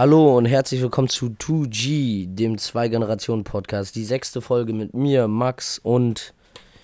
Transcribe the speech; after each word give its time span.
Hallo 0.00 0.38
und 0.38 0.46
herzlich 0.46 0.80
willkommen 0.80 1.10
zu 1.10 1.26
2G, 1.26 2.34
dem 2.34 2.56
Zwei-Generationen-Podcast. 2.56 3.94
Die 3.94 4.06
sechste 4.06 4.40
Folge 4.40 4.72
mit 4.72 4.94
mir, 4.94 5.28
Max 5.28 5.78
und. 5.78 6.32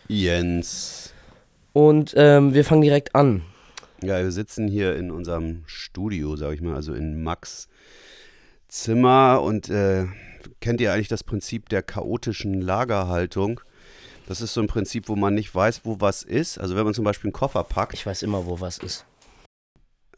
Jens. 0.06 1.14
Und 1.72 2.12
ähm, 2.14 2.52
wir 2.52 2.62
fangen 2.62 2.82
direkt 2.82 3.14
an. 3.14 3.40
Ja, 4.02 4.18
wir 4.18 4.30
sitzen 4.32 4.68
hier 4.68 4.96
in 4.96 5.10
unserem 5.10 5.62
Studio, 5.64 6.36
sag 6.36 6.52
ich 6.52 6.60
mal, 6.60 6.74
also 6.74 6.92
in 6.92 7.22
Max 7.22 7.68
Zimmer. 8.68 9.40
Und 9.42 9.70
äh, 9.70 10.04
kennt 10.60 10.82
ihr 10.82 10.92
eigentlich 10.92 11.08
das 11.08 11.24
Prinzip 11.24 11.70
der 11.70 11.82
chaotischen 11.82 12.60
Lagerhaltung? 12.60 13.62
Das 14.28 14.42
ist 14.42 14.52
so 14.52 14.60
ein 14.60 14.66
Prinzip, 14.66 15.08
wo 15.08 15.16
man 15.16 15.32
nicht 15.32 15.54
weiß, 15.54 15.86
wo 15.86 16.02
was 16.02 16.22
ist. 16.22 16.58
Also 16.58 16.76
wenn 16.76 16.84
man 16.84 16.92
zum 16.92 17.06
Beispiel 17.06 17.28
einen 17.28 17.32
Koffer 17.32 17.64
packt. 17.64 17.94
Ich 17.94 18.04
weiß 18.04 18.22
immer, 18.24 18.44
wo 18.44 18.60
was 18.60 18.76
ist. 18.76 19.06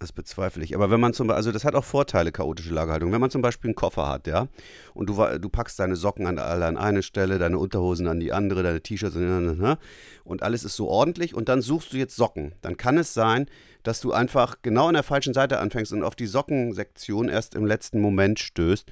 Das 0.00 0.12
bezweifle 0.12 0.62
ich. 0.62 0.76
Aber 0.76 0.90
wenn 0.90 1.00
man 1.00 1.12
zum 1.12 1.26
Beispiel, 1.26 1.36
also 1.38 1.52
das 1.52 1.64
hat 1.64 1.74
auch 1.74 1.84
Vorteile, 1.84 2.30
chaotische 2.30 2.72
Lagerhaltung. 2.72 3.10
Wenn 3.10 3.20
man 3.20 3.30
zum 3.30 3.42
Beispiel 3.42 3.70
einen 3.70 3.74
Koffer 3.74 4.08
hat, 4.08 4.28
ja, 4.28 4.46
und 4.94 5.08
du, 5.08 5.14
du 5.38 5.48
packst 5.48 5.78
deine 5.80 5.96
Socken 5.96 6.26
an, 6.26 6.38
alle 6.38 6.66
an 6.66 6.76
eine 6.76 7.02
Stelle, 7.02 7.38
deine 7.38 7.58
Unterhosen 7.58 8.06
an 8.06 8.20
die 8.20 8.32
andere, 8.32 8.62
deine 8.62 8.80
T-Shirts 8.80 9.16
und 9.16 10.42
alles 10.42 10.62
ist 10.62 10.76
so 10.76 10.88
ordentlich 10.88 11.34
und 11.34 11.48
dann 11.48 11.62
suchst 11.62 11.92
du 11.92 11.96
jetzt 11.96 12.14
Socken. 12.14 12.52
Dann 12.62 12.76
kann 12.76 12.96
es 12.96 13.12
sein, 13.12 13.46
dass 13.82 14.00
du 14.00 14.12
einfach 14.12 14.56
genau 14.62 14.86
an 14.86 14.94
der 14.94 15.02
falschen 15.02 15.34
Seite 15.34 15.58
anfängst 15.58 15.92
und 15.92 16.04
auf 16.04 16.14
die 16.14 16.26
Sockensektion 16.26 17.28
erst 17.28 17.56
im 17.56 17.66
letzten 17.66 18.00
Moment 18.00 18.38
stößt. 18.38 18.86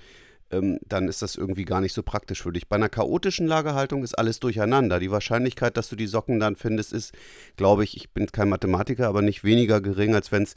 Ähm, 0.51 0.79
dann 0.89 1.09
ist 1.09 1.23
das 1.23 1.37
irgendwie 1.37 1.65
gar 1.65 1.81
nicht 1.81 1.93
so 1.93 2.03
praktisch 2.03 2.43
für 2.43 2.53
dich. 2.53 2.69
Bei 2.69 2.77
einer 2.77 2.89
chaotischen 2.89 3.47
Lagerhaltung 3.47 4.05
ist 4.05 4.15
alles 4.15 4.39
durcheinander. 4.41 5.01
Die 5.01 5.11
Wahrscheinlichkeit, 5.11 5.77
dass 5.77 5.89
du 5.89 5.97
die 5.97 6.07
Socken 6.07 6.39
dann 6.39 6.57
findest, 6.57 6.93
ist, 6.93 7.13
glaube 7.57 7.85
ich, 7.85 7.97
ich 7.97 8.11
bin 8.11 8.27
kein 8.27 8.49
Mathematiker, 8.49 9.09
aber 9.09 9.23
nicht 9.23 9.43
weniger 9.43 9.81
gering, 9.81 10.15
als 10.15 10.31
wenn 10.31 10.45
es 10.45 10.55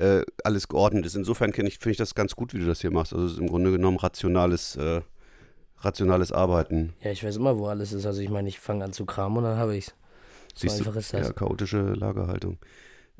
äh, 0.00 0.22
alles 0.44 0.68
geordnet 0.68 1.04
ist. 1.04 1.14
Insofern 1.14 1.50
ich, 1.50 1.78
finde 1.78 1.90
ich 1.90 1.96
das 1.96 2.14
ganz 2.14 2.34
gut, 2.34 2.54
wie 2.54 2.58
du 2.58 2.66
das 2.66 2.80
hier 2.80 2.90
machst. 2.90 3.12
Also 3.12 3.26
es 3.26 3.32
ist 3.32 3.38
im 3.38 3.48
Grunde 3.48 3.70
genommen 3.70 3.98
rationales, 3.98 4.76
äh, 4.76 5.02
rationales 5.78 6.32
Arbeiten. 6.32 6.94
Ja, 7.02 7.10
ich 7.10 7.22
weiß 7.22 7.36
immer, 7.36 7.58
wo 7.58 7.66
alles 7.66 7.92
ist. 7.92 8.06
Also 8.06 8.20
ich 8.20 8.30
meine, 8.30 8.48
ich 8.48 8.58
fange 8.58 8.84
an 8.84 8.92
zu 8.92 9.04
kramen 9.04 9.38
und 9.38 9.44
dann 9.44 9.58
habe 9.58 9.76
ich 9.76 9.88
es. 9.88 9.94
So 10.54 10.66
Siehst 10.66 10.78
einfach 10.78 10.94
du, 10.94 10.98
ist 10.98 11.12
das. 11.12 11.28
Ja, 11.28 11.32
chaotische 11.32 11.92
Lagerhaltung. 11.92 12.58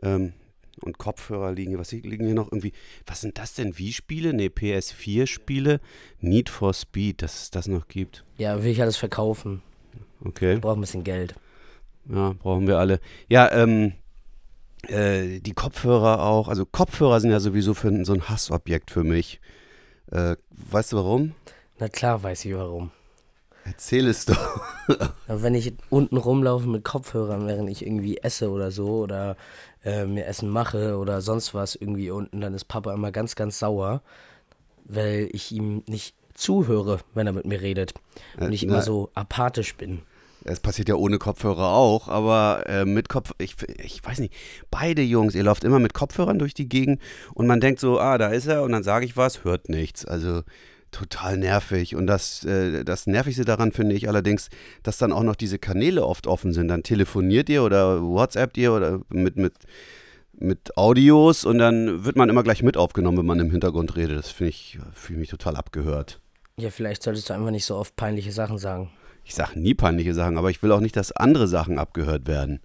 Ähm, 0.03 0.33
und 0.81 0.97
Kopfhörer 0.97 1.53
liegen 1.53 1.71
hier. 1.71 1.79
Was 1.79 1.93
liegen 1.93 2.25
hier 2.25 2.35
noch 2.35 2.51
irgendwie? 2.51 2.73
Was 3.07 3.21
sind 3.21 3.39
das 3.39 3.55
denn? 3.55 3.79
Wie-Spiele? 3.79 4.33
Ne, 4.33 4.49
PS4-Spiele? 4.49 5.81
Need 6.21 6.49
for 6.49 6.73
Speed, 6.73 7.23
dass 7.23 7.43
es 7.43 7.51
das 7.51 7.69
noch 7.69 7.89
gibt. 7.89 8.25
Ja, 8.39 8.63
will 8.63 8.71
ich 8.71 8.81
alles 8.81 8.97
verkaufen. 8.97 9.63
Okay. 10.25 10.55
Ich 10.55 10.61
brauche 10.61 10.79
ein 10.79 10.81
bisschen 10.81 11.05
Geld. 11.05 11.35
Ja, 12.09 12.35
brauchen 12.39 12.67
wir 12.67 12.79
alle. 12.79 13.01
Ja, 13.29 13.53
ähm, 13.53 13.93
äh, 14.89 15.41
die 15.41 15.53
Kopfhörer 15.53 16.23
auch. 16.23 16.49
Also 16.49 16.65
Kopfhörer 16.67 17.21
sind 17.21 17.31
ja 17.31 17.41
sowieso 17.41 17.75
für, 17.75 18.05
so 18.05 18.13
ein 18.13 18.29
Hassobjekt 18.29 18.91
für 18.91 19.05
mich. 19.05 19.41
Äh, 20.11 20.37
weißt 20.71 20.93
du 20.93 20.97
warum? 20.97 21.35
Na 21.79 21.89
klar 21.89 22.23
weiß 22.23 22.45
ich 22.45 22.55
warum. 22.55 22.91
Erzähl 23.65 24.09
es 24.09 24.25
doch. 24.25 24.61
wenn 25.27 25.55
ich 25.55 25.75
unten 25.91 26.17
rumlaufe 26.17 26.69
mit 26.69 26.85
Kopfhörern, 26.85 27.47
während 27.47 27.69
ich 27.71 27.85
irgendwie 27.85 28.19
esse 28.19 28.51
oder 28.51 28.71
so 28.71 29.01
oder 29.01 29.37
äh, 29.85 30.07
mir 30.07 30.27
Essen 30.27 30.49
mache 30.49 30.97
oder 30.97 31.21
sonst 31.21 31.55
was 31.55 31.75
irgendwie 31.75 32.11
unten, 32.11 32.41
dann 32.41 32.55
ist 32.55 32.65
Papa 32.65 32.93
immer 32.93 33.13
ganz, 33.13 33.37
ganz 33.37 33.59
sauer, 33.59 34.03
weil 34.85 35.29
ich 35.33 35.53
ihm 35.53 35.83
nicht 35.87 36.15
zuhöre, 36.35 37.01
wenn 37.15 37.27
er 37.27 37.33
mit 37.33 37.45
mir 37.45 37.61
redet. 37.61 37.95
Und 38.39 38.53
ich 38.53 38.63
äh, 38.63 38.67
immer 38.67 38.83
so 38.83 39.11
apathisch 39.15 39.77
bin. 39.77 40.03
Es 40.45 40.61
passiert 40.61 40.89
ja 40.89 40.95
ohne 40.95 41.19
Kopfhörer 41.19 41.69
auch, 41.69 42.09
aber 42.09 42.65
äh, 42.67 42.85
mit 42.85 43.09
Kopf, 43.09 43.33
ich, 43.39 43.57
ich 43.83 44.05
weiß 44.05 44.21
nicht, 44.21 44.35
beide 44.71 45.03
Jungs, 45.03 45.35
ihr 45.35 45.43
lauft 45.43 45.65
immer 45.65 45.79
mit 45.79 45.93
Kopfhörern 45.93 46.39
durch 46.39 46.55
die 46.55 46.69
Gegend 46.69 47.01
und 47.35 47.47
man 47.47 47.61
denkt 47.61 47.81
so, 47.81 48.01
ah, 48.01 48.17
da 48.17 48.29
ist 48.29 48.47
er 48.47 48.63
und 48.63 48.73
dann 48.73 48.83
sage 48.83 49.05
ich 49.05 49.17
was, 49.17 49.45
hört 49.45 49.69
nichts. 49.69 50.05
Also 50.07 50.43
total 50.91 51.37
nervig. 51.37 51.95
Und 51.95 52.07
das, 52.07 52.45
äh, 52.45 52.85
das 52.85 53.07
Nervigste 53.07 53.45
daran 53.45 53.73
finde 53.73 53.95
ich 53.95 54.09
allerdings, 54.09 54.49
dass 54.83 54.99
dann 54.99 55.13
auch 55.13 55.23
noch 55.23 55.37
diese 55.37 55.59
Kanäle 55.59 56.05
oft 56.05 56.27
offen 56.27 56.53
sind. 56.53 56.69
Dann 56.69 56.83
telefoniert 56.83 57.49
ihr 57.49 57.63
oder 57.63 58.03
WhatsAppt 58.03 58.57
ihr 58.57 58.73
oder 58.73 59.01
mit, 59.09 59.37
mit, 59.37 59.55
mit 60.33 60.77
Audios 60.77 61.45
und 61.45 61.59
dann 61.59 62.05
wird 62.05 62.17
man 62.17 62.29
immer 62.29 62.43
gleich 62.43 62.63
mit 62.63 62.77
aufgenommen, 62.77 63.19
wenn 63.19 63.27
man 63.27 63.41
im 63.41 63.51
Hintergrund 63.51 63.97
redet. 63.97 64.19
Das 64.19 64.31
finde 64.31 64.51
ich, 64.51 64.79
fühle 64.93 65.19
mich 65.19 65.29
total 65.29 65.57
abgehört. 65.57 66.21
Ja, 66.57 66.71
vielleicht 66.71 67.03
solltest 67.03 67.31
du 67.31 67.35
einfach 67.35 67.51
nicht 67.51 67.65
so 67.65 67.77
oft 67.77 67.97
peinliche 67.97 68.33
Sachen 68.33 68.59
sagen 68.59 68.91
ich 69.31 69.37
sage 69.37 69.61
nie 69.61 69.75
peinliche 69.75 70.13
Sachen, 70.13 70.39
aber 70.39 70.51
ich 70.51 70.61
will 70.61 70.73
auch 70.73 70.81
nicht, 70.81 70.97
dass 70.97 71.13
andere 71.13 71.47
Sachen 71.47 71.79
abgehört 71.79 72.27
werden. 72.27 72.59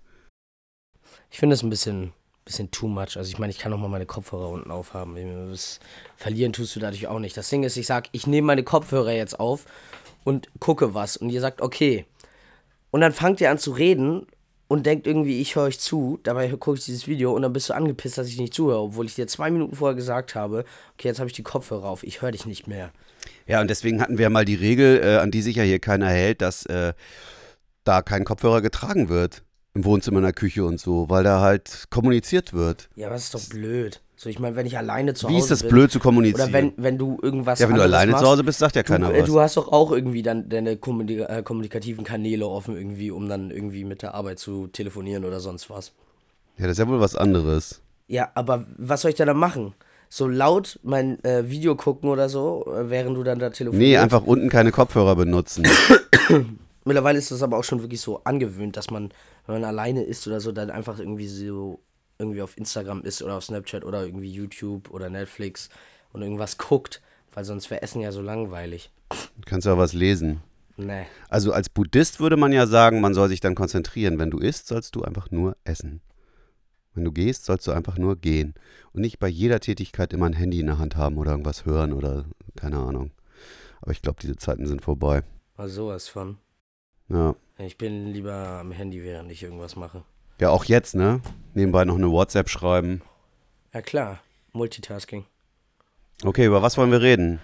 Ich 1.29 1.37
finde 1.37 1.53
es 1.53 1.61
ein 1.61 1.69
bisschen, 1.69 2.11
bisschen 2.43 2.71
too 2.71 2.87
much. 2.87 3.17
Also 3.17 3.29
ich 3.29 3.37
meine, 3.37 3.51
ich 3.51 3.59
kann 3.59 3.71
auch 3.71 3.77
mal 3.77 3.87
meine 3.87 4.07
Kopfhörer 4.07 4.49
unten 4.49 4.71
aufhaben. 4.71 5.15
Das 5.51 5.79
verlieren 6.17 6.53
tust 6.53 6.75
du 6.75 6.79
dadurch 6.79 7.05
auch 7.05 7.19
nicht. 7.19 7.37
Das 7.37 7.49
Ding 7.49 7.61
ist, 7.61 7.77
ich 7.77 7.85
sage, 7.85 8.09
ich 8.13 8.25
nehme 8.25 8.47
meine 8.47 8.63
Kopfhörer 8.63 9.11
jetzt 9.11 9.39
auf 9.39 9.65
und 10.23 10.49
gucke 10.59 10.95
was. 10.95 11.17
Und 11.17 11.29
ihr 11.29 11.39
sagt, 11.39 11.61
okay. 11.61 12.07
Und 12.89 13.01
dann 13.01 13.13
fangt 13.13 13.41
ihr 13.41 13.51
an 13.51 13.59
zu 13.59 13.71
reden 13.71 14.25
und 14.67 14.85
denkt 14.85 15.07
irgendwie, 15.07 15.41
ich 15.41 15.55
höre 15.55 15.63
euch 15.63 15.79
zu. 15.79 16.19
Dabei 16.23 16.47
gucke 16.49 16.77
ich 16.77 16.85
dieses 16.85 17.07
Video 17.07 17.33
und 17.33 17.41
dann 17.41 17.53
bist 17.53 17.69
du 17.69 17.73
angepisst, 17.73 18.17
dass 18.17 18.27
ich 18.27 18.39
nicht 18.39 18.53
zuhöre, 18.53 18.79
obwohl 18.81 19.05
ich 19.05 19.15
dir 19.15 19.27
zwei 19.27 19.51
Minuten 19.51 19.75
vorher 19.75 19.95
gesagt 19.95 20.35
habe, 20.35 20.65
okay, 20.93 21.07
jetzt 21.07 21.19
habe 21.19 21.29
ich 21.29 21.35
die 21.35 21.43
Kopfhörer 21.43 21.85
auf, 21.85 22.03
ich 22.03 22.21
höre 22.21 22.31
dich 22.31 22.45
nicht 22.45 22.67
mehr. 22.67 22.91
Ja, 23.47 23.61
und 23.61 23.69
deswegen 23.69 24.01
hatten 24.01 24.17
wir 24.17 24.29
mal 24.29 24.45
die 24.45 24.55
Regel, 24.55 25.01
äh, 25.03 25.17
an 25.17 25.31
die 25.31 25.41
sich 25.41 25.55
ja 25.55 25.63
hier 25.63 25.79
keiner 25.79 26.09
hält, 26.09 26.41
dass 26.41 26.65
äh, 26.65 26.93
da 27.83 28.01
kein 28.01 28.23
Kopfhörer 28.25 28.61
getragen 28.61 29.09
wird. 29.09 29.43
Im 29.73 29.83
Wohnzimmer, 29.83 30.19
in 30.19 30.23
der 30.23 30.33
Küche 30.33 30.63
und 30.63 30.79
so, 30.79 31.09
weil 31.09 31.23
da 31.23 31.41
halt 31.41 31.85
kommuniziert 31.89 32.53
wird. 32.53 32.89
Ja, 32.95 33.07
aber 33.07 33.15
das 33.15 33.25
ist 33.25 33.33
doch 33.33 33.49
blöd. 33.49 34.01
So, 34.25 34.29
ich 34.31 34.39
meine, 34.39 34.55
wenn 34.55 34.65
ich 34.65 34.75
alleine 34.75 35.13
zu 35.13 35.27
Hause 35.27 35.27
bin. 35.27 35.35
Wie 35.35 35.39
ist 35.39 35.51
das 35.51 35.61
bin, 35.61 35.69
blöd 35.69 35.91
zu 35.91 35.99
kommunizieren? 35.99 36.49
Oder 36.49 36.53
wenn, 36.53 36.73
wenn 36.77 36.97
du 36.97 37.19
irgendwas. 37.21 37.59
Ja, 37.59 37.69
wenn 37.69 37.75
du 37.75 37.83
alleine 37.83 38.11
machst, 38.11 38.23
zu 38.23 38.29
Hause 38.31 38.43
bist, 38.43 38.57
sagt 38.57 38.75
ja 38.75 38.81
keiner 38.81 39.09
du, 39.09 39.19
was. 39.19 39.25
Du 39.27 39.39
hast 39.39 39.55
doch 39.55 39.71
auch 39.71 39.91
irgendwie 39.91 40.23
dann 40.23 40.49
deine 40.49 40.77
kommunik 40.77 41.19
äh, 41.29 41.43
kommunikativen 41.43 42.03
Kanäle 42.03 42.47
offen, 42.47 42.75
irgendwie, 42.75 43.11
um 43.11 43.29
dann 43.29 43.51
irgendwie 43.51 43.83
mit 43.83 44.01
der 44.01 44.15
Arbeit 44.15 44.39
zu 44.39 44.65
telefonieren 44.65 45.25
oder 45.25 45.39
sonst 45.39 45.69
was. 45.69 45.91
Ja, 46.57 46.63
das 46.63 46.71
ist 46.71 46.79
ja 46.79 46.87
wohl 46.87 46.99
was 46.99 47.15
anderes. 47.15 47.83
Ja, 48.07 48.31
aber 48.33 48.65
was 48.79 49.01
soll 49.01 49.11
ich 49.11 49.17
da 49.17 49.25
dann 49.25 49.37
machen? 49.37 49.75
so 50.09 50.27
laut 50.27 50.79
mein 50.81 51.23
äh, 51.23 51.47
Video 51.47 51.75
gucken 51.75 52.09
oder 52.09 52.27
so, 52.27 52.65
äh, 52.67 52.89
während 52.89 53.17
du 53.17 53.23
dann 53.23 53.37
da 53.37 53.51
telefonierst. 53.51 53.91
Nee, 53.91 53.97
einfach 53.97 54.23
unten 54.23 54.49
keine 54.49 54.71
Kopfhörer 54.71 55.15
benutzen. 55.15 55.67
Mittlerweile 56.83 57.19
ist 57.19 57.29
das 57.29 57.43
aber 57.43 57.57
auch 57.57 57.63
schon 57.63 57.81
wirklich 57.81 58.01
so 58.01 58.21
angewöhnt, 58.23 58.75
dass 58.75 58.89
man, 58.89 59.09
wenn 59.45 59.61
man 59.61 59.63
alleine 59.65 60.03
ist 60.03 60.25
oder 60.25 60.39
so, 60.39 60.51
dann 60.51 60.71
einfach 60.71 60.97
irgendwie 60.97 61.27
so 61.27 61.79
irgendwie 62.17 62.41
auf 62.41 62.57
Instagram 62.57 63.03
ist 63.03 63.21
oder 63.21 63.35
auf 63.35 63.43
Snapchat 63.43 63.83
oder 63.83 64.05
irgendwie 64.05 64.31
YouTube 64.31 64.89
oder 64.91 65.09
Netflix 65.09 65.69
und 66.13 66.21
irgendwas 66.21 66.57
guckt, 66.57 67.01
weil 67.33 67.45
sonst 67.45 67.69
wäre 67.69 67.81
Essen 67.81 68.01
ja 68.01 68.11
so 68.11 68.21
langweilig. 68.21 68.91
Du 69.09 69.43
kannst 69.45 69.67
ja 69.67 69.77
was 69.77 69.93
lesen. 69.93 70.41
Nee. 70.77 71.05
Also 71.29 71.53
als 71.53 71.69
Buddhist 71.69 72.19
würde 72.19 72.37
man 72.37 72.51
ja 72.51 72.67
sagen, 72.67 73.01
man 73.01 73.13
soll 73.13 73.29
sich 73.29 73.39
dann 73.39 73.55
konzentrieren. 73.55 74.19
Wenn 74.19 74.31
du 74.31 74.39
isst, 74.39 74.67
sollst 74.67 74.95
du 74.95 75.03
einfach 75.03 75.31
nur 75.31 75.55
essen. 75.63 76.01
Wenn 76.93 77.03
du 77.03 77.11
gehst, 77.11 77.45
sollst 77.45 77.67
du 77.67 77.71
einfach 77.71 77.97
nur 77.97 78.15
gehen 78.15 78.53
und 78.93 79.01
nicht 79.01 79.19
bei 79.19 79.27
jeder 79.27 79.59
Tätigkeit 79.59 80.13
immer 80.13 80.27
ein 80.27 80.33
Handy 80.33 80.61
in 80.61 80.67
der 80.67 80.77
Hand 80.77 80.95
haben 80.95 81.17
oder 81.17 81.31
irgendwas 81.31 81.65
hören 81.65 81.91
oder 81.91 82.25
keine 82.55 82.77
Ahnung. 82.77 83.11
Aber 83.81 83.91
ich 83.91 84.01
glaube, 84.01 84.19
diese 84.21 84.37
Zeiten 84.37 84.65
sind 84.65 84.81
vorbei. 84.81 85.23
War 85.57 85.67
sowas 85.67 86.07
von. 86.07 86.37
Ja. 87.09 87.35
Ich 87.57 87.77
bin 87.77 88.07
lieber 88.07 88.33
am 88.33 88.71
Handy, 88.71 89.03
während 89.03 89.31
ich 89.31 89.43
irgendwas 89.43 89.75
mache. 89.75 90.03
Ja, 90.39 90.49
auch 90.49 90.65
jetzt, 90.65 90.95
ne? 90.95 91.21
Nebenbei 91.53 91.85
noch 91.85 91.95
eine 91.95 92.11
WhatsApp 92.11 92.49
schreiben. 92.49 93.01
Ja, 93.73 93.81
klar. 93.81 94.19
Multitasking. 94.51 95.25
Okay, 96.23 96.45
über 96.45 96.61
was 96.61 96.77
wollen 96.77 96.91
wir 96.91 97.01
reden? 97.01 97.39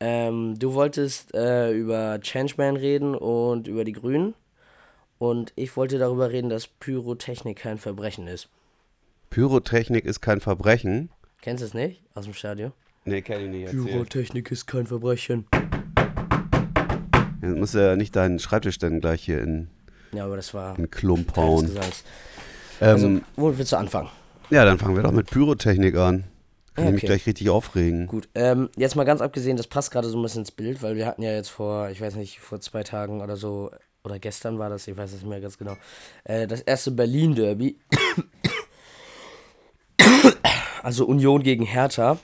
Ähm, 0.00 0.58
du 0.58 0.74
wolltest 0.74 1.34
äh, 1.34 1.72
über 1.72 2.18
Changeman 2.20 2.76
reden 2.76 3.14
und 3.14 3.68
über 3.68 3.84
die 3.84 3.92
Grünen. 3.92 4.34
Und 5.18 5.52
ich 5.56 5.76
wollte 5.76 5.98
darüber 5.98 6.30
reden, 6.30 6.50
dass 6.50 6.66
Pyrotechnik 6.66 7.58
kein 7.58 7.78
Verbrechen 7.78 8.26
ist. 8.26 8.48
Pyrotechnik 9.30 10.04
ist 10.04 10.20
kein 10.20 10.40
Verbrechen. 10.40 11.10
Kennst 11.40 11.62
du 11.62 11.66
es 11.66 11.74
nicht 11.74 12.02
aus 12.14 12.24
dem 12.24 12.34
Stadion? 12.34 12.72
Nee, 13.06 13.22
kenn 13.22 13.42
ich 13.42 13.50
nicht. 13.50 13.64
Erzähl. 13.66 13.84
Pyrotechnik 13.84 14.50
ist 14.50 14.66
kein 14.66 14.86
Verbrechen. 14.86 15.46
Du 17.40 17.48
musst 17.48 17.74
ja 17.74 17.96
nicht 17.96 18.16
deinen 18.16 18.38
Schreibtisch 18.38 18.78
dann 18.78 19.00
gleich 19.00 19.22
hier 19.22 19.42
in, 19.42 19.68
ja, 20.16 20.24
aber 20.24 20.36
das 20.36 20.54
war 20.54 20.78
in 20.78 20.90
Klump 20.90 21.36
hauen. 21.36 21.70
Also, 22.80 23.06
ähm, 23.06 23.22
wo 23.36 23.56
willst 23.56 23.72
du 23.72 23.76
anfangen? 23.76 24.08
Ja, 24.50 24.64
dann 24.64 24.78
fangen 24.78 24.96
wir 24.96 25.02
doch 25.02 25.12
mit 25.12 25.30
Pyrotechnik 25.30 25.96
an. 25.96 26.24
Kann 26.74 26.86
okay. 26.86 26.88
ich 26.88 27.02
mich 27.02 27.04
gleich 27.04 27.26
richtig 27.26 27.50
aufregen. 27.50 28.08
Gut, 28.08 28.28
ähm, 28.34 28.68
jetzt 28.76 28.96
mal 28.96 29.04
ganz 29.04 29.20
abgesehen, 29.20 29.56
das 29.56 29.68
passt 29.68 29.92
gerade 29.92 30.08
so 30.08 30.18
ein 30.18 30.22
bisschen 30.22 30.40
ins 30.40 30.50
Bild, 30.50 30.82
weil 30.82 30.96
wir 30.96 31.06
hatten 31.06 31.22
ja 31.22 31.32
jetzt 31.32 31.50
vor, 31.50 31.88
ich 31.90 32.00
weiß 32.00 32.16
nicht, 32.16 32.40
vor 32.40 32.60
zwei 32.60 32.82
Tagen 32.82 33.20
oder 33.20 33.36
so, 33.36 33.70
oder 34.02 34.18
gestern 34.18 34.58
war 34.58 34.70
das, 34.70 34.88
ich 34.88 34.96
weiß 34.96 35.12
es 35.12 35.20
nicht 35.20 35.28
mehr 35.28 35.40
ganz 35.40 35.56
genau, 35.56 35.76
äh, 36.24 36.48
das 36.48 36.60
erste 36.62 36.90
Berlin-Derby 36.90 37.78
also 40.82 41.06
Union 41.06 41.42
gegen 41.42 41.64
Hertha. 41.64 42.18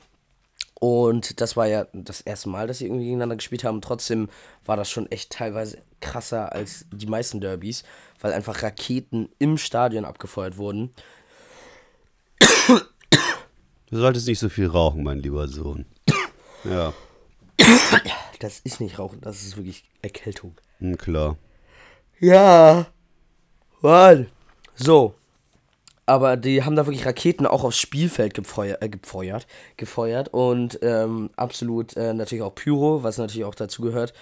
Und 0.81 1.41
das 1.43 1.57
war 1.57 1.67
ja 1.67 1.87
das 1.93 2.23
erste 2.23 2.49
Mal, 2.49 2.67
dass 2.67 2.79
sie 2.79 2.87
irgendwie 2.87 3.05
gegeneinander 3.05 3.37
gespielt 3.37 3.65
haben. 3.65 3.81
Trotzdem 3.83 4.29
war 4.65 4.77
das 4.77 4.91
schon 4.91 5.11
echt 5.13 5.31
teilweise 5.31 5.79
krasser 6.01 6.53
als 6.53 6.87
die 6.91 7.07
meisten 7.07 7.41
Derbys, 7.41 7.85
weil 8.21 8.33
einfach 8.33 8.63
Raketen 8.63 9.29
im 9.39 9.59
Stadion 9.59 10.05
abgefeuert 10.07 10.57
wurden. 10.57 10.93
Du 13.91 13.99
solltest 13.99 14.27
nicht 14.27 14.39
so 14.39 14.49
viel 14.49 14.69
rauchen, 14.69 15.03
mein 15.03 15.19
lieber 15.19 15.49
Sohn. 15.49 15.85
Ja, 16.65 16.93
Das 18.39 18.61
ist 18.61 18.81
nicht 18.81 18.99
Rauchen, 18.99 19.21
das 19.21 19.43
ist 19.43 19.57
wirklich 19.57 19.85
Erkältung. 20.01 20.57
hm, 20.79 20.97
klar. 20.97 21.37
Ja. 22.21 22.87
Mann. 23.83 24.29
So. 24.77 25.15
Aber 26.11 26.37
die 26.37 26.65
haben 26.65 26.75
da 26.75 26.87
wirklich 26.87 27.07
Raketen 27.07 27.47
auch 27.47 27.63
aufs 27.63 27.79
Spielfeld 27.79 28.35
gepfeuert, 28.35 28.83
äh, 28.83 28.89
gepfeuert, 28.89 29.47
gefeuert 29.77 30.27
und 30.35 30.81
ähm, 30.83 31.31
absolut 31.37 31.97
äh, 31.97 32.13
natürlich 32.13 32.43
auch 32.43 32.53
Pyro, 32.53 33.05
was 33.05 33.19
natürlich 33.19 33.45
auch 33.45 33.55
dazu 33.55 33.81
gehört. 33.83 34.13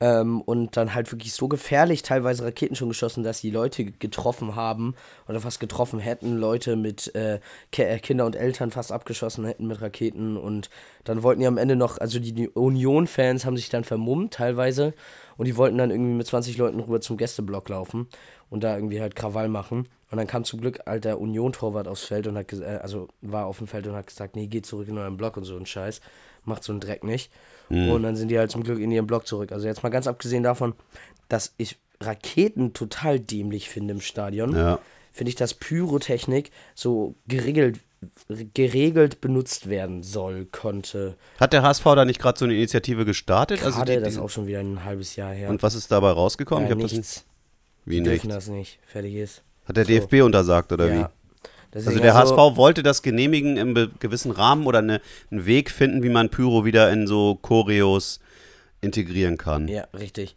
Ähm, 0.00 0.40
und 0.40 0.78
dann 0.78 0.94
halt 0.94 1.12
wirklich 1.12 1.34
so 1.34 1.46
gefährlich 1.46 2.00
teilweise 2.02 2.44
Raketen 2.44 2.76
schon 2.76 2.88
geschossen, 2.88 3.24
dass 3.24 3.42
die 3.42 3.50
Leute 3.50 3.84
getroffen 3.84 4.56
haben 4.56 4.94
oder 5.28 5.38
fast 5.38 5.60
getroffen 5.60 5.98
hätten, 5.98 6.38
Leute 6.38 6.76
mit 6.76 7.14
äh, 7.14 7.40
äh, 7.76 7.98
Kinder 7.98 8.24
und 8.24 8.36
Eltern 8.36 8.70
fast 8.70 8.90
abgeschossen 8.90 9.44
hätten 9.44 9.66
mit 9.66 9.82
Raketen 9.82 10.38
und 10.38 10.70
dann 11.04 11.22
wollten 11.22 11.42
die 11.42 11.46
am 11.46 11.58
Ende 11.58 11.76
noch, 11.76 11.98
also 11.98 12.20
die 12.20 12.48
Union-Fans 12.48 13.44
haben 13.44 13.58
sich 13.58 13.68
dann 13.68 13.84
vermummt 13.84 14.32
teilweise 14.32 14.94
und 15.36 15.44
die 15.44 15.58
wollten 15.58 15.76
dann 15.76 15.90
irgendwie 15.90 16.14
mit 16.14 16.26
20 16.26 16.56
Leuten 16.56 16.80
rüber 16.80 17.02
zum 17.02 17.18
Gästeblock 17.18 17.68
laufen 17.68 18.08
und 18.48 18.64
da 18.64 18.74
irgendwie 18.74 19.02
halt 19.02 19.14
Krawall 19.14 19.48
machen. 19.48 19.88
Und 20.14 20.18
dann 20.18 20.28
kam 20.28 20.44
zum 20.44 20.60
Glück 20.60 20.78
der 20.86 21.20
Union-Torwart 21.20 21.88
aufs 21.88 22.04
Feld 22.04 22.28
und 22.28 22.38
hat 22.38 22.52
äh, 22.52 22.78
also 22.80 23.08
war 23.20 23.46
auf 23.46 23.58
dem 23.58 23.66
Feld 23.66 23.86
und 23.88 23.96
hat 23.96 24.06
gesagt, 24.06 24.36
nee, 24.36 24.46
geht 24.46 24.64
zurück 24.64 24.86
in 24.86 24.96
euren 24.96 25.16
Block 25.16 25.36
und 25.36 25.42
so 25.42 25.56
ein 25.56 25.66
Scheiß. 25.66 26.00
Macht 26.44 26.62
so 26.62 26.72
einen 26.72 26.80
Dreck 26.80 27.02
nicht. 27.02 27.32
Und 27.68 28.02
dann 28.04 28.14
sind 28.14 28.28
die 28.28 28.38
halt 28.38 28.50
zum 28.52 28.62
Glück 28.62 28.78
in 28.78 28.92
ihren 28.92 29.06
Block 29.08 29.26
zurück. 29.26 29.50
Also 29.50 29.66
jetzt 29.66 29.82
mal 29.82 29.88
ganz 29.88 30.06
abgesehen 30.06 30.42
davon, 30.44 30.74
dass 31.28 31.52
ich 31.56 31.78
Raketen 32.00 32.74
total 32.74 33.18
dämlich 33.18 33.68
finde 33.68 33.94
im 33.94 34.00
Stadion, 34.00 34.54
Ja. 34.54 34.78
finde 35.10 35.30
ich, 35.30 35.34
dass 35.34 35.54
Pyrotechnik 35.54 36.50
so 36.76 37.14
geregelt, 37.26 37.80
geregelt 38.52 39.20
benutzt 39.20 39.68
werden 39.68 40.02
soll, 40.02 40.44
konnte. 40.46 41.16
Hat 41.40 41.52
der 41.52 41.62
HSV 41.62 41.84
da 41.84 42.04
nicht 42.04 42.20
gerade 42.20 42.38
so 42.38 42.44
eine 42.44 42.54
Initiative 42.54 43.04
gestartet? 43.04 43.60
Gerade 43.60 43.74
also 43.74 43.84
die, 43.92 43.98
das 44.00 44.12
ist 44.14 44.18
auch 44.18 44.30
schon 44.30 44.46
wieder 44.46 44.60
ein 44.60 44.84
halbes 44.84 45.16
Jahr 45.16 45.32
her. 45.32 45.48
und 45.50 45.62
was 45.62 45.74
ist 45.74 45.90
dabei 45.90 46.10
rausgekommen? 46.10 46.64
ja, 46.64 46.68
ich 46.68 46.72
hab 46.74 46.82
das 46.82 46.92
nichts. 46.92 47.16
nicht. 47.16 47.26
Wie 47.86 47.94
Die 47.96 48.00
nicht? 48.02 48.10
dürfen 48.12 48.28
das 48.30 48.48
nicht. 48.48 48.78
Fertig 48.86 49.14
ist. 49.14 49.42
Hat 49.66 49.76
der 49.76 49.84
So. 49.84 49.92
DFB 49.92 50.22
untersagt 50.22 50.72
oder 50.72 50.86
ja. 50.88 50.94
wie? 51.00 51.06
Deswegen 51.72 51.88
Also 51.88 52.02
der 52.02 52.14
HSV 52.14 52.56
wollte 52.56 52.82
das 52.84 53.02
genehmigen 53.02 53.56
im 53.56 53.74
gewissen 53.98 54.30
Rahmen 54.30 54.66
oder 54.66 54.78
eine, 54.78 55.00
einen 55.30 55.44
Weg 55.44 55.70
finden, 55.70 56.02
wie 56.04 56.08
man 56.08 56.30
Pyro 56.30 56.64
wieder 56.64 56.92
in 56.92 57.08
so 57.08 57.34
Choreos 57.34 58.20
integrieren 58.80 59.38
kann. 59.38 59.66
Ja, 59.66 59.86
richtig. 59.92 60.36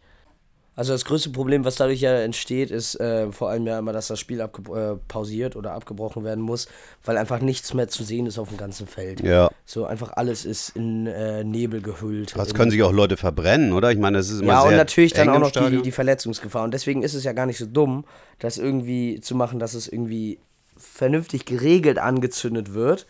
Also 0.77 0.93
das 0.93 1.05
größte 1.05 1.31
Problem, 1.31 1.65
was 1.65 1.75
dadurch 1.75 2.01
ja 2.01 2.19
entsteht, 2.19 2.69
ist 2.69 2.99
äh, 2.99 3.31
vor 3.31 3.49
allem 3.49 3.65
ja 3.65 3.79
immer, 3.79 3.93
dass 3.93 4.09
das 4.09 4.19
Spiel 4.19 4.39
äh, 4.39 4.47
pausiert 5.07 5.55
oder 5.55 5.71
abgebrochen 5.71 6.23
werden 6.23 6.43
muss, 6.43 6.67
weil 7.03 7.17
einfach 7.17 7.41
nichts 7.41 7.73
mehr 7.73 7.87
zu 7.87 8.03
sehen 8.03 8.27
ist 8.27 8.37
auf 8.37 8.49
dem 8.49 8.59
ganzen 8.59 8.85
Feld. 8.85 9.21
Ja. 9.21 9.49
So 9.65 9.85
einfach 9.85 10.11
alles 10.15 10.45
ist 10.45 10.75
in 10.75 11.07
äh, 11.07 11.43
Nebel 11.43 11.81
gehüllt. 11.81 12.35
Das 12.37 12.53
können 12.53 12.69
sich 12.69 12.83
auch 12.83 12.91
Leute 12.91 13.17
verbrennen, 13.17 13.73
oder? 13.73 13.91
Ich 13.91 13.97
meine, 13.97 14.19
das 14.19 14.29
ist 14.29 14.41
immer 14.41 14.53
ja, 14.53 14.61
sehr 14.61 14.69
und 14.69 14.77
natürlich 14.77 15.13
dann 15.13 15.29
auch 15.29 15.39
noch 15.39 15.49
die, 15.49 15.81
die 15.81 15.91
Verletzungsgefahr. 15.91 16.63
Und 16.63 16.75
deswegen 16.75 17.01
ist 17.01 17.15
es 17.15 17.23
ja 17.23 17.33
gar 17.33 17.47
nicht 17.47 17.57
so 17.57 17.65
dumm, 17.65 18.05
das 18.37 18.59
irgendwie 18.59 19.19
zu 19.19 19.33
machen, 19.33 19.57
dass 19.57 19.73
es 19.73 19.87
irgendwie 19.87 20.37
vernünftig 20.77 21.45
geregelt 21.45 21.97
angezündet 21.97 22.75
wird 22.75 23.07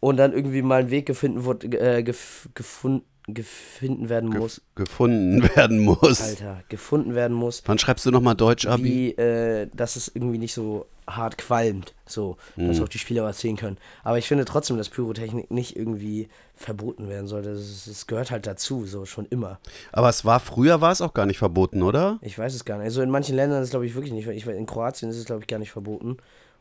und 0.00 0.16
dann 0.16 0.32
irgendwie 0.32 0.62
mal 0.62 0.80
ein 0.80 0.90
Weg 0.90 1.06
gefunden, 1.06 1.44
wird, 1.44 1.62
äh, 1.62 2.02
gef 2.02 2.48
gefun 2.54 3.02
gefunden 3.34 4.08
werden 4.08 4.30
muss. 4.30 4.62
gefunden 4.74 5.42
werden 5.56 5.78
muss. 5.78 6.20
Alter, 6.20 6.62
gefunden 6.68 7.14
werden 7.14 7.36
muss. 7.36 7.62
Wann 7.66 7.78
schreibst 7.78 8.06
du 8.06 8.10
nochmal 8.10 8.34
Deutsch, 8.34 8.66
Abi? 8.66 8.84
wie, 8.84 9.10
äh, 9.12 9.68
dass 9.74 9.96
es 9.96 10.08
irgendwie 10.08 10.38
nicht 10.38 10.54
so 10.54 10.86
hart 11.06 11.38
qualmt, 11.38 11.94
so, 12.06 12.36
dass 12.56 12.80
auch 12.80 12.88
die 12.88 12.98
Spieler 12.98 13.24
was 13.24 13.40
sehen 13.40 13.56
können. 13.56 13.78
Aber 14.04 14.18
ich 14.18 14.28
finde 14.28 14.44
trotzdem, 14.44 14.76
dass 14.76 14.90
Pyrotechnik 14.90 15.50
nicht 15.50 15.74
irgendwie 15.74 16.28
verboten 16.54 17.08
werden 17.08 17.26
sollte. 17.26 17.50
Es, 17.50 17.86
es 17.86 18.06
gehört 18.06 18.30
halt 18.30 18.46
dazu, 18.46 18.84
so 18.84 19.06
schon 19.06 19.26
immer. 19.26 19.58
Aber 19.92 20.08
es 20.10 20.24
war 20.24 20.38
früher 20.40 20.80
war 20.80 20.92
es 20.92 21.00
auch 21.00 21.14
gar 21.14 21.24
nicht 21.26 21.38
verboten, 21.38 21.82
oder? 21.82 22.18
Ich 22.20 22.38
weiß 22.38 22.54
es 22.54 22.64
gar 22.64 22.76
nicht. 22.76 22.84
Also 22.84 23.00
in 23.00 23.10
manchen 23.10 23.36
Ländern 23.36 23.60
ist 23.62 23.68
es 23.68 23.70
glaube 23.70 23.86
ich 23.86 23.94
wirklich 23.94 24.12
nicht. 24.12 24.28
Ich, 24.28 24.46
weiß, 24.46 24.56
in 24.56 24.66
Kroatien 24.66 25.10
ist 25.10 25.16
es 25.16 25.24
glaube 25.24 25.42
ich 25.42 25.46
gar 25.46 25.58
nicht 25.58 25.72
verboten. 25.72 26.18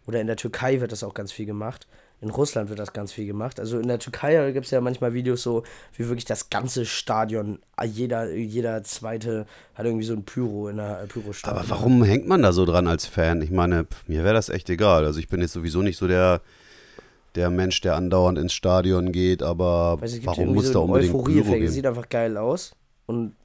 Oder 0.08 0.22
in 0.22 0.28
der 0.28 0.38
Türkei 0.38 0.80
wird 0.80 0.94
das 0.94 1.04
auch 1.04 1.14
ganz 1.14 1.34
viel 1.34 1.46
gemacht. 1.46 1.86
In 2.20 2.32
Russland 2.32 2.70
wird 2.70 2.80
das 2.80 2.94
ganz 2.94 3.12
viel 3.12 3.28
gemacht. 3.28 3.60
Also 3.60 3.80
in 3.80 3.88
der 3.88 4.00
Türkei 4.00 4.52
gibt 4.52 4.66
es 4.66 4.72
ja 4.72 4.82
manchmal 4.82 5.14
Videos 5.14 5.44
so, 5.44 5.62
wie 5.96 6.08
wirklich 6.08 6.26
das 6.26 6.50
ganze 6.50 6.86
Stadion, 6.86 7.60
jeder, 7.86 8.34
jeder 8.34 8.84
zweite 8.84 9.46
hat 9.76 9.86
irgendwie 9.86 10.06
so 10.06 10.14
ein 10.14 10.24
Pyro 10.24 10.68
in 10.68 10.78
der 10.78 11.06
Pyrostadion. 11.08 11.60
Aber 11.60 11.70
warum 11.70 12.04
hängt 12.04 12.28
man 12.28 12.42
da 12.42 12.54
so 12.54 12.66
dran 12.66 12.88
als 12.88 13.06
Fan? 13.06 13.44
Ich 13.44 13.52
meine, 13.52 13.86
mir 14.08 14.24
wäre 14.24 14.34
das 14.34 14.50
echt 14.50 14.68
egal. 14.72 15.06
Also 15.06 15.20
ich 15.20 15.28
bin 15.28 15.42
jetzt 15.42 15.54
sowieso 15.54 15.84
nicht 15.84 15.98
so 15.98 16.08
der, 16.08 16.42
der 17.36 17.52
Mensch, 17.52 17.82
der 17.82 17.96
andauernd 17.96 18.40
ins 18.40 18.54
Stadion 18.54 19.12
geht, 19.12 19.44
aber 19.44 20.02
Weiß, 20.02 20.14
es 20.14 20.16
gibt 20.16 20.26
warum 20.26 20.56
muss 20.56 20.68
so 20.68 20.74
da 20.74 20.80
unbedingt 20.80 21.12
Pyro 21.12 21.22
Euphorie-Effekt. 21.22 21.54
Es 21.56 21.60
geben? 21.60 21.74
sieht 21.74 21.86
einfach 21.86 22.10
geil 22.10 22.36
aus. 22.38 22.72
Und 23.06 23.36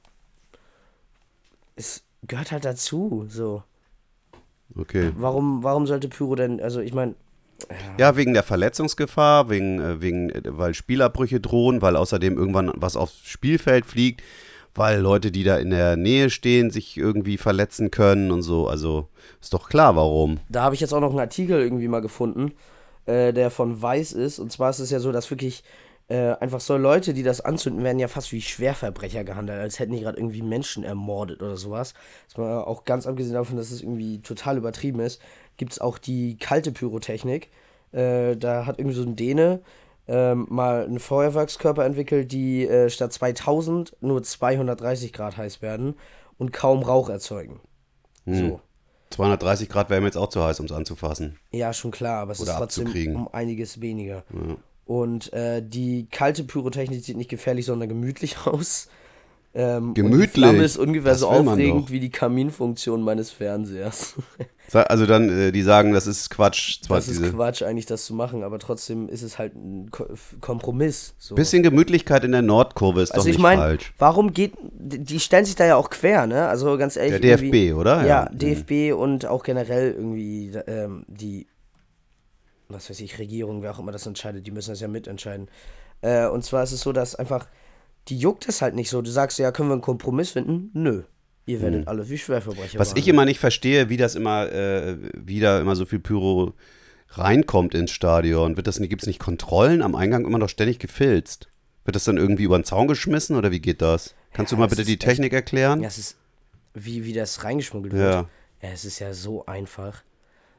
es 1.75 2.01
gehört 2.23 2.51
halt 2.51 2.65
dazu. 2.65 3.27
So. 3.29 3.61
Okay. 4.75 5.11
Warum, 5.15 5.61
warum 5.61 5.85
sollte 5.85 6.09
Pyro 6.09 6.33
denn, 6.33 6.59
also 6.59 6.79
ich 6.79 6.95
meine, 6.95 7.13
Ja, 7.97 8.15
wegen 8.15 8.33
der 8.33 8.43
Verletzungsgefahr, 8.43 9.49
wegen, 9.49 9.79
äh, 9.79 10.01
wegen, 10.01 10.29
äh, 10.29 10.41
weil 10.45 10.73
Spielabbrüche 10.73 11.39
drohen, 11.39 11.81
weil 11.81 11.95
außerdem 11.95 12.37
irgendwann 12.37 12.71
was 12.75 12.95
aufs 12.95 13.19
Spielfeld 13.23 13.85
fliegt, 13.85 14.21
weil 14.75 14.99
Leute, 14.99 15.31
die 15.31 15.43
da 15.43 15.57
in 15.57 15.69
der 15.69 15.95
Nähe 15.97 16.29
stehen, 16.29 16.71
sich 16.71 16.97
irgendwie 16.97 17.37
verletzen 17.37 17.91
können 17.91 18.31
und 18.31 18.41
so. 18.41 18.67
Also 18.67 19.09
ist 19.41 19.53
doch 19.53 19.69
klar, 19.69 19.95
warum. 19.95 20.39
da 20.49 20.63
habe 20.63 20.75
ich 20.75 20.81
jetzt 20.81 20.93
auch 20.93 21.01
noch 21.01 21.11
einen 21.11 21.19
Artikel 21.19 21.59
irgendwie 21.59 21.87
mal 21.87 22.01
gefunden, 22.01 22.53
äh, 23.05 23.33
der 23.33 23.51
von 23.51 23.81
Weiß 23.81 24.13
ist. 24.13 24.39
Und 24.39 24.51
zwar 24.51 24.69
ist 24.69 24.79
es 24.79 24.89
ja 24.89 24.99
so, 24.99 25.11
dass 25.11 25.29
wirklich 25.29 25.63
äh, 26.13 26.37
einfach 26.39 26.59
so 26.59 26.77
Leute, 26.77 27.15
die 27.15 27.23
das 27.23 27.41
anzünden, 27.41 27.83
werden 27.83 27.97
ja 27.97 28.07
fast 28.07 28.31
wie 28.31 28.41
Schwerverbrecher 28.41 29.23
gehandelt, 29.23 29.59
als 29.59 29.79
hätten 29.79 29.93
die 29.93 30.01
gerade 30.01 30.19
irgendwie 30.19 30.43
Menschen 30.43 30.83
ermordet 30.83 31.41
oder 31.41 31.57
sowas. 31.57 31.95
Das 32.27 32.37
war 32.37 32.67
auch 32.67 32.85
ganz 32.85 33.07
abgesehen 33.07 33.33
davon, 33.33 33.57
dass 33.57 33.71
es 33.71 33.81
irgendwie 33.81 34.21
total 34.21 34.57
übertrieben 34.57 34.99
ist, 34.99 35.19
gibt 35.57 35.71
es 35.71 35.81
auch 35.81 35.97
die 35.97 36.37
kalte 36.37 36.71
Pyrotechnik. 36.71 37.49
Äh, 37.93 38.37
da 38.37 38.67
hat 38.67 38.77
irgendwie 38.77 38.95
so 38.95 39.01
ein 39.01 39.15
Däne 39.15 39.61
ähm, 40.07 40.45
mal 40.51 40.83
einen 40.83 40.99
Feuerwerkskörper 40.99 41.83
entwickelt, 41.83 42.31
die 42.31 42.67
äh, 42.67 42.91
statt 42.91 43.11
2000 43.11 43.97
nur 44.01 44.21
230 44.21 45.13
Grad 45.13 45.37
heiß 45.37 45.63
werden 45.63 45.95
und 46.37 46.53
kaum 46.53 46.83
Rauch 46.83 47.09
erzeugen. 47.09 47.59
So. 48.27 48.61
230 49.09 49.67
Grad 49.67 49.89
wäre 49.89 49.99
mir 49.99 50.07
jetzt 50.07 50.17
auch 50.17 50.29
zu 50.29 50.43
heiß, 50.43 50.59
um 50.59 50.67
es 50.67 50.71
anzufassen. 50.71 51.39
Ja, 51.51 51.73
schon 51.73 51.89
klar, 51.89 52.21
aber 52.21 52.33
es 52.33 52.39
Oder 52.39 52.51
ist 52.51 52.57
trotzdem 52.57 53.15
um 53.15 53.27
einiges 53.31 53.81
weniger. 53.81 54.23
Und 54.85 55.31
äh, 55.33 55.61
die 55.65 56.07
kalte 56.11 56.43
Pyrotechnik 56.43 57.03
sieht 57.03 57.17
nicht 57.17 57.29
gefährlich, 57.29 57.65
sondern 57.65 57.89
gemütlich 57.89 58.35
aus. 58.45 58.87
Ähm, 59.55 59.89
Und 59.89 59.93
die 59.97 60.01
Gemütlich? 60.01 60.31
Flamme 60.31 60.63
ist 60.63 60.77
ungefähr 60.77 61.13
so 61.13 61.27
aufregend 61.29 61.91
wie 61.91 61.99
die 61.99 62.09
Kaminfunktion 62.09 63.01
meines 63.03 63.31
Fernsehers. 63.31 64.15
Also 64.71 65.05
dann, 65.05 65.29
äh, 65.29 65.51
die 65.51 65.61
sagen, 65.61 65.93
das 65.93 66.07
ist 66.07 66.31
Quatsch. 66.31 66.81
Zwar 66.81 66.97
Das 66.97 67.07
ist 67.07 67.19
diese 67.19 67.31
Quatsch, 67.33 67.61
eigentlich 67.61 67.85
das 67.85 68.05
zu 68.05 68.15
machen, 68.15 68.43
aber 68.43 68.57
trotzdem 68.57 69.07
ist 69.07 69.21
es 69.21 69.37
halt 69.37 69.53
ein 69.55 69.91
Ko 69.91 70.05
Kompromiss. 70.41 71.13
So. 71.19 71.35
bisschen 71.35 71.61
Gemütlichkeit 71.61 72.23
in 72.23 72.31
der 72.31 72.41
Nordkurve 72.41 73.01
ist 73.01 73.11
also 73.11 73.23
doch 73.23 73.27
ich 73.29 73.35
nicht 73.37 73.41
meine, 73.43 73.61
falsch. 73.61 73.93
warum 73.99 74.33
geht, 74.33 74.53
die 74.73 75.19
stellen 75.19 75.45
sich 75.45 75.55
da 75.55 75.65
ja 75.65 75.75
auch 75.75 75.91
quer, 75.91 76.25
ne? 76.25 76.47
Also 76.47 76.75
ganz 76.77 76.95
ehrlich. 76.95 77.21
Der 77.21 77.37
DFB, 77.37 77.75
oder? 77.77 77.97
Ja, 78.01 78.07
Ja. 78.07 78.29
DFB 78.31 78.97
und 78.97 79.27
auch 79.27 79.43
generell 79.43 79.91
irgendwie 79.93 80.51
ähm, 80.65 81.03
die, 81.07 81.45
was 82.73 82.89
weiß 82.89 82.99
ich, 83.01 83.19
Regierung, 83.19 83.61
wer 83.61 83.71
auch 83.71 83.79
immer 83.79 83.91
das 83.91 84.05
entscheidet, 84.05 84.45
die 84.47 84.51
müssen 84.51 84.71
das 84.71 84.79
ja 84.81 84.87
mitentscheiden. 84.87 85.47
Äh, 86.01 86.27
und 86.27 86.43
zwar 86.43 86.63
ist 86.63 86.71
es 86.71 86.81
so, 86.81 86.91
dass 86.91 87.15
einfach, 87.15 87.47
die 88.09 88.17
juckt 88.17 88.47
es 88.49 88.61
halt 88.61 88.75
nicht 88.75 88.89
so. 88.89 89.01
Du 89.01 89.09
sagst 89.11 89.39
ja, 89.39 89.51
können 89.51 89.69
wir 89.69 89.73
einen 89.73 89.81
Kompromiss 89.81 90.31
finden? 90.31 90.69
Nö. 90.73 91.03
Ihr 91.45 91.61
werdet 91.61 91.87
alle 91.87 92.09
wie 92.09 92.17
Schwerverbrecher. 92.17 92.73
Hm. 92.73 92.79
Was 92.79 92.89
ich 92.89 92.93
behandelt. 92.95 93.13
immer 93.13 93.25
nicht 93.25 93.39
verstehe, 93.39 93.89
wie 93.89 93.97
das 93.97 94.15
immer, 94.15 94.49
äh, 94.51 94.97
wie 95.13 95.39
da 95.41 95.59
immer 95.59 95.75
so 95.75 95.85
viel 95.85 95.99
Pyro 95.99 96.53
reinkommt 97.09 97.75
ins 97.75 97.91
Stadion. 97.91 98.55
Wird 98.55 98.67
das 98.67 98.79
gibt 98.79 99.01
es 99.01 99.07
nicht 99.07 99.19
Kontrollen? 99.19 99.81
Am 99.81 99.95
Eingang 99.95 100.25
immer 100.25 100.37
noch 100.39 100.49
ständig 100.49 100.79
gefilzt. 100.79 101.47
Wird 101.85 101.95
das 101.95 102.05
dann 102.05 102.17
irgendwie 102.17 102.43
über 102.43 102.57
den 102.57 102.63
Zaun 102.63 102.87
geschmissen 102.87 103.35
oder 103.35 103.51
wie 103.51 103.59
geht 103.59 103.81
das? 103.81 104.15
Kannst 104.31 104.51
Ja, 104.51 104.55
du 104.55 104.61
mal 104.61 104.67
bitte 104.67 104.83
die 104.85 104.93
echt- 104.93 105.01
Technik 105.01 105.33
erklären? 105.33 105.81
Ja, 105.81 105.87
es 105.89 105.97
ist, 105.97 106.17
wie, 106.73 107.03
wie 107.05 107.13
das 107.13 107.43
reingeschmuggelt 107.43 107.93
Ja. 107.93 107.99
wird. 107.99 108.27
Ja, 108.61 108.69
es 108.69 108.85
ist 108.85 108.99
ja 108.99 109.13
so 109.13 109.45
einfach. 109.45 110.01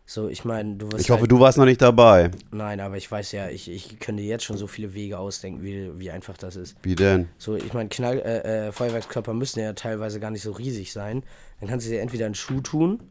So, 0.07 0.29
ich 0.29 0.45
meine, 0.45 0.77
du 0.77 0.93
wirst. 0.93 1.01
Ich 1.03 1.11
hoffe, 1.11 1.23
halt, 1.23 1.33
du 1.33 1.41
warst 1.41 1.57
noch 1.57 1.65
nicht 1.65 1.81
dabei. 1.81 2.31
Nein, 2.51 2.81
aber 2.81 2.99
ich 2.99 3.11
weiß 3.11 3.33
ja, 3.33 3.49
ich, 3.49 3.71
ich 3.71 3.99
könnte 4.01 4.23
jetzt 4.23 4.45
schon 4.45 4.59
so 4.59 4.67
viele 4.67 4.93
Wege 4.93 5.19
ausdenken, 5.19 5.63
wie, 5.63 5.99
wie 5.99 6.11
einfach 6.11 6.37
das 6.37 6.57
ist. 6.57 6.77
Wie 6.83 6.95
denn? 6.95 7.29
So, 7.39 7.57
ich 7.57 7.73
meine, 7.73 7.89
Knall, 7.89 8.19
äh, 8.19 8.67
äh, 8.69 8.73
Feuerwerkskörper 8.73 9.33
müssen 9.33 9.61
ja 9.61 9.73
teilweise 9.73 10.21
gar 10.21 10.31
nicht 10.31 10.43
so 10.43 10.53
riesig 10.53 10.93
sein. 10.93 11.23
Dann 11.61 11.71
kannst 11.71 11.87
du 11.87 11.91
dir 11.91 12.03
entweder 12.03 12.27
einen 12.27 12.35
Schuh 12.35 12.61
tun. 12.61 13.03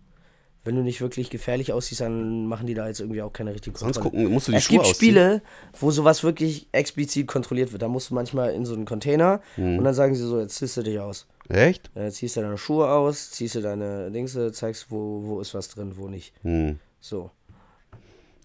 Wenn 0.65 0.75
du 0.75 0.81
nicht 0.81 1.01
wirklich 1.01 1.29
gefährlich 1.29 1.73
aussiehst, 1.73 1.99
dann 2.01 2.45
machen 2.47 2.67
die 2.67 2.73
da 2.73 2.87
jetzt 2.87 3.01
irgendwie 3.01 3.21
auch 3.21 3.33
keine 3.33 3.53
richtige 3.53 3.77
Sonst 3.77 3.99
Kontrolle. 3.99 4.21
gucken, 4.23 4.33
musst 4.33 4.47
du 4.47 4.51
die 4.53 4.59
Es 4.59 4.63
Schuhe 4.63 4.77
gibt 4.77 4.85
ausziehen. 4.85 5.11
Spiele, 5.15 5.41
wo 5.79 5.91
sowas 5.91 6.23
wirklich 6.23 6.67
explizit 6.71 7.27
kontrolliert 7.27 7.71
wird. 7.73 7.81
Da 7.81 7.89
musst 7.89 8.11
du 8.11 8.13
manchmal 8.13 8.53
in 8.53 8.65
so 8.65 8.73
einen 8.75 8.85
Container 8.85 9.41
Mhm. 9.57 9.79
und 9.79 9.83
dann 9.83 9.93
sagen 9.93 10.15
sie 10.15 10.23
so, 10.25 10.39
jetzt 10.39 10.55
ziehst 10.55 10.77
du 10.77 10.83
dich 10.83 10.99
aus. 10.99 11.27
Echt? 11.49 11.91
Äh, 11.95 12.09
ziehst 12.11 12.37
du 12.37 12.41
deine 12.41 12.57
Schuhe 12.57 12.89
aus, 12.89 13.31
ziehst 13.31 13.55
du 13.55 13.61
deine 13.61 14.11
Dingse, 14.11 14.51
zeigst, 14.51 14.87
wo, 14.89 15.23
wo 15.23 15.41
ist 15.41 15.53
was 15.53 15.67
drin, 15.69 15.93
wo 15.97 16.07
nicht. 16.07 16.33
Hm. 16.43 16.79
So. 16.99 17.31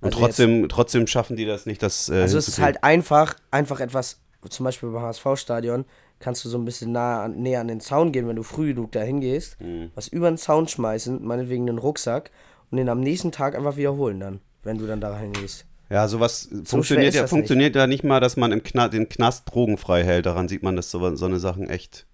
Und 0.00 0.14
Also 0.14 0.18
trotzdem, 0.20 0.68
trotzdem 0.68 1.06
schaffen 1.06 1.36
die 1.36 1.44
das 1.44 1.66
nicht, 1.66 1.82
das. 1.82 2.08
Äh, 2.08 2.22
Also 2.22 2.38
es 2.38 2.48
ist 2.48 2.60
halt 2.60 2.82
einfach, 2.84 3.34
einfach 3.50 3.80
etwas 3.80 4.20
zum 4.48 4.64
Beispiel 4.64 4.90
beim 4.90 5.02
HSV-Stadion, 5.02 5.84
kannst 6.20 6.44
du 6.44 6.48
so 6.48 6.58
ein 6.58 6.64
bisschen 6.64 6.92
nah 6.92 7.28
näher 7.28 7.60
an 7.60 7.68
den 7.68 7.80
Zaun 7.80 8.12
gehen, 8.12 8.28
wenn 8.28 8.36
du 8.36 8.42
früh 8.42 8.74
genug 8.74 8.92
da 8.92 9.00
hingehst, 9.00 9.56
was 9.94 10.08
über 10.08 10.30
den 10.30 10.38
Zaun 10.38 10.68
schmeißen, 10.68 11.24
meinetwegen 11.24 11.68
einen 11.68 11.78
Rucksack 11.78 12.30
und 12.70 12.78
den 12.78 12.88
am 12.88 13.00
nächsten 13.00 13.32
Tag 13.32 13.56
einfach 13.56 13.76
wiederholen 13.76 14.20
dann, 14.20 14.40
wenn 14.62 14.78
du 14.78 14.86
dann 14.86 15.00
da 15.00 15.18
hingehst. 15.18 15.64
Ja, 15.90 16.06
sowas 16.06 16.48
schwer 16.50 16.64
funktioniert 16.66 17.14
ja 17.14 17.26
funktioniert 17.26 17.74
ja 17.74 17.86
nicht 17.86 18.04
mal, 18.04 18.20
dass 18.20 18.36
man 18.36 18.52
im 18.52 18.62
Kna 18.62 18.88
den 18.88 19.08
Knast 19.08 19.50
drogenfrei 19.50 20.04
hält. 20.04 20.26
Daran 20.26 20.46
sieht 20.46 20.62
man, 20.62 20.76
dass 20.76 20.90
so, 20.90 21.16
so 21.16 21.24
eine 21.24 21.38
Sachen 21.38 21.70
echt 21.70 22.06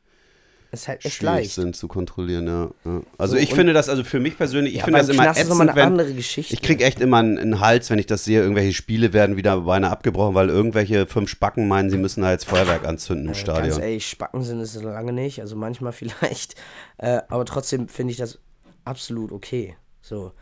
ist 0.83 0.89
halt 0.89 1.05
echt 1.05 1.23
leicht. 1.23 1.53
sind 1.53 1.75
zu 1.77 1.89
kontrollieren. 1.89 2.47
Ja, 2.47 2.71
ja. 2.85 3.01
Also 3.19 3.37
So, 3.37 3.43
ich 3.43 3.55
finde 3.55 3.73
das, 3.73 3.89
also 3.89 4.05
für 4.05 4.21
mich 4.21 4.37
persönlich, 4.37 4.75
ich 4.75 4.81
Ja, 4.81 4.85
finde 4.85 5.01
das 5.01 5.09
immer 5.09 5.23
Knast 5.25 5.39
ist 5.39 5.45
ätzend, 5.47 5.59
nochmal 5.59 5.69
eine 5.71 5.77
wenn, 5.81 5.87
andere 6.01 6.15
Geschichte. 6.15 6.53
Ich 6.55 6.63
krieg 6.63 6.81
echt 6.83 7.01
immer 7.01 7.19
einen, 7.19 7.39
einen 7.39 7.61
Hals, 7.61 7.91
wenn 7.91 7.99
ich 7.99 8.07
das 8.07 8.25
sehe. 8.25 8.41
Irgendwelche 8.43 8.73
Spiele 8.73 9.13
werden 9.13 9.37
wieder 9.37 9.61
beinahe 9.63 9.91
abgebrochen, 9.91 10.35
weil 10.35 10.49
irgendwelche 10.51 11.07
fünf 11.07 11.31
Spacken 11.31 11.67
meinen, 11.69 11.91
sie 11.91 11.99
müssen 11.99 12.23
da 12.23 12.31
jetzt 12.31 12.45
Feuerwerk 12.47 12.87
anzünden 12.87 13.27
im 13.27 13.33
Ganz 13.33 13.39
Stadion. 13.41 13.81
ehrlich, 13.81 14.07
Spacken 14.09 14.43
sind 14.43 14.61
es 14.61 14.81
lange 14.83 15.13
nicht, 15.13 15.41
also 15.41 15.57
manchmal 15.57 15.93
vielleicht. 15.95 16.55
Äh, 16.99 17.21
aber 17.29 17.45
trotzdem 17.45 17.89
finde 17.89 18.11
ich 18.13 18.17
das 18.19 18.39
absolut 18.85 19.33
okay. 19.33 19.77
So, 20.03 20.33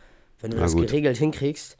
wenn 0.41 0.51
du 0.51 0.57
Na 0.57 0.63
das 0.63 0.73
gut. 0.73 0.87
geregelt 0.87 1.17
hinkriegst. 1.17 1.77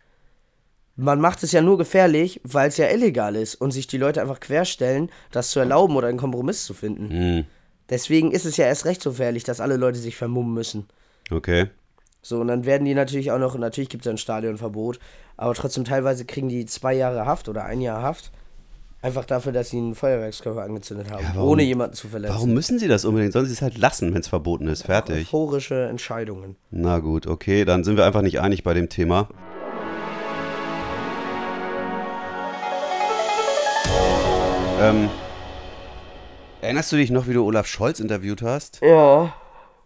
Man 0.95 1.19
macht 1.19 1.41
es 1.41 1.51
ja 1.51 1.61
nur 1.63 1.79
gefährlich, 1.79 2.39
weil 2.43 2.69
es 2.69 2.77
ja 2.77 2.87
illegal 2.87 3.35
ist 3.35 3.55
und 3.55 3.71
sich 3.71 3.87
die 3.87 3.97
Leute 3.97 4.21
einfach 4.21 4.39
querstellen, 4.39 5.09
das 5.31 5.49
zu 5.49 5.59
erlauben 5.59 5.95
oder 5.95 6.07
einen 6.07 6.19
Kompromiss 6.19 6.65
zu 6.65 6.75
finden. 6.75 7.09
Hm, 7.09 7.45
Deswegen 7.89 8.31
ist 8.31 8.45
es 8.45 8.57
ja 8.57 8.65
erst 8.65 8.85
recht 8.85 9.01
so 9.01 9.11
gefährlich, 9.11 9.43
dass 9.43 9.59
alle 9.59 9.77
Leute 9.77 9.99
sich 9.99 10.15
vermummen 10.15 10.53
müssen. 10.53 10.87
okay. 11.31 11.67
So, 12.25 12.39
und 12.39 12.47
dann 12.47 12.63
werden 12.65 12.85
die 12.85 12.93
natürlich 12.93 13.31
auch 13.31 13.37
noch, 13.37 13.57
natürlich 13.57 13.89
gibt 13.89 14.05
es 14.05 14.09
ein 14.09 14.17
Stadionverbot, 14.17 14.97
aber 15.35 15.53
trotzdem 15.55 15.83
teilweise 15.83 16.23
kriegen 16.23 16.47
die 16.47 16.65
zwei 16.65 16.93
Jahre 16.93 17.25
Haft 17.25 17.49
oder 17.49 17.65
ein 17.65 17.81
Jahr 17.81 18.01
Haft. 18.01 18.31
Einfach 19.01 19.25
dafür, 19.25 19.51
dass 19.51 19.71
sie 19.71 19.77
einen 19.77 19.93
Feuerwerkskörper 19.93 20.61
angezündet 20.63 21.11
haben, 21.11 21.25
warum- 21.33 21.49
ohne 21.49 21.63
jemanden 21.63 21.95
zu 21.97 22.07
verletzen. 22.07 22.33
Warum 22.33 22.53
müssen 22.53 22.79
sie 22.79 22.87
das 22.87 23.03
unbedingt? 23.03 23.33
Sollen 23.33 23.47
sie 23.47 23.51
es 23.51 23.61
halt 23.61 23.77
lassen, 23.77 24.13
wenn 24.13 24.21
es 24.21 24.29
verboten 24.29 24.67
ist? 24.67 24.83
Fertig. 24.85 25.27
Euphorische 25.27 25.87
Entscheidungen. 25.89 26.55
Na 26.71 26.99
gut, 26.99 27.27
okay, 27.27 27.65
dann 27.65 27.83
sind 27.83 27.97
wir 27.97 28.05
einfach 28.05 28.21
nicht 28.21 28.39
einig 28.39 28.63
bei 28.63 28.73
dem 28.73 28.87
Thema. 28.87 29.27
Ähm, 34.81 35.09
erinnerst 36.63 36.91
du 36.91 36.95
dich 36.95 37.11
noch, 37.11 37.27
wie 37.27 37.33
du 37.33 37.45
Olaf 37.45 37.67
Scholz 37.67 37.99
interviewt 37.99 38.41
hast? 38.41 38.79
Ja, 38.81 39.33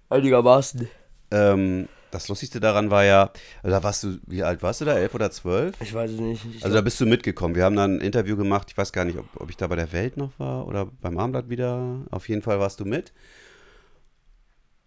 einigermaßen. 0.10 0.88
Ähm, 1.32 1.90
das 2.12 2.28
Lustigste 2.30 2.60
daran 2.60 2.90
war 2.90 3.04
ja, 3.04 3.32
da 3.64 3.84
warst 3.84 4.04
du, 4.04 4.18
wie 4.28 4.44
alt 4.44 4.64
warst 4.64 4.82
du 4.82 4.86
da? 4.86 4.98
Elf 4.98 5.14
oder 5.14 5.30
zwölf? 5.32 5.76
Ich 5.82 5.94
weiß 5.94 6.12
es 6.12 6.20
nicht. 6.20 6.46
Ich 6.56 6.64
Also 6.64 6.76
da 6.76 6.82
bist 6.82 7.02
du 7.02 7.06
mitgekommen. 7.06 7.56
Wir 7.56 7.66
haben 7.66 7.76
dann 7.76 7.98
ein 7.98 8.02
Interview 8.02 8.38
gemacht. 8.38 8.68
Ich 8.72 8.78
weiß 8.78 8.94
gar 8.94 9.06
nicht, 9.06 9.18
ob, 9.18 9.26
ob 9.36 9.50
ich 9.50 9.58
da 9.58 9.68
bei 9.68 9.76
der 9.76 9.92
Welt 9.92 10.18
noch 10.18 10.32
war 10.40 10.68
oder 10.68 10.86
beim 10.86 11.18
Armblatt 11.18 11.50
wieder. 11.50 12.06
Auf 12.12 12.30
jeden 12.30 12.42
Fall 12.42 12.60
warst 12.60 12.80
du 12.80 12.86
mit. 12.86 13.12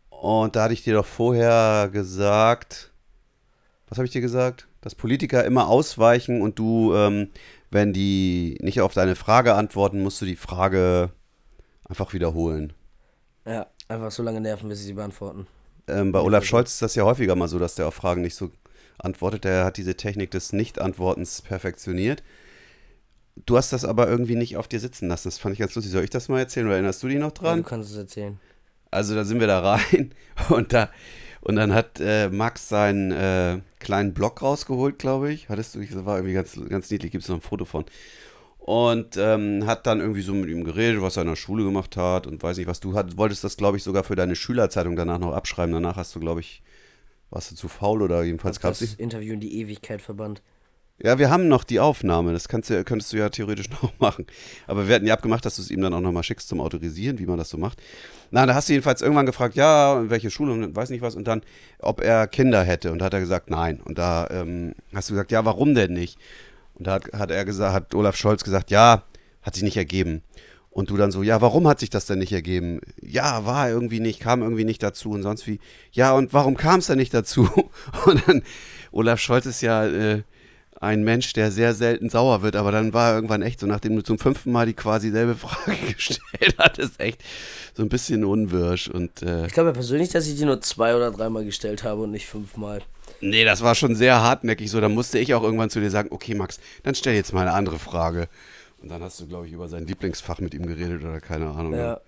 Und 0.08 0.56
da 0.56 0.64
hatte 0.64 0.74
ich 0.74 0.84
dir 0.84 0.94
doch 0.94 1.06
vorher 1.06 1.88
gesagt, 1.92 2.92
was 3.88 3.98
habe 3.98 4.06
ich 4.06 4.12
dir 4.12 4.20
gesagt? 4.20 4.68
Dass 4.80 4.94
Politiker 4.94 5.44
immer 5.44 5.68
ausweichen 5.68 6.40
und 6.40 6.58
du, 6.58 6.94
ähm, 6.94 7.30
wenn 7.70 7.92
die 7.92 8.56
nicht 8.60 8.80
auf 8.80 8.94
deine 8.94 9.16
Frage 9.16 9.54
antworten, 9.54 10.02
musst 10.02 10.20
du 10.22 10.26
die 10.26 10.36
Frage 10.36 11.10
einfach 11.90 12.12
wiederholen. 12.14 12.72
ja, 13.46 13.66
einfach 13.88 14.10
so 14.10 14.22
lange 14.22 14.40
nerven, 14.40 14.68
bis 14.70 14.78
sie 14.78 14.86
sie 14.86 14.92
beantworten. 14.94 15.46
Ähm, 15.88 16.12
bei 16.12 16.20
Olaf 16.20 16.44
Scholz 16.44 16.72
ist 16.72 16.82
das 16.82 16.94
ja 16.94 17.04
häufiger 17.04 17.34
mal 17.36 17.48
so, 17.48 17.58
dass 17.58 17.74
der 17.74 17.88
auf 17.88 17.94
Fragen 17.94 18.22
nicht 18.22 18.34
so 18.36 18.50
antwortet. 18.98 19.44
Der 19.44 19.64
hat 19.64 19.76
diese 19.76 19.96
Technik 19.96 20.30
des 20.30 20.52
Nicht-Antwortens 20.52 21.42
perfektioniert. 21.42 22.22
Du 23.46 23.56
hast 23.56 23.72
das 23.72 23.84
aber 23.84 24.08
irgendwie 24.08 24.36
nicht 24.36 24.56
auf 24.56 24.68
dir 24.68 24.80
sitzen 24.80 25.08
lassen. 25.08 25.28
Das 25.28 25.38
fand 25.38 25.54
ich 25.54 25.58
ganz 25.58 25.74
lustig. 25.74 25.92
Soll 25.92 26.04
ich 26.04 26.10
das 26.10 26.28
mal 26.28 26.38
erzählen 26.38 26.66
oder 26.66 26.74
erinnerst 26.76 27.02
du 27.02 27.08
dich 27.08 27.18
noch 27.18 27.32
Ja, 27.42 27.42
dran? 27.42 27.58
du 27.58 27.68
kannst 27.68 27.90
es 27.90 27.96
erzählen. 27.96 28.38
Also 28.90 29.14
da 29.14 29.24
sind 29.24 29.40
wir 29.40 29.46
da 29.46 29.60
rein 29.60 30.14
und 30.50 30.72
da 30.72 30.90
und 31.42 31.56
dann 31.56 31.72
hat 31.72 32.00
äh, 32.00 32.28
Max 32.28 32.68
seinen 32.68 33.12
äh, 33.12 33.60
kleinen 33.78 34.12
Blog 34.12 34.42
rausgeholt, 34.42 34.98
glaube 34.98 35.32
ich. 35.32 35.48
Hattest 35.48 35.74
du, 35.74 35.82
das 35.84 36.04
war 36.04 36.16
irgendwie 36.18 36.34
ganz, 36.34 36.60
ganz 36.68 36.90
niedlich, 36.90 37.12
gibt 37.12 37.22
es 37.24 37.30
noch 37.30 37.36
ein 37.36 37.40
Foto 37.40 37.64
von. 37.64 37.86
Und 38.60 39.16
ähm, 39.16 39.66
hat 39.66 39.86
dann 39.86 40.00
irgendwie 40.00 40.20
so 40.20 40.34
mit 40.34 40.50
ihm 40.50 40.64
geredet, 40.64 41.02
was 41.02 41.16
er 41.16 41.22
in 41.22 41.28
der 41.28 41.36
Schule 41.36 41.64
gemacht 41.64 41.96
hat 41.96 42.26
und 42.26 42.42
weiß 42.42 42.58
nicht 42.58 42.66
was. 42.66 42.78
Du 42.78 42.94
hat, 42.94 43.16
wolltest 43.16 43.42
das, 43.42 43.56
glaube 43.56 43.78
ich, 43.78 43.82
sogar 43.82 44.04
für 44.04 44.16
deine 44.16 44.36
Schülerzeitung 44.36 44.96
danach 44.96 45.18
noch 45.18 45.32
abschreiben. 45.32 45.72
Danach 45.72 45.96
hast 45.96 46.14
du, 46.14 46.20
glaube 46.20 46.40
ich, 46.40 46.62
warst 47.30 47.50
du 47.50 47.56
zu 47.56 47.68
faul 47.68 48.02
oder 48.02 48.22
jedenfalls 48.22 48.60
gab 48.60 48.72
es 48.72 48.80
das. 48.80 48.94
Interview 48.94 49.32
in 49.32 49.40
die 49.40 49.58
Ewigkeit 49.60 50.02
verbannt. 50.02 50.42
Ja, 51.02 51.18
wir 51.18 51.30
haben 51.30 51.48
noch 51.48 51.64
die 51.64 51.80
Aufnahme. 51.80 52.34
Das 52.34 52.48
kannst 52.48 52.68
du, 52.68 52.84
könntest 52.84 53.12
du 53.12 53.16
ja 53.16 53.30
theoretisch 53.30 53.70
noch 53.82 53.98
machen. 53.98 54.26
Aber 54.66 54.86
wir 54.86 54.94
hatten 54.94 55.06
ja 55.06 55.14
abgemacht, 55.14 55.44
dass 55.46 55.56
du 55.56 55.62
es 55.62 55.70
ihm 55.70 55.80
dann 55.80 55.94
auch 55.94 56.00
nochmal 56.00 56.22
schickst 56.22 56.48
zum 56.48 56.60
Autorisieren, 56.60 57.18
wie 57.18 57.26
man 57.26 57.38
das 57.38 57.48
so 57.48 57.56
macht. 57.56 57.80
Na, 58.30 58.44
da 58.44 58.54
hast 58.54 58.68
du 58.68 58.74
jedenfalls 58.74 59.00
irgendwann 59.00 59.24
gefragt, 59.24 59.54
ja, 59.54 59.98
in 59.98 60.10
welche 60.10 60.30
Schule 60.30 60.52
und 60.52 60.76
weiß 60.76 60.90
nicht 60.90 61.00
was. 61.00 61.16
Und 61.16 61.26
dann, 61.26 61.40
ob 61.78 62.02
er 62.02 62.26
Kinder 62.26 62.62
hätte. 62.62 62.92
Und 62.92 62.98
da 62.98 63.06
hat 63.06 63.14
er 63.14 63.20
gesagt, 63.20 63.48
nein. 63.48 63.80
Und 63.80 63.96
da 63.98 64.28
ähm, 64.30 64.74
hast 64.94 65.08
du 65.08 65.14
gesagt, 65.14 65.32
ja, 65.32 65.44
warum 65.46 65.74
denn 65.74 65.94
nicht? 65.94 66.18
Und 66.80 66.86
da 66.86 66.94
hat, 66.94 67.12
hat 67.12 67.30
er 67.30 67.44
gesagt, 67.44 67.74
hat 67.74 67.94
Olaf 67.94 68.16
Scholz 68.16 68.42
gesagt, 68.42 68.70
ja, 68.70 69.02
hat 69.42 69.54
sich 69.54 69.62
nicht 69.62 69.76
ergeben. 69.76 70.22
Und 70.70 70.88
du 70.88 70.96
dann 70.96 71.10
so, 71.10 71.22
ja, 71.22 71.42
warum 71.42 71.68
hat 71.68 71.78
sich 71.78 71.90
das 71.90 72.06
denn 72.06 72.20
nicht 72.20 72.32
ergeben? 72.32 72.80
Ja, 73.02 73.44
war 73.44 73.68
irgendwie 73.68 74.00
nicht, 74.00 74.18
kam 74.18 74.40
irgendwie 74.40 74.64
nicht 74.64 74.82
dazu 74.82 75.10
und 75.10 75.22
sonst 75.22 75.46
wie. 75.46 75.60
Ja, 75.92 76.12
und 76.14 76.32
warum 76.32 76.56
kam 76.56 76.78
es 76.78 76.86
denn 76.86 76.96
nicht 76.96 77.12
dazu? 77.12 77.50
Und 78.06 78.26
dann, 78.26 78.42
Olaf 78.92 79.20
Scholz 79.20 79.44
ist 79.44 79.60
ja 79.60 79.84
äh, 79.86 80.22
ein 80.80 81.04
Mensch, 81.04 81.34
der 81.34 81.52
sehr 81.52 81.74
selten 81.74 82.08
sauer 82.08 82.40
wird, 82.40 82.56
aber 82.56 82.72
dann 82.72 82.94
war 82.94 83.10
er 83.10 83.14
irgendwann 83.16 83.42
echt 83.42 83.60
so, 83.60 83.66
nachdem 83.66 83.94
du 83.96 84.02
zum 84.02 84.18
fünften 84.18 84.50
Mal 84.50 84.64
die 84.64 84.72
quasi 84.72 85.10
selbe 85.10 85.34
Frage 85.36 85.76
gestellt 85.94 86.54
hattest, 86.56 86.98
echt 86.98 87.22
so 87.76 87.82
ein 87.82 87.90
bisschen 87.90 88.24
unwirsch. 88.24 88.88
Und 88.88 89.22
äh, 89.22 89.46
Ich 89.46 89.52
glaube 89.52 89.68
ja 89.68 89.74
persönlich, 89.74 90.08
dass 90.08 90.26
ich 90.26 90.36
die 90.36 90.46
nur 90.46 90.62
zwei 90.62 90.96
oder 90.96 91.10
dreimal 91.10 91.44
gestellt 91.44 91.84
habe 91.84 92.00
und 92.02 92.10
nicht 92.10 92.26
fünfmal. 92.26 92.80
Nee, 93.20 93.44
das 93.44 93.62
war 93.62 93.74
schon 93.74 93.94
sehr 93.94 94.20
hartnäckig 94.20 94.70
so. 94.70 94.80
Da 94.80 94.88
musste 94.88 95.18
ich 95.18 95.34
auch 95.34 95.42
irgendwann 95.42 95.70
zu 95.70 95.80
dir 95.80 95.90
sagen, 95.90 96.08
okay, 96.12 96.34
Max, 96.34 96.60
dann 96.82 96.94
stell 96.94 97.14
jetzt 97.14 97.32
mal 97.32 97.42
eine 97.42 97.52
andere 97.52 97.78
Frage. 97.78 98.28
Und 98.82 98.88
dann 98.90 99.02
hast 99.02 99.20
du, 99.20 99.26
glaube 99.26 99.46
ich, 99.46 99.52
über 99.52 99.68
sein 99.68 99.86
Lieblingsfach 99.86 100.38
mit 100.38 100.54
ihm 100.54 100.66
geredet 100.66 101.02
oder 101.02 101.20
keine 101.20 101.50
Ahnung. 101.50 101.74
Ja. 101.74 102.00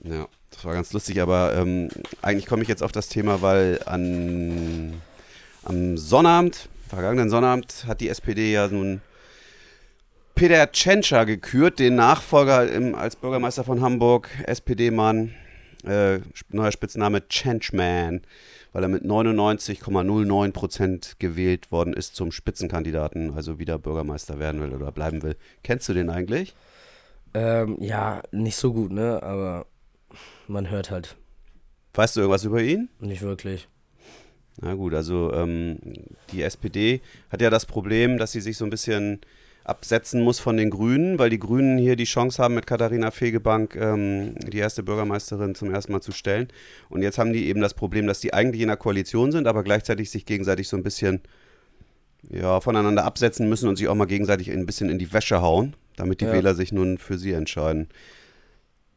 Ja, 0.00 0.28
das 0.50 0.64
war 0.64 0.74
ganz 0.74 0.92
lustig, 0.92 1.22
aber 1.22 1.54
ähm, 1.56 1.88
eigentlich 2.20 2.46
komme 2.46 2.62
ich 2.62 2.68
jetzt 2.68 2.82
auf 2.82 2.92
das 2.92 3.08
Thema, 3.08 3.40
weil 3.40 3.80
an, 3.86 5.00
am 5.62 5.96
Sonnabend, 5.96 6.68
vergangenen 6.88 7.30
Sonnabend, 7.30 7.86
hat 7.86 8.02
die 8.02 8.10
SPD 8.10 8.52
ja 8.52 8.68
nun 8.68 9.00
Peter 10.34 10.70
Tschentscher 10.70 11.24
gekürt, 11.24 11.78
den 11.78 11.94
Nachfolger 11.94 12.70
im, 12.70 12.94
als 12.94 13.16
Bürgermeister 13.16 13.64
von 13.64 13.80
Hamburg, 13.80 14.28
SPD-Mann, 14.46 15.34
äh, 15.86 16.20
neuer 16.50 16.72
Spitzname 16.72 17.26
Tschentschman, 17.28 18.22
weil 18.72 18.82
er 18.82 18.88
mit 18.88 19.04
99,09 19.04 20.52
Prozent 20.52 21.16
gewählt 21.18 21.70
worden 21.72 21.94
ist 21.94 22.16
zum 22.16 22.32
Spitzenkandidaten, 22.32 23.34
also 23.34 23.58
wieder 23.58 23.78
Bürgermeister 23.78 24.38
werden 24.38 24.60
will 24.60 24.72
oder 24.72 24.92
bleiben 24.92 25.22
will. 25.22 25.36
Kennst 25.62 25.88
du 25.88 25.92
den 25.94 26.10
eigentlich? 26.10 26.54
Ähm, 27.34 27.76
ja, 27.80 28.22
nicht 28.32 28.56
so 28.56 28.72
gut, 28.72 28.92
ne? 28.92 29.22
Aber 29.22 29.66
man 30.46 30.70
hört 30.70 30.90
halt 30.90 31.16
Weißt 31.94 32.16
du 32.16 32.20
irgendwas 32.20 32.44
über 32.44 32.60
ihn? 32.62 32.88
nicht 33.00 33.22
wirklich. 33.22 33.68
Na 34.60 34.74
gut, 34.74 34.94
also 34.94 35.32
ähm, 35.32 35.78
die 36.32 36.42
SPD 36.42 37.00
hat 37.30 37.40
ja 37.40 37.50
das 37.50 37.66
Problem, 37.66 38.18
dass 38.18 38.32
sie 38.32 38.40
sich 38.40 38.56
so 38.56 38.64
ein 38.64 38.70
bisschen 38.70 39.20
absetzen 39.64 40.22
muss 40.22 40.40
von 40.40 40.56
den 40.56 40.70
Grünen, 40.70 41.18
weil 41.18 41.30
die 41.30 41.38
Grünen 41.38 41.78
hier 41.78 41.96
die 41.96 42.04
Chance 42.04 42.42
haben, 42.42 42.54
mit 42.54 42.66
Katharina 42.66 43.10
Fegebank 43.10 43.74
ähm, 43.76 44.34
die 44.46 44.58
erste 44.58 44.82
Bürgermeisterin 44.82 45.54
zum 45.54 45.72
ersten 45.72 45.92
Mal 45.92 46.02
zu 46.02 46.12
stellen. 46.12 46.48
Und 46.90 47.02
jetzt 47.02 47.18
haben 47.18 47.32
die 47.32 47.46
eben 47.46 47.60
das 47.60 47.74
Problem, 47.74 48.06
dass 48.06 48.20
die 48.20 48.34
eigentlich 48.34 48.60
in 48.60 48.68
der 48.68 48.76
Koalition 48.76 49.32
sind, 49.32 49.46
aber 49.46 49.64
gleichzeitig 49.64 50.10
sich 50.10 50.26
gegenseitig 50.26 50.68
so 50.68 50.76
ein 50.76 50.82
bisschen 50.82 51.22
ja, 52.30 52.60
voneinander 52.60 53.04
absetzen 53.04 53.48
müssen 53.48 53.68
und 53.68 53.76
sich 53.76 53.88
auch 53.88 53.94
mal 53.94 54.06
gegenseitig 54.06 54.50
ein 54.50 54.66
bisschen 54.66 54.90
in 54.90 54.98
die 54.98 55.12
Wäsche 55.12 55.40
hauen, 55.40 55.74
damit 55.96 56.20
die 56.20 56.26
Ja. 56.26 56.32
Wähler 56.32 56.54
sich 56.54 56.70
nun 56.72 56.98
für 56.98 57.18
sie 57.18 57.32
entscheiden. 57.32 57.88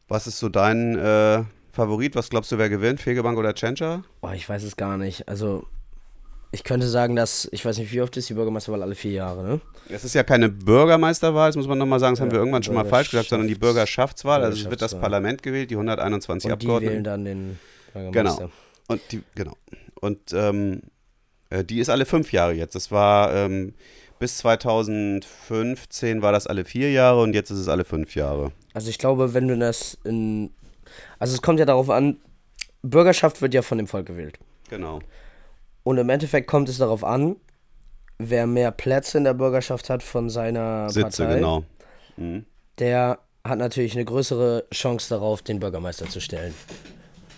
Was 0.06 0.26
ist 0.26 0.38
so 0.38 0.48
dein 0.48 0.98
äh, 0.98 1.44
Favorit? 1.72 2.14
Was 2.14 2.30
glaubst 2.30 2.52
du, 2.52 2.58
wer 2.58 2.68
gewinnt? 2.68 3.00
Fegebank 3.00 3.38
oder 3.38 3.54
Tschentscher? 3.54 4.04
Boah, 4.20 4.34
ich 4.34 4.48
weiß 4.48 4.62
es 4.62 4.76
gar 4.76 4.96
nicht. 4.96 5.28
Also, 5.28 5.66
ich 6.50 6.64
könnte 6.64 6.88
sagen, 6.88 7.14
dass, 7.16 7.48
ich 7.52 7.64
weiß 7.64 7.78
nicht, 7.78 7.92
wie 7.92 8.00
oft 8.00 8.16
ist 8.16 8.28
die 8.28 8.34
Bürgermeisterwahl 8.34 8.82
alle 8.82 8.94
vier 8.94 9.12
Jahre, 9.12 9.42
ne? 9.44 9.60
Es 9.88 10.04
ist 10.04 10.14
ja 10.14 10.22
keine 10.22 10.48
Bürgermeisterwahl, 10.48 11.48
das 11.48 11.56
muss 11.56 11.66
man 11.66 11.78
nochmal 11.78 12.00
sagen, 12.00 12.14
das 12.14 12.20
haben 12.20 12.28
Ja, 12.28 12.34
wir 12.34 12.38
irgendwann 12.40 12.62
schon 12.62 12.74
mal 12.74 12.84
falsch 12.84 13.10
gesagt, 13.10 13.28
sondern 13.30 13.48
die 13.48 13.54
Bürgerschaftswahl. 13.54 14.42
Also 14.44 14.62
es 14.64 14.70
wird 14.70 14.82
das. 14.82 14.98
Parlament 14.98 15.42
gewählt, 15.42 15.70
die 15.70 15.74
121 15.76 16.50
Und 16.50 16.62
die 16.62 16.66
wählen 16.66 16.76
Abgeordneten. 16.76 17.04
dann 17.04 17.24
den 17.24 17.58
Bürgermeister. 17.92 18.38
Genau. 18.42 18.52
Und 18.88 19.00
die, 19.12 19.22
genau. 19.34 19.56
Und 20.00 20.18
ähm, 20.32 20.82
äh, 21.50 21.64
die 21.64 21.80
ist 21.80 21.88
alle 21.90 22.06
fünf 22.06 22.32
Jahre 22.32 22.52
jetzt. 22.52 22.74
Das 22.74 22.90
war 22.90 23.34
ähm, 23.34 23.74
bis 24.18 24.38
2015 24.38 26.22
war 26.22 26.32
das 26.32 26.46
alle 26.46 26.64
vier 26.64 26.90
Jahre 26.90 27.20
und 27.22 27.34
jetzt 27.34 27.50
ist 27.50 27.58
es 27.58 27.68
alle 27.68 27.84
fünf 27.84 28.14
Jahre. 28.14 28.52
Also 28.74 28.90
ich 28.90 28.98
glaube, 28.98 29.34
wenn 29.34 29.48
du 29.48 29.56
das 29.58 29.98
in. 30.04 30.50
Also 31.18 31.34
es 31.34 31.42
kommt 31.42 31.58
ja 31.60 31.66
darauf 31.66 31.90
an, 31.90 32.16
Bürgerschaft 32.82 33.42
wird 33.42 33.54
ja 33.54 33.62
von 33.62 33.78
dem 33.78 33.86
Volk 33.86 34.06
gewählt. 34.06 34.38
Genau. 34.70 35.00
Und 35.88 35.96
im 35.96 36.10
Endeffekt 36.10 36.48
kommt 36.48 36.68
es 36.68 36.76
darauf 36.76 37.02
an, 37.02 37.36
wer 38.18 38.46
mehr 38.46 38.72
Plätze 38.72 39.16
in 39.16 39.24
der 39.24 39.32
Bürgerschaft 39.32 39.88
hat 39.88 40.02
von 40.02 40.28
seiner 40.28 40.90
Sitze, 40.90 41.22
Partei. 41.22 41.36
genau. 41.36 41.64
Mhm. 42.18 42.44
der 42.78 43.20
hat 43.42 43.58
natürlich 43.58 43.94
eine 43.94 44.04
größere 44.04 44.66
Chance 44.70 45.08
darauf, 45.08 45.40
den 45.40 45.60
Bürgermeister 45.60 46.06
zu 46.06 46.20
stellen. 46.20 46.52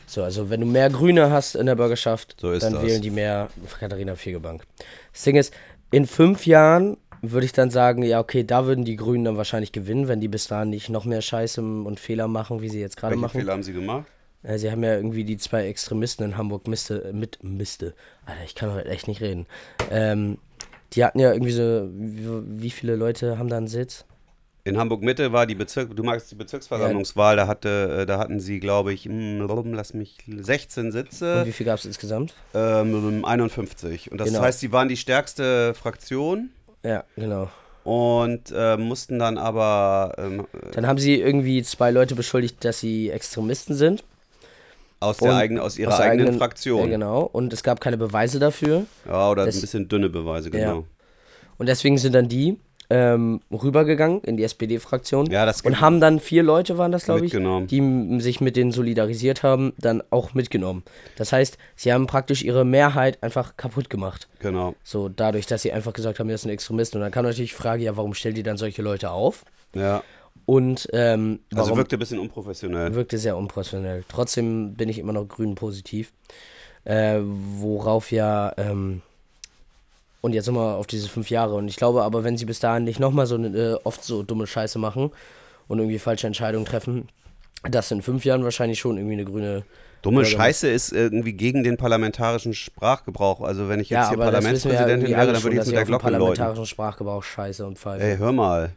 So, 0.08 0.24
also 0.24 0.50
wenn 0.50 0.58
du 0.62 0.66
mehr 0.66 0.90
Grüne 0.90 1.30
hast 1.30 1.54
in 1.54 1.66
der 1.66 1.76
Bürgerschaft, 1.76 2.34
So 2.40 2.50
dann 2.58 2.72
das. 2.72 2.82
wählen 2.82 3.00
die 3.00 3.10
mehr 3.10 3.50
Katharina 3.78 4.16
Fegebank. 4.16 4.64
Das 5.12 5.22
Ding 5.22 5.36
ist, 5.36 5.54
in 5.92 6.04
fünf 6.04 6.44
Jahren 6.44 6.96
würde 7.22 7.44
ich 7.46 7.52
dann 7.52 7.70
sagen, 7.70 8.02
ja, 8.02 8.18
okay, 8.18 8.42
da 8.42 8.66
würden 8.66 8.84
die 8.84 8.96
Grünen 8.96 9.24
dann 9.26 9.36
wahrscheinlich 9.36 9.70
gewinnen, 9.70 10.08
wenn 10.08 10.18
die 10.20 10.26
bis 10.26 10.48
dahin 10.48 10.70
nicht 10.70 10.88
noch 10.88 11.04
mehr 11.04 11.22
Scheiße 11.22 11.60
und 11.62 12.00
Fehler 12.00 12.26
machen, 12.26 12.62
wie 12.62 12.68
sie 12.68 12.80
jetzt 12.80 12.96
gerade 12.96 13.12
Welche 13.12 13.20
machen. 13.20 13.38
Fehler 13.42 13.52
haben 13.52 13.62
sie 13.62 13.74
gemacht? 13.74 14.06
Ja, 14.42 14.56
sie 14.56 14.70
haben 14.70 14.82
ja 14.82 14.94
irgendwie 14.94 15.24
die 15.24 15.36
zwei 15.36 15.66
Extremisten 15.66 16.24
in 16.24 16.36
Hamburg 16.36 16.66
Miste, 16.66 17.10
mit 17.12 17.42
Miste. 17.42 17.94
Alter, 18.24 18.44
ich 18.44 18.54
kann 18.54 18.72
heute 18.72 18.88
echt 18.88 19.06
nicht 19.06 19.20
reden. 19.20 19.46
Ähm, 19.90 20.38
die 20.94 21.04
hatten 21.04 21.18
ja 21.18 21.32
irgendwie 21.32 21.52
so, 21.52 21.88
wie, 21.92 22.62
wie 22.62 22.70
viele 22.70 22.96
Leute 22.96 23.38
haben 23.38 23.48
da 23.48 23.58
einen 23.58 23.68
Sitz? 23.68 24.04
In 24.64 24.76
Hamburg 24.78 25.02
Mitte 25.02 25.32
war 25.32 25.46
die 25.46 25.54
Bezirk, 25.54 25.94
du 25.96 26.02
magst 26.02 26.30
die 26.30 26.34
Bezirksversammlungswahl, 26.34 27.36
da 27.36 27.46
hatte, 27.46 28.00
äh, 28.02 28.06
da 28.06 28.18
hatten 28.18 28.40
sie, 28.40 28.60
glaube 28.60 28.92
ich, 28.92 29.06
mm, 29.06 29.40
lass 29.72 29.94
mich 29.94 30.18
16 30.26 30.86
Und 30.86 30.92
Sitze, 30.92 31.46
wie 31.46 31.52
viel 31.52 31.64
gab 31.66 31.78
es 31.78 31.86
insgesamt? 31.86 32.34
ähm, 32.54 33.24
51. 33.24 34.12
Und 34.12 34.18
das 34.18 34.28
Genau. 34.28 34.40
heißt, 34.42 34.60
sie 34.60 34.70
waren 34.72 34.88
die 34.88 34.98
stärkste 34.98 35.72
Fraktion 35.74 36.50
Ja, 36.82 37.04
genau. 37.16 37.48
und 37.84 38.52
äh, 38.54 38.76
mussten 38.76 39.18
dann 39.18 39.38
aber 39.38 40.14
ähm, 40.18 40.46
Dann 40.72 40.86
haben 40.86 40.98
sie 40.98 41.14
irgendwie 41.20 41.62
zwei 41.62 41.90
Leute 41.90 42.14
beschuldigt, 42.14 42.62
dass 42.64 42.80
sie 42.80 43.10
Extremisten 43.10 43.74
sind. 43.74 44.04
Aus, 45.00 45.16
der 45.16 45.34
eigenen, 45.34 45.62
aus 45.62 45.78
ihrer 45.78 45.90
aus 45.92 45.96
der 45.96 46.10
eigenen, 46.10 46.38
Fraktion. 46.38 46.84
Ja, 46.84 46.90
genau. 46.90 47.22
Und 47.22 47.52
es 47.52 47.62
gab 47.62 47.80
keine 47.80 47.96
Beweise 47.96 48.38
dafür. 48.38 48.84
Ja, 49.08 49.30
oder 49.30 49.46
Das- 49.46 49.56
ein 49.56 49.60
bisschen 49.62 49.88
dünne 49.88 50.08
Beweise, 50.10 50.50
genau. 50.50 50.84
Und 51.58 51.66
deswegen 51.68 51.98
sind 51.98 52.14
dann 52.14 52.28
die 52.28 52.58
ähm, 52.92 53.40
rübergegangen 53.52 54.20
in 54.22 54.36
die 54.36 54.42
SPD-Fraktion. 54.42 55.26
Ja, 55.30 55.46
das 55.46 55.60
Und 55.60 55.80
haben 55.80 56.00
dann 56.00 56.18
vier 56.18 56.42
Leute, 56.42 56.76
waren 56.76 56.90
das, 56.90 57.04
glaube 57.04 57.24
ich, 57.24 57.30
die 57.32 58.20
sich 58.20 58.40
mit 58.40 58.56
denen 58.56 58.72
solidarisiert 58.72 59.44
haben, 59.44 59.72
dann 59.78 60.02
auch 60.10 60.34
mitgenommen. 60.34 60.82
Das 61.16 61.32
heißt, 61.32 61.56
sie 61.76 61.92
haben 61.92 62.08
praktisch 62.08 62.42
ihre 62.42 62.64
Mehrheit 62.64 63.22
einfach 63.22 63.56
kaputt 63.56 63.90
gemacht. 63.90 64.28
Genau. 64.40 64.74
So 64.82 65.08
dadurch, 65.08 65.46
dass 65.46 65.62
sie 65.62 65.72
einfach 65.72 65.92
gesagt 65.92 66.18
haben, 66.18 66.28
das 66.28 66.42
sind 66.42 66.50
Extremisten. 66.50 66.98
Und 66.98 67.02
dann 67.02 67.12
kam 67.12 67.24
natürlich 67.24 67.50
die 67.52 67.56
Frage, 67.56 67.84
ja, 67.84 67.96
warum 67.96 68.12
stellt 68.12 68.36
ihr 68.36 68.42
dann 68.44 68.56
solche 68.56 68.82
Leute 68.82 69.12
auf? 69.12 69.44
Ja. 69.72 70.02
Und 70.50 70.88
ähm, 70.92 71.38
Also 71.54 71.76
wirkte 71.76 71.94
ein 71.94 72.00
bisschen 72.00 72.18
unprofessionell. 72.18 72.92
wirkte 72.96 73.18
sehr 73.18 73.36
unprofessionell. 73.36 74.02
Trotzdem 74.08 74.74
bin 74.74 74.88
ich 74.88 74.98
immer 74.98 75.12
noch 75.12 75.28
grün 75.28 75.54
positiv. 75.54 76.12
Äh, 76.82 77.20
worauf 77.22 78.10
ja, 78.10 78.52
ähm, 78.56 79.00
und 80.22 80.32
jetzt 80.32 80.46
nochmal 80.46 80.74
auf 80.74 80.88
diese 80.88 81.08
fünf 81.08 81.30
Jahre. 81.30 81.54
Und 81.54 81.68
ich 81.68 81.76
glaube 81.76 82.02
aber, 82.02 82.24
wenn 82.24 82.36
sie 82.36 82.46
bis 82.46 82.58
dahin 82.58 82.82
nicht 82.82 82.98
nochmal 82.98 83.26
so 83.26 83.36
äh, 83.36 83.76
oft 83.84 84.02
so 84.02 84.24
dumme 84.24 84.48
Scheiße 84.48 84.80
machen 84.80 85.12
und 85.68 85.78
irgendwie 85.78 86.00
falsche 86.00 86.26
Entscheidungen 86.26 86.64
treffen, 86.66 87.08
dass 87.70 87.92
in 87.92 88.02
fünf 88.02 88.24
Jahren 88.24 88.42
wahrscheinlich 88.42 88.80
schon 88.80 88.96
irgendwie 88.96 89.14
eine 89.14 89.26
grüne. 89.26 89.62
Dumme 90.02 90.24
Scheiße 90.24 90.68
ist 90.68 90.92
irgendwie 90.92 91.34
gegen 91.34 91.62
den 91.62 91.76
parlamentarischen 91.76 92.54
Sprachgebrauch. 92.54 93.42
Also 93.42 93.68
wenn 93.68 93.78
ich 93.78 93.88
jetzt 93.88 93.96
Ja, 93.98 94.08
hier 94.08 94.18
ja 94.18 94.24
Parlamentspräsidentin 94.24 95.00
irgendwie 95.02 95.14
wäre, 95.14 95.32
dann 95.32 95.42
würde 95.44 95.60
ich 95.60 95.66
mit 95.66 95.76
der 95.76 95.84
Glocke 95.84 96.06
läuten. 96.06 96.16
parlamentarischen 96.16 96.66
Sprachgebrauch 96.66 97.22
Scheiße 97.22 97.64
und 97.64 97.78
Pfeife. 97.78 98.02
Ey, 98.02 98.16
hör 98.16 98.32
mal. 98.32 98.72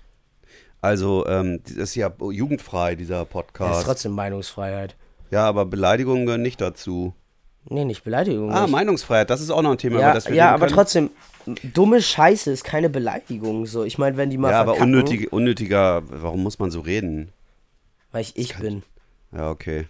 Also, 0.83 1.25
ähm, 1.27 1.61
das 1.63 1.71
ist 1.77 1.95
ja 1.95 2.11
jugendfrei, 2.19 2.95
dieser 2.95 3.19
das 3.19 3.27
ist 3.27 3.31
Podcast. 3.31 3.85
trotzdem 3.85 4.11
Meinungsfreiheit. 4.11 4.97
Ja, 5.31 5.45
aber 5.47 5.65
Beleidigungen 5.65 6.25
gehören 6.25 6.41
nicht 6.41 6.59
dazu. 6.59 7.13
Nee, 7.69 7.85
nicht 7.85 8.03
Beleidigung. 8.03 8.51
Ah, 8.51 8.63
nicht. 8.63 8.71
Meinungsfreiheit, 8.71 9.29
das 9.29 9.39
ist 9.39 9.49
auch 9.49 9.61
noch 9.61 9.71
ein 9.71 9.77
Thema, 9.77 10.01
ja, 10.01 10.07
über 10.07 10.13
das 10.15 10.27
wir 10.27 10.35
ja 10.35 10.49
aber 10.51 10.65
können. 10.65 10.75
trotzdem, 10.75 11.09
dumme 11.73 12.01
Scheiße 12.01 12.51
ist 12.51 12.65
keine 12.65 12.89
Beleidigung. 12.89 13.65
So, 13.65 13.85
ich 13.85 13.97
meine, 13.97 14.17
wenn 14.17 14.29
die 14.29 14.37
mal 14.37 14.51
Ja, 14.51 14.59
aber 14.59 14.75
unnötig, 14.77 15.31
unnötiger, 15.31 16.03
warum 16.09 16.43
muss 16.43 16.59
man 16.59 16.69
so 16.69 16.81
reden? 16.81 17.31
weil 18.11 18.21
ich 18.23 18.35
ich 18.35 18.57
bin. 18.57 18.83
Ja, 19.31 19.49
okay. 19.49 19.85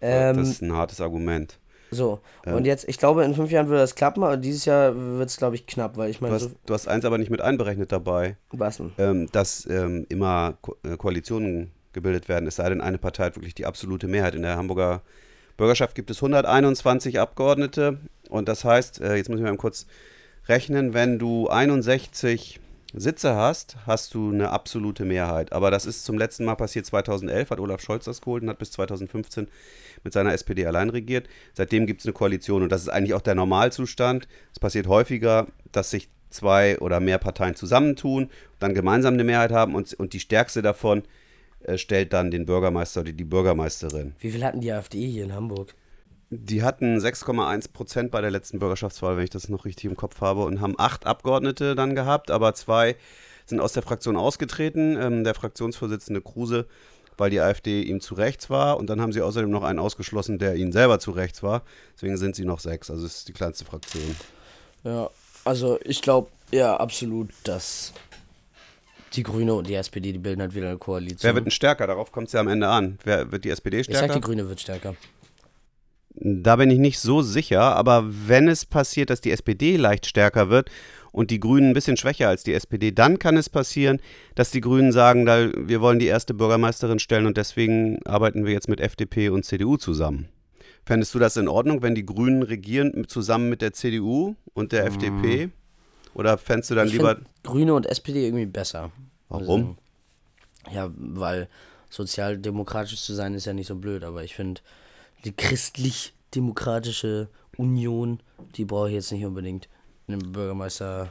Ähm, 0.00 0.36
das 0.36 0.48
ist 0.48 0.62
ein 0.62 0.72
hartes 0.72 1.00
Argument. 1.00 1.58
So, 1.94 2.20
und 2.44 2.66
jetzt, 2.66 2.88
ich 2.88 2.98
glaube, 2.98 3.24
in 3.24 3.34
fünf 3.34 3.50
Jahren 3.50 3.68
würde 3.68 3.80
das 3.80 3.94
klappen, 3.94 4.22
aber 4.22 4.36
dieses 4.36 4.64
Jahr 4.64 4.94
wird 4.94 5.28
es, 5.30 5.36
glaube 5.36 5.54
ich, 5.54 5.66
knapp, 5.66 5.96
weil 5.96 6.10
ich 6.10 6.18
Du 6.18 6.24
meine, 6.24 6.34
hast, 6.34 6.42
so, 6.42 6.50
du 6.66 6.74
hast 6.74 6.88
eins 6.88 7.04
aber 7.04 7.18
nicht 7.18 7.30
mit 7.30 7.40
einberechnet 7.40 7.92
dabei, 7.92 8.36
was 8.50 8.76
denn? 8.78 8.92
ähm, 8.98 9.28
dass 9.32 9.66
ähm, 9.66 10.06
immer 10.08 10.54
Ko 10.60 10.76
äh, 10.82 10.96
Koalitionen 10.96 11.70
gebildet 11.92 12.28
werden, 12.28 12.46
es 12.48 12.56
sei 12.56 12.68
denn, 12.68 12.80
eine 12.80 12.98
Partei 12.98 13.24
hat 13.26 13.36
wirklich 13.36 13.54
die 13.54 13.66
absolute 13.66 14.08
Mehrheit. 14.08 14.34
In 14.34 14.42
der 14.42 14.56
Hamburger 14.56 15.02
Bürgerschaft 15.56 15.94
gibt 15.94 16.10
es 16.10 16.18
121 16.18 17.20
Abgeordnete 17.20 17.98
und 18.28 18.48
das 18.48 18.64
heißt, 18.64 19.00
äh, 19.00 19.14
jetzt 19.14 19.28
muss 19.30 19.38
ich 19.38 19.44
mal 19.44 19.56
kurz 19.56 19.86
rechnen, 20.48 20.92
wenn 20.94 21.18
du 21.18 21.48
61 21.48 22.58
Sitze 22.96 23.34
hast, 23.34 23.76
hast 23.86 24.14
du 24.14 24.30
eine 24.30 24.50
absolute 24.50 25.04
Mehrheit. 25.04 25.52
Aber 25.52 25.70
das 25.70 25.86
ist 25.86 26.04
zum 26.04 26.16
letzten 26.16 26.44
Mal 26.44 26.54
passiert 26.54 26.86
2011, 26.86 27.50
hat 27.50 27.60
Olaf 27.60 27.80
Scholz 27.80 28.04
das 28.04 28.20
geholt 28.20 28.42
und 28.42 28.48
hat 28.48 28.58
bis 28.58 28.70
2015 28.72 29.48
mit 30.04 30.12
seiner 30.12 30.32
SPD 30.32 30.66
allein 30.66 30.90
regiert. 30.90 31.28
Seitdem 31.54 31.86
gibt 31.86 32.00
es 32.00 32.06
eine 32.06 32.12
Koalition 32.12 32.62
und 32.62 32.70
das 32.70 32.82
ist 32.82 32.88
eigentlich 32.88 33.14
auch 33.14 33.20
der 33.20 33.34
Normalzustand. 33.34 34.28
Es 34.52 34.60
passiert 34.60 34.86
häufiger, 34.86 35.46
dass 35.72 35.90
sich 35.90 36.08
zwei 36.30 36.78
oder 36.78 37.00
mehr 37.00 37.18
Parteien 37.18 37.54
zusammentun, 37.54 38.30
dann 38.58 38.74
gemeinsam 38.74 39.14
eine 39.14 39.24
Mehrheit 39.24 39.52
haben 39.52 39.74
und, 39.74 39.94
und 39.94 40.12
die 40.12 40.20
stärkste 40.20 40.62
davon 40.62 41.02
äh, 41.62 41.78
stellt 41.78 42.12
dann 42.12 42.30
den 42.30 42.46
Bürgermeister 42.46 43.00
oder 43.00 43.12
die 43.12 43.24
Bürgermeisterin. 43.24 44.14
Wie 44.18 44.30
viel 44.30 44.44
hatten 44.44 44.60
die 44.60 44.72
AfD 44.72 45.06
hier 45.06 45.24
in 45.24 45.32
Hamburg? 45.32 45.74
Die 46.36 46.62
hatten 46.64 46.98
6,1 46.98 47.72
Prozent 47.72 48.10
bei 48.10 48.20
der 48.20 48.30
letzten 48.30 48.58
Bürgerschaftswahl, 48.58 49.16
wenn 49.16 49.24
ich 49.24 49.30
das 49.30 49.48
noch 49.48 49.64
richtig 49.64 49.84
im 49.84 49.96
Kopf 49.96 50.20
habe, 50.20 50.42
und 50.44 50.60
haben 50.60 50.74
acht 50.78 51.06
Abgeordnete 51.06 51.76
dann 51.76 51.94
gehabt, 51.94 52.30
aber 52.30 52.54
zwei 52.54 52.96
sind 53.46 53.60
aus 53.60 53.72
der 53.72 53.82
Fraktion 53.82 54.16
ausgetreten. 54.16 54.96
Ähm, 55.00 55.24
der 55.24 55.34
Fraktionsvorsitzende 55.34 56.20
Kruse, 56.20 56.66
weil 57.16 57.30
die 57.30 57.40
AfD 57.40 57.82
ihm 57.82 58.00
zu 58.00 58.14
rechts 58.14 58.50
war, 58.50 58.78
und 58.78 58.88
dann 58.88 59.00
haben 59.00 59.12
sie 59.12 59.22
außerdem 59.22 59.50
noch 59.50 59.62
einen 59.62 59.78
ausgeschlossen, 59.78 60.38
der 60.38 60.56
ihnen 60.56 60.72
selber 60.72 60.98
zu 60.98 61.12
rechts 61.12 61.42
war. 61.44 61.62
Deswegen 61.94 62.16
sind 62.16 62.34
sie 62.34 62.44
noch 62.44 62.58
sechs, 62.58 62.90
also 62.90 63.06
es 63.06 63.18
ist 63.18 63.28
die 63.28 63.32
kleinste 63.32 63.64
Fraktion. 63.64 64.16
Ja, 64.82 65.10
also 65.44 65.78
ich 65.84 66.02
glaube, 66.02 66.30
ja, 66.50 66.76
absolut, 66.76 67.30
dass 67.44 67.92
die 69.12 69.22
Grüne 69.22 69.54
und 69.54 69.68
die 69.68 69.74
SPD, 69.74 70.10
die 70.10 70.18
bilden 70.18 70.40
halt 70.40 70.54
wieder 70.54 70.68
eine 70.68 70.78
Koalition. 70.78 71.28
Wer 71.28 71.34
wird 71.36 71.46
denn 71.46 71.52
stärker? 71.52 71.86
Darauf 71.86 72.10
kommt 72.10 72.26
es 72.26 72.32
ja 72.32 72.40
am 72.40 72.48
Ende 72.48 72.66
an. 72.66 72.98
Wer 73.04 73.30
wird 73.30 73.44
die 73.44 73.50
SPD 73.50 73.80
ich 73.80 73.86
sag, 73.86 73.96
stärker? 73.96 74.14
die 74.14 74.20
Grüne 74.20 74.48
wird 74.48 74.60
stärker. 74.60 74.96
Da 76.16 76.56
bin 76.56 76.70
ich 76.70 76.78
nicht 76.78 77.00
so 77.00 77.22
sicher, 77.22 77.74
aber 77.74 78.04
wenn 78.06 78.46
es 78.46 78.66
passiert, 78.66 79.10
dass 79.10 79.20
die 79.20 79.32
SPD 79.32 79.76
leicht 79.76 80.06
stärker 80.06 80.48
wird 80.48 80.70
und 81.10 81.30
die 81.30 81.40
Grünen 81.40 81.70
ein 81.70 81.74
bisschen 81.74 81.96
schwächer 81.96 82.28
als 82.28 82.44
die 82.44 82.54
SPD, 82.54 82.92
dann 82.92 83.18
kann 83.18 83.36
es 83.36 83.50
passieren, 83.50 84.00
dass 84.36 84.52
die 84.52 84.60
Grünen 84.60 84.92
sagen, 84.92 85.26
da, 85.26 85.50
wir 85.56 85.80
wollen 85.80 85.98
die 85.98 86.06
erste 86.06 86.32
Bürgermeisterin 86.32 87.00
stellen 87.00 87.26
und 87.26 87.36
deswegen 87.36 87.98
arbeiten 88.04 88.44
wir 88.44 88.52
jetzt 88.52 88.68
mit 88.68 88.80
FDP 88.80 89.28
und 89.28 89.44
CDU 89.44 89.76
zusammen. 89.76 90.28
Fändest 90.86 91.14
du 91.14 91.18
das 91.18 91.36
in 91.36 91.48
Ordnung, 91.48 91.82
wenn 91.82 91.94
die 91.94 92.06
Grünen 92.06 92.42
regieren 92.42 93.08
zusammen 93.08 93.48
mit 93.48 93.62
der 93.62 93.72
CDU 93.72 94.36
und 94.52 94.72
der 94.72 94.86
FDP? 94.86 95.48
Oder 96.14 96.38
fändest 96.38 96.70
du 96.70 96.74
dann 96.74 96.86
Ich 96.86 96.92
lieber. 96.92 97.18
Grüne 97.42 97.74
und 97.74 97.86
SPD 97.86 98.26
irgendwie 98.26 98.46
besser. 98.46 98.92
Warum? 99.28 99.76
Also, 100.64 100.76
ja, 100.76 100.90
weil 100.96 101.48
sozialdemokratisch 101.90 103.02
zu 103.02 103.14
sein 103.14 103.34
ist 103.34 103.46
ja 103.46 103.52
nicht 103.52 103.66
so 103.66 103.76
blöd, 103.76 104.04
aber 104.04 104.24
ich 104.24 104.34
finde, 104.34 104.60
die 105.24 105.32
christlich-demokratische 105.32 107.28
Union, 107.56 108.20
die 108.56 108.64
brauche 108.64 108.88
ich 108.88 108.94
jetzt 108.94 109.12
nicht 109.12 109.24
unbedingt. 109.24 109.68
Einen 110.08 110.32
Bürgermeister. 110.32 111.10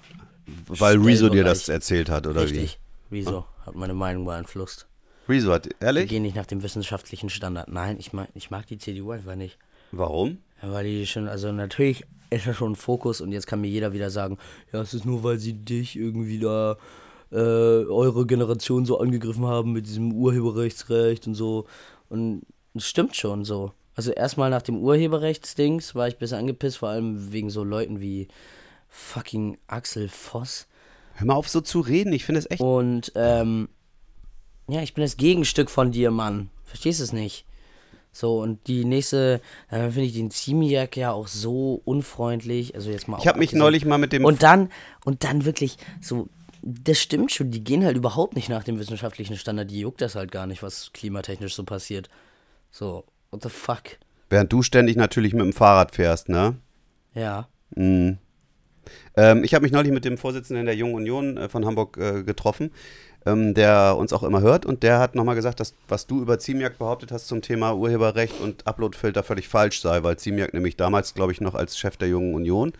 weil 0.67 0.97
Rezo 0.97 1.29
dir 1.29 1.43
das 1.43 1.69
erzählt 1.69 2.09
hat, 2.09 2.27
oder 2.27 2.43
Richtig. 2.43 2.79
Wieso? 3.09 3.45
Hat 3.65 3.75
meine 3.75 3.93
Meinung 3.93 4.25
beeinflusst. 4.25 4.87
wie? 5.27 5.33
Rezo 5.35 5.51
hat. 5.53 5.65
Die 5.65 5.71
Ehrlich? 5.79 6.09
gehen 6.09 6.23
nicht 6.23 6.35
nach 6.35 6.45
dem 6.45 6.63
wissenschaftlichen 6.63 7.29
Standard. 7.29 7.69
Nein, 7.69 7.97
ich 7.99 8.13
mag, 8.13 8.27
ich 8.33 8.51
mag 8.51 8.67
die 8.67 8.77
CDU 8.77 9.11
einfach 9.11 9.35
nicht. 9.35 9.57
Warum? 9.91 10.39
Ja, 10.61 10.71
weil 10.71 10.85
die 10.85 11.05
schon, 11.07 11.27
also 11.27 11.51
natürlich 11.51 12.03
ist 12.29 12.47
das 12.47 12.55
schon 12.57 12.73
ein 12.73 12.75
Fokus 12.75 13.21
und 13.21 13.31
jetzt 13.31 13.47
kann 13.47 13.61
mir 13.61 13.67
jeder 13.67 13.93
wieder 13.93 14.09
sagen, 14.09 14.37
ja, 14.71 14.81
es 14.81 14.93
ist 14.93 15.05
nur, 15.05 15.23
weil 15.23 15.37
sie 15.37 15.53
dich 15.53 15.95
irgendwie 15.95 16.39
da, 16.39 16.77
äh, 17.31 17.35
eure 17.35 18.25
Generation 18.25 18.85
so 18.85 18.99
angegriffen 18.99 19.45
haben 19.45 19.71
mit 19.73 19.87
diesem 19.87 20.13
Urheberrechtsrecht 20.13 21.25
und 21.27 21.35
so. 21.35 21.65
Und 22.09 22.43
es 22.75 22.85
stimmt 22.87 23.15
schon 23.15 23.43
so. 23.43 23.71
Also 23.95 24.11
erstmal 24.11 24.49
nach 24.49 24.61
dem 24.61 24.77
Urheberrechtsdings 24.77 25.95
war 25.95 26.07
ich 26.07 26.15
ein 26.15 26.19
bisschen 26.19 26.39
angepisst, 26.39 26.77
vor 26.77 26.89
allem 26.89 27.31
wegen 27.31 27.49
so 27.49 27.63
Leuten 27.63 28.01
wie 28.01 28.27
fucking 28.89 29.57
Axel 29.67 30.09
Voss. 30.09 30.67
Hör 31.15 31.27
mal 31.27 31.35
auf, 31.35 31.49
so 31.49 31.61
zu 31.61 31.79
reden. 31.79 32.13
Ich 32.13 32.25
finde 32.25 32.39
es 32.39 32.49
echt. 32.49 32.61
Und 32.61 33.11
ähm, 33.15 33.69
ja, 34.67 34.81
ich 34.81 34.93
bin 34.93 35.03
das 35.03 35.17
Gegenstück 35.17 35.69
von 35.69 35.91
dir, 35.91 36.09
Mann. 36.09 36.49
Verstehst 36.65 36.99
du 36.99 37.03
es 37.03 37.13
nicht? 37.13 37.45
So, 38.11 38.39
und 38.39 38.67
die 38.67 38.85
nächste, 38.85 39.41
dann 39.69 39.91
finde 39.91 40.07
ich 40.07 40.13
den 40.13 40.29
Ziemiak 40.29 40.95
ja 40.95 41.11
auch 41.11 41.27
so 41.27 41.81
unfreundlich. 41.83 42.75
Also 42.75 42.91
jetzt 42.91 43.07
mal 43.07 43.17
Ich 43.19 43.27
habe 43.27 43.39
mich 43.39 43.53
neulich 43.53 43.85
mal 43.85 43.97
mit 43.97 44.13
dem. 44.13 44.23
Und 44.23 44.43
dann, 44.43 44.69
und 45.03 45.23
dann 45.23 45.45
wirklich 45.45 45.77
so, 45.99 46.29
das 46.61 46.99
stimmt 46.99 47.31
schon, 47.31 47.49
die 47.49 47.63
gehen 47.63 47.83
halt 47.83 47.97
überhaupt 47.97 48.35
nicht 48.35 48.49
nach 48.49 48.63
dem 48.63 48.79
wissenschaftlichen 48.79 49.35
Standard. 49.35 49.69
Die 49.69 49.79
juckt 49.79 50.01
das 50.01 50.15
halt 50.15 50.31
gar 50.31 50.45
nicht, 50.45 50.61
was 50.61 50.93
klimatechnisch 50.93 51.55
so 51.55 51.63
passiert. 51.63 52.07
So, 52.71 53.03
what 53.33 53.43
the 53.43 53.49
fuck? 53.49 53.97
Während 54.29 54.53
du 54.53 54.61
ständig 54.61 54.95
natürlich 54.95 55.33
mit 55.33 55.41
dem 55.41 55.53
Fahrrad 55.53 55.93
fährst, 55.93 56.29
ne? 56.29 56.55
Ja. 57.13 57.47
Mhm. 57.75 58.17
Ähm, 59.15 59.43
ich 59.43 59.53
habe 59.53 59.63
mich 59.63 59.71
neulich 59.71 59.91
mit 59.91 60.05
dem 60.05 60.17
Vorsitzenden 60.17 60.65
der 60.65 60.75
Jungen 60.75 60.95
Union 60.95 61.37
äh, 61.37 61.49
von 61.49 61.65
Hamburg 61.65 61.97
äh, 61.97 62.23
getroffen. 62.23 62.71
ähm, 63.25 63.53
der 63.53 63.95
uns 63.97 64.13
auch 64.13 64.23
immer 64.23 64.41
hört 64.41 64.65
und 64.65 64.83
der 64.83 64.99
hat 64.99 65.15
nochmal 65.15 65.35
gesagt, 65.35 65.59
dass 65.59 65.75
was 65.87 66.07
du 66.07 66.21
über 66.21 66.39
Ziemiak 66.39 66.77
behauptet 66.77 67.11
hast 67.11 67.27
zum 67.27 67.41
Thema 67.41 67.73
Urheberrecht 67.73 68.39
und 68.41 68.67
Uploadfilter 68.67 69.23
völlig 69.23 69.47
falsch 69.47 69.81
sei, 69.81 70.03
weil 70.03 70.17
Ziemiak 70.17 70.53
nämlich 70.53 70.77
damals, 70.77 71.13
glaube 71.13 71.31
ich, 71.31 71.41
noch 71.41 71.55
als 71.55 71.77
Chef 71.77 71.97
der 71.97 72.09
Jungen 72.09 72.33
Union, 72.33 72.73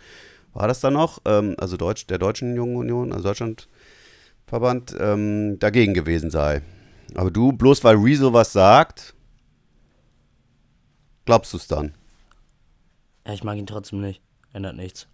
war 0.54 0.68
das 0.68 0.82
dann 0.82 0.94
noch, 0.94 1.22
ähm, 1.26 1.56
also 1.58 1.78
Deutsch, 1.78 2.08
der 2.08 2.18
Deutschen 2.18 2.56
Jungen 2.56 2.76
Union, 2.76 3.14
also 3.14 3.24
Deutschlandverband, 3.30 4.96
ähm, 5.00 5.60
dagegen 5.60 5.94
gewesen 5.94 6.30
sei. 6.30 6.62
Aber 7.16 7.32
du, 7.32 7.54
bloß 7.54 7.84
weil 7.84 7.96
Rezo 7.96 8.34
was 8.34 8.54
sagt, 8.54 9.14
glaubst 11.26 11.54
du 11.54 11.58
es 11.58 11.68
dann? 11.68 11.94
Ja, 13.26 13.34
ich 13.34 13.44
mag 13.44 13.58
ihn 13.58 13.68
trotzdem 13.68 14.02
nicht. 14.02 14.22
Ändert 14.54 14.76
nichts. 14.76 15.08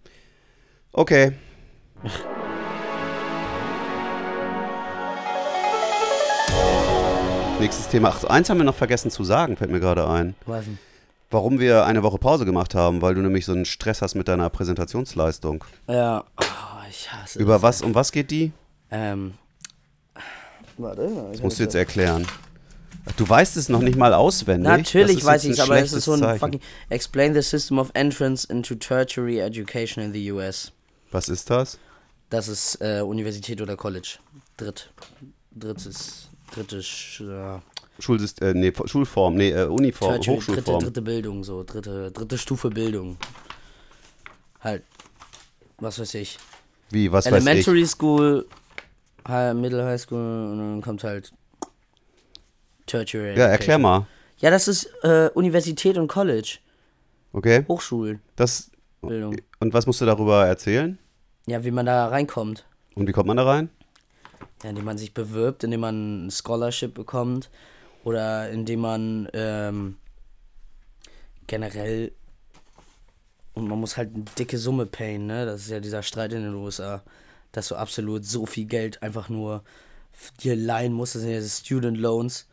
Okay. 0.91 1.33
Nächstes 7.59 7.89
Thema. 7.89 8.09
Ach, 8.15 8.23
eins 8.23 8.49
haben 8.49 8.57
wir 8.57 8.63
noch 8.63 8.75
vergessen 8.75 9.11
zu 9.11 9.23
sagen, 9.25 9.57
fällt 9.57 9.69
mir 9.69 9.81
gerade 9.81 10.07
ein. 10.07 10.33
Was 10.45 10.63
denn? 10.65 10.79
Warum 11.29 11.59
wir 11.59 11.85
eine 11.85 12.01
Woche 12.03 12.17
Pause 12.17 12.45
gemacht 12.45 12.73
haben, 12.73 13.01
weil 13.01 13.13
du 13.13 13.21
nämlich 13.21 13.45
so 13.45 13.51
einen 13.51 13.65
Stress 13.65 14.01
hast 14.01 14.15
mit 14.15 14.27
deiner 14.27 14.49
Präsentationsleistung. 14.49 15.63
Ja, 15.87 16.23
oh, 16.39 16.43
ich 16.89 17.11
hasse 17.11 17.37
Über 17.37 17.53
das. 17.55 17.61
was, 17.61 17.81
um 17.81 17.93
was 17.93 18.11
geht 18.11 18.31
die? 18.31 18.51
Ähm. 18.89 19.33
Warte, 20.77 21.09
Das 21.33 21.41
musst 21.43 21.59
du 21.59 21.63
jetzt 21.63 21.75
erklären. 21.75 22.25
Du 23.17 23.27
weißt 23.27 23.57
es 23.57 23.69
noch 23.69 23.81
nicht 23.81 23.97
mal 23.97 24.13
auswendig. 24.13 24.63
Natürlich 24.67 25.23
weiß 25.25 25.43
ich 25.45 25.51
es, 25.51 25.59
aber 25.59 25.79
es 25.79 25.93
ist 25.93 26.05
so 26.05 26.13
ein 26.13 26.19
schlechtes 26.19 26.39
fucking. 26.39 26.59
Explain 26.89 27.33
the 27.33 27.41
system 27.41 27.79
of 27.79 27.89
entrance 27.93 28.45
into 28.49 28.75
tertiary 28.75 29.39
education 29.39 30.03
in 30.03 30.13
the 30.13 30.31
US. 30.31 30.71
Was 31.11 31.27
ist 31.29 31.49
das? 31.49 31.79
Das 32.29 32.47
ist 32.47 32.75
äh, 32.81 33.01
Universität 33.01 33.61
oder 33.61 33.75
College. 33.75 34.17
Dritt. 34.57 34.91
Drittes. 35.55 36.29
Dritte. 36.53 36.79
Sch- 36.81 37.55
äh, 37.57 37.59
Schulsystem, 37.99 38.47
äh, 38.47 38.53
nee, 38.53 38.73
Schulform, 38.85 39.35
nee, 39.35 39.49
äh, 39.51 39.65
Uniform, 39.65 40.13
Tertiary, 40.13 40.37
dritte, 40.37 40.51
Hochschulform. 40.51 40.83
dritte 40.83 41.01
Bildung, 41.01 41.43
so. 41.43 41.63
Dritte, 41.63 42.11
dritte 42.11 42.37
Stufe 42.37 42.69
Bildung. 42.69 43.17
Halt. 44.61 44.83
Was 45.79 45.99
weiß 45.99 46.13
ich. 46.15 46.37
Wie, 46.91 47.11
was 47.11 47.25
weiß 47.25 47.31
ich? 47.33 47.47
Elementary 47.47 47.85
School, 47.87 48.45
High, 49.27 49.53
Middle 49.55 49.83
High 49.85 49.99
School 50.01 50.51
und 50.51 50.57
dann 50.59 50.81
kommt 50.81 51.03
halt 51.03 51.31
Tertiary. 52.89 53.37
Ja, 53.37 53.45
erklär 53.45 53.75
Education. 53.75 53.81
mal. 53.81 54.07
Ja, 54.39 54.49
das 54.49 54.67
ist 54.67 54.89
äh, 55.03 55.29
Universität 55.33 55.97
und 55.97 56.07
College. 56.07 56.57
Okay? 57.33 57.65
Hochschulbildung. 57.67 58.21
Das, 58.35 58.71
und 59.01 59.73
was 59.73 59.85
musst 59.85 60.01
du 60.01 60.05
darüber 60.05 60.45
erzählen? 60.45 60.97
Ja, 61.45 61.63
wie 61.63 61.71
man 61.71 61.85
da 61.85 62.07
reinkommt. 62.07 62.65
Und 62.95 63.07
wie 63.07 63.11
kommt 63.11 63.27
man 63.27 63.37
da 63.37 63.43
rein? 63.43 63.69
Ja, 64.63 64.69
indem 64.69 64.85
man 64.85 64.97
sich 64.97 65.13
bewirbt, 65.13 65.63
indem 65.63 65.81
man 65.81 66.27
ein 66.27 66.31
Scholarship 66.31 66.93
bekommt 66.93 67.49
oder 68.03 68.49
indem 68.49 68.81
man 68.81 69.29
ähm, 69.33 69.97
generell 71.47 72.11
und 73.53 73.67
man 73.67 73.79
muss 73.79 73.97
halt 73.97 74.13
eine 74.13 74.23
dicke 74.37 74.57
Summe 74.57 74.85
payen, 74.85 75.27
ne? 75.27 75.45
Das 75.45 75.61
ist 75.61 75.69
ja 75.69 75.79
dieser 75.79 76.03
Streit 76.03 76.33
in 76.33 76.43
den 76.43 76.53
USA, 76.55 77.03
dass 77.51 77.67
du 77.67 77.75
absolut 77.75 78.25
so 78.25 78.45
viel 78.45 78.65
Geld 78.65 79.01
einfach 79.03 79.29
nur 79.29 79.63
dir 80.41 80.55
leihen 80.55 80.93
musst, 80.93 81.15
das 81.15 81.21
sind 81.21 81.31
ja 81.31 81.37
diese 81.37 81.61
Student 81.61 81.97
Loans, 81.97 82.47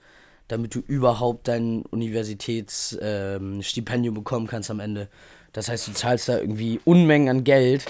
damit 0.49 0.75
du 0.75 0.81
überhaupt 0.81 1.49
dein 1.49 1.83
Universitätsstipendium 1.83 4.15
ähm, 4.15 4.23
bekommen 4.23 4.47
kannst 4.47 4.71
am 4.71 4.81
Ende. 4.81 5.09
Das 5.53 5.69
heißt, 5.69 5.89
du 5.89 5.93
zahlst 5.93 6.29
da 6.29 6.39
irgendwie 6.39 6.81
Unmengen 6.85 7.29
an 7.29 7.45
Geld 7.45 7.85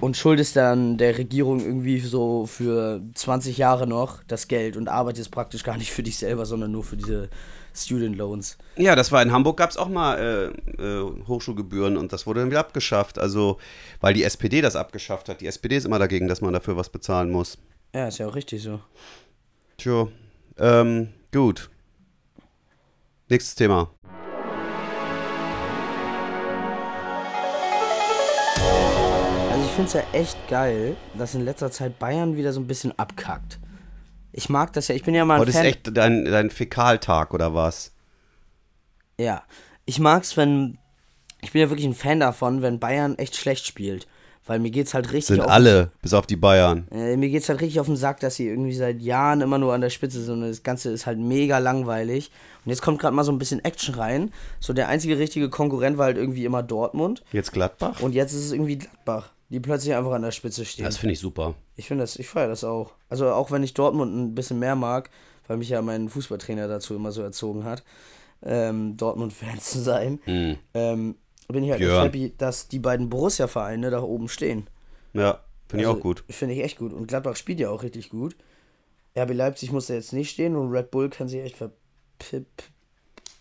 und 0.00 0.16
schuldest 0.16 0.56
dann 0.56 0.98
der 0.98 1.18
Regierung 1.18 1.60
irgendwie 1.60 2.00
so 2.00 2.46
für 2.46 3.00
20 3.14 3.58
Jahre 3.58 3.86
noch 3.86 4.22
das 4.24 4.48
Geld 4.48 4.76
und 4.76 4.88
arbeitest 4.88 5.30
praktisch 5.30 5.62
gar 5.62 5.76
nicht 5.76 5.92
für 5.92 6.02
dich 6.02 6.18
selber, 6.18 6.46
sondern 6.46 6.72
nur 6.72 6.84
für 6.84 6.96
diese 6.96 7.28
Student 7.74 8.16
Loans. 8.16 8.58
Ja, 8.76 8.96
das 8.96 9.12
war 9.12 9.22
in 9.22 9.32
Hamburg, 9.32 9.56
gab 9.56 9.70
es 9.70 9.76
auch 9.76 9.88
mal 9.88 10.18
äh, 10.18 10.46
äh, 10.82 11.26
Hochschulgebühren 11.26 11.96
und 11.96 12.12
das 12.12 12.26
wurde 12.26 12.40
dann 12.40 12.50
wieder 12.50 12.60
abgeschafft. 12.60 13.18
Also, 13.18 13.58
weil 14.00 14.14
die 14.14 14.24
SPD 14.24 14.60
das 14.60 14.76
abgeschafft 14.76 15.28
hat. 15.28 15.40
Die 15.40 15.46
SPD 15.46 15.76
ist 15.76 15.84
immer 15.84 15.98
dagegen, 15.98 16.28
dass 16.28 16.40
man 16.40 16.52
dafür 16.52 16.76
was 16.76 16.88
bezahlen 16.88 17.30
muss. 17.30 17.58
Ja, 17.94 18.08
ist 18.08 18.18
ja 18.18 18.26
auch 18.26 18.34
richtig 18.34 18.62
so. 18.62 18.80
Tja, 19.76 20.08
ähm, 20.58 21.08
gut. 21.32 21.70
Nächstes 23.30 23.54
Thema. 23.56 23.90
Also 29.50 29.64
ich 29.64 29.70
finde 29.72 29.86
es 29.86 29.92
ja 29.92 30.02
echt 30.12 30.48
geil, 30.48 30.96
dass 31.18 31.34
in 31.34 31.44
letzter 31.44 31.70
Zeit 31.70 31.98
Bayern 31.98 32.36
wieder 32.36 32.54
so 32.54 32.60
ein 32.60 32.66
bisschen 32.66 32.98
abkackt. 32.98 33.58
Ich 34.32 34.48
mag 34.48 34.72
das 34.72 34.88
ja, 34.88 34.94
ich 34.94 35.02
bin 35.04 35.14
ja 35.14 35.26
mal 35.26 35.34
ein 35.34 35.40
Heute 35.40 35.50
ist 35.50 35.56
Fan. 35.56 35.66
echt 35.66 35.96
dein, 35.96 36.24
dein 36.24 36.50
Fäkaltag 36.50 37.34
oder 37.34 37.54
was? 37.54 37.92
Ja, 39.18 39.42
ich 39.84 39.98
mag's, 39.98 40.36
wenn 40.38 40.78
ich 41.42 41.52
bin 41.52 41.60
ja 41.60 41.68
wirklich 41.68 41.86
ein 41.86 41.94
Fan 41.94 42.20
davon, 42.20 42.62
wenn 42.62 42.80
Bayern 42.80 43.18
echt 43.18 43.36
schlecht 43.36 43.66
spielt, 43.66 44.06
weil 44.48 44.58
mir 44.58 44.70
geht's 44.70 44.94
halt 44.94 45.12
richtig 45.12 45.26
Sind 45.36 45.40
auf 45.42 45.50
alle, 45.50 45.92
bis 46.00 46.14
auf 46.14 46.26
die 46.26 46.36
Bayern. 46.36 46.88
Äh, 46.90 47.16
mir 47.18 47.28
geht's 47.28 47.48
halt 47.50 47.60
richtig 47.60 47.80
auf 47.80 47.86
den 47.86 47.96
Sack, 47.96 48.18
dass 48.20 48.36
sie 48.36 48.48
irgendwie 48.48 48.74
seit 48.74 49.00
Jahren 49.00 49.42
immer 49.42 49.58
nur 49.58 49.74
an 49.74 49.82
der 49.82 49.90
Spitze 49.90 50.22
sind 50.22 50.42
und 50.42 50.48
das 50.48 50.62
Ganze 50.62 50.90
ist 50.90 51.06
halt 51.06 51.18
mega 51.18 51.58
langweilig. 51.58 52.30
Und 52.64 52.70
jetzt 52.70 52.80
kommt 52.80 52.98
gerade 52.98 53.14
mal 53.14 53.24
so 53.24 53.30
ein 53.30 53.38
bisschen 53.38 53.62
Action 53.62 53.94
rein. 53.94 54.32
So 54.58 54.72
der 54.72 54.88
einzige 54.88 55.18
richtige 55.18 55.50
Konkurrent 55.50 55.98
war 55.98 56.06
halt 56.06 56.16
irgendwie 56.16 56.46
immer 56.46 56.62
Dortmund 56.62 57.22
Jetzt 57.30 57.52
Gladbach? 57.52 58.00
und 58.00 58.14
jetzt 58.14 58.32
ist 58.32 58.46
es 58.46 58.52
irgendwie 58.52 58.78
Gladbach, 58.78 59.30
die 59.50 59.60
plötzlich 59.60 59.94
einfach 59.94 60.12
an 60.12 60.22
der 60.22 60.32
Spitze 60.32 60.64
stehen. 60.64 60.86
Das 60.86 60.96
finde 60.96 61.12
ich 61.12 61.20
super. 61.20 61.54
Ich 61.76 61.86
finde 61.86 62.04
das, 62.04 62.16
ich 62.16 62.26
feiere 62.26 62.48
das 62.48 62.64
auch. 62.64 62.92
Also 63.10 63.28
auch 63.28 63.50
wenn 63.50 63.62
ich 63.62 63.74
Dortmund 63.74 64.16
ein 64.16 64.34
bisschen 64.34 64.58
mehr 64.58 64.76
mag, 64.76 65.10
weil 65.46 65.58
mich 65.58 65.68
ja 65.68 65.82
mein 65.82 66.08
Fußballtrainer 66.08 66.68
dazu 66.68 66.96
immer 66.96 67.12
so 67.12 67.20
erzogen 67.20 67.64
hat, 67.64 67.84
ähm, 68.42 68.96
Dortmund-Fan 68.96 69.58
zu 69.60 69.80
sein, 69.80 70.20
ähm, 70.72 71.16
bin 71.48 71.64
ich 71.64 71.70
halt 71.70 71.80
echt 71.80 71.88
Björn. 71.88 72.04
happy, 72.04 72.34
dass 72.38 72.68
die 72.68 72.78
beiden 72.78 73.08
Borussia-Vereine 73.08 73.90
da 73.90 74.02
oben 74.02 74.28
stehen. 74.28 74.66
Ja, 75.14 75.40
finde 75.68 75.82
ich 75.82 75.88
Also, 75.88 75.98
auch 75.98 76.02
gut. 76.02 76.24
Finde 76.28 76.54
ich 76.54 76.62
echt 76.62 76.78
gut. 76.78 76.92
Und 76.92 77.06
Gladbach 77.08 77.36
spielt 77.36 77.60
ja 77.60 77.70
auch 77.70 77.82
richtig 77.82 78.10
gut. 78.10 78.36
RB 79.16 79.32
Leipzig 79.34 79.72
muss 79.72 79.86
da 79.86 79.94
jetzt 79.94 80.12
nicht 80.12 80.30
stehen 80.30 80.54
und 80.56 80.70
Red 80.70 80.90
Bull 80.90 81.08
kann 81.10 81.28
sich 81.28 81.40
echt 81.42 81.56
verpipp. 81.56 82.46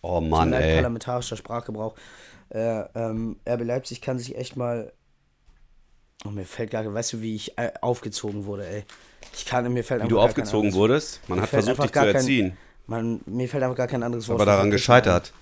Oh 0.02 0.22
Mann, 0.22 0.54
ey. 0.54 0.76
Parlamentarischer 0.76 1.36
Sprachgebrauch. 1.38 1.96
Äh, 2.50 2.82
ähm, 2.96 3.38
RB 3.48 3.64
Leipzig 3.64 4.02
kann 4.02 4.18
sich 4.20 4.38
echt 4.38 4.56
mal. 4.56 4.94
Oh, 6.26 6.30
mir 6.30 6.46
fällt 6.46 6.72
gar 6.72 6.84
weißt 6.94 7.14
du, 7.14 7.22
wie 7.22 7.36
ich 7.36 7.58
äh, 7.58 7.72
aufgezogen 7.82 8.46
wurde, 8.46 8.66
ey. 8.68 8.86
Ich 9.36 9.46
kann, 9.46 9.72
mir 9.72 9.84
fällt 9.84 10.04
Wie 10.04 10.08
du 10.08 10.20
aufgezogen 10.20 10.74
wurdest, 10.74 11.20
man 11.28 11.38
mir 11.38 11.42
hat 11.44 11.50
versucht, 11.50 11.78
dich 11.84 11.88
zu 11.88 11.92
gar 11.94 12.06
kein- 12.06 12.16
erziehen, 12.16 12.58
Man, 12.88 13.20
mir 13.26 13.48
fällt 13.50 13.64
einfach 13.64 13.76
gar 13.76 13.88
kein 13.88 14.02
anderes 14.02 14.28
Wort. 14.30 14.38
aber 14.38 14.46
daran 14.46 14.70
verpissen 14.70 14.86
ein. 14.86 15.34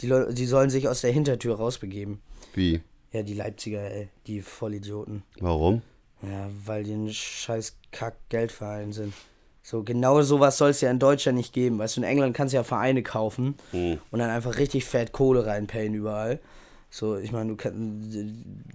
Die, 0.00 0.12
die 0.34 0.46
sollen 0.46 0.70
sich 0.70 0.88
aus 0.88 1.00
der 1.00 1.12
Hintertür 1.12 1.56
rausbegeben. 1.56 2.20
Wie? 2.54 2.80
Ja, 3.12 3.22
die 3.22 3.34
Leipziger, 3.34 3.80
ey. 3.90 4.08
Die 4.26 4.42
Vollidioten. 4.42 5.22
Warum? 5.40 5.82
Ja, 6.22 6.48
weil 6.64 6.84
die 6.84 6.92
ein 6.92 7.12
scheiß 7.12 7.76
Kack-Geldverein 7.92 8.92
sind. 8.92 9.14
So, 9.62 9.82
genau 9.82 10.22
sowas 10.22 10.58
soll 10.58 10.70
es 10.70 10.80
ja 10.80 10.90
in 10.90 10.98
Deutschland 10.98 11.36
nicht 11.38 11.52
geben. 11.52 11.78
Weißt 11.78 11.96
du, 11.96 12.00
in 12.00 12.06
England 12.06 12.36
kannst 12.36 12.52
du 12.52 12.56
ja 12.56 12.64
Vereine 12.64 13.02
kaufen 13.02 13.56
Hm. 13.72 13.98
und 14.10 14.18
dann 14.18 14.30
einfach 14.30 14.58
richtig 14.58 14.84
fett 14.84 15.12
Kohle 15.12 15.44
reinpayen 15.46 15.94
überall. 15.94 16.38
So, 16.88 17.16
ich 17.16 17.32
meine, 17.32 17.50
du 17.50 17.56
kannst. 17.56 18.16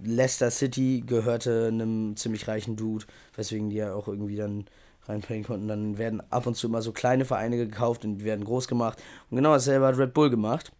Leicester 0.02 0.50
City 0.50 1.02
gehörte 1.06 1.68
einem 1.68 2.14
ziemlich 2.16 2.46
reichen 2.46 2.76
Dude, 2.76 3.06
weswegen 3.34 3.70
die 3.70 3.76
ja 3.76 3.94
auch 3.94 4.06
irgendwie 4.06 4.36
dann 4.36 4.66
reinpayen 5.06 5.44
konnten. 5.44 5.66
Dann 5.68 5.98
werden 5.98 6.22
ab 6.30 6.46
und 6.46 6.54
zu 6.56 6.66
immer 6.66 6.82
so 6.82 6.92
kleine 6.92 7.24
Vereine 7.24 7.56
gekauft 7.56 8.04
und 8.04 8.18
die 8.18 8.24
werden 8.24 8.44
groß 8.44 8.68
gemacht. 8.68 9.02
Und 9.30 9.36
genau 9.36 9.52
dasselbe 9.54 9.86
hat 9.86 9.98
Red 9.98 10.12
Bull 10.14 10.28
gemacht. 10.30 10.72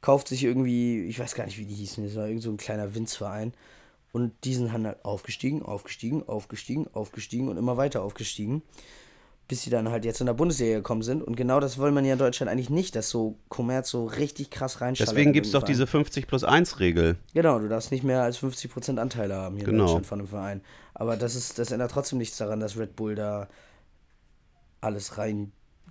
Kauft 0.00 0.28
sich 0.28 0.44
irgendwie, 0.44 1.02
ich 1.04 1.18
weiß 1.18 1.34
gar 1.34 1.44
nicht, 1.44 1.58
wie 1.58 1.66
die 1.66 1.74
hießen, 1.74 2.04
das 2.04 2.16
war 2.16 2.26
irgend 2.26 2.42
so 2.42 2.50
ein 2.50 2.56
kleiner 2.56 2.94
Winzverein. 2.94 3.52
Und 4.12 4.32
diesen 4.44 4.72
haben 4.72 4.86
halt 4.86 5.04
aufgestiegen, 5.04 5.62
aufgestiegen, 5.62 6.26
aufgestiegen, 6.26 6.86
aufgestiegen 6.92 7.48
und 7.48 7.56
immer 7.56 7.76
weiter 7.76 8.02
aufgestiegen. 8.02 8.62
Bis 9.46 9.62
sie 9.62 9.70
dann 9.70 9.88
halt 9.90 10.04
jetzt 10.04 10.20
in 10.20 10.26
der 10.26 10.34
Bundesliga 10.34 10.76
gekommen 10.76 11.02
sind. 11.02 11.22
Und 11.22 11.36
genau 11.36 11.58
das 11.60 11.78
will 11.78 11.90
man 11.90 12.04
ja 12.04 12.12
in 12.12 12.18
Deutschland 12.18 12.50
eigentlich 12.50 12.70
nicht, 12.70 12.94
dass 12.96 13.10
so 13.10 13.36
Kommerz 13.48 13.90
so 13.90 14.06
richtig 14.06 14.50
krass 14.50 14.80
reinschallert. 14.80 15.10
Deswegen 15.10 15.30
in 15.30 15.34
gibt 15.34 15.46
es 15.46 15.52
doch 15.52 15.64
diese 15.64 15.86
50 15.86 16.26
plus 16.28 16.44
1 16.44 16.78
Regel. 16.80 17.16
Genau, 17.34 17.58
du 17.58 17.68
darfst 17.68 17.90
nicht 17.90 18.04
mehr 18.04 18.22
als 18.22 18.38
50% 18.38 18.98
Anteile 18.98 19.34
haben 19.34 19.56
hier 19.56 19.64
in 19.66 19.72
Genau. 19.72 19.84
Deutschland 19.86 20.06
von 20.06 20.18
einem 20.20 20.28
Verein. 20.28 20.60
Aber 20.94 21.16
das 21.16 21.34
ist, 21.34 21.58
das 21.58 21.72
ändert 21.72 21.90
trotzdem 21.90 22.18
nichts 22.18 22.36
daran, 22.36 22.60
dass 22.60 22.76
Red 22.78 22.94
Bull 22.96 23.14
da 23.16 23.48
alles 24.80 25.18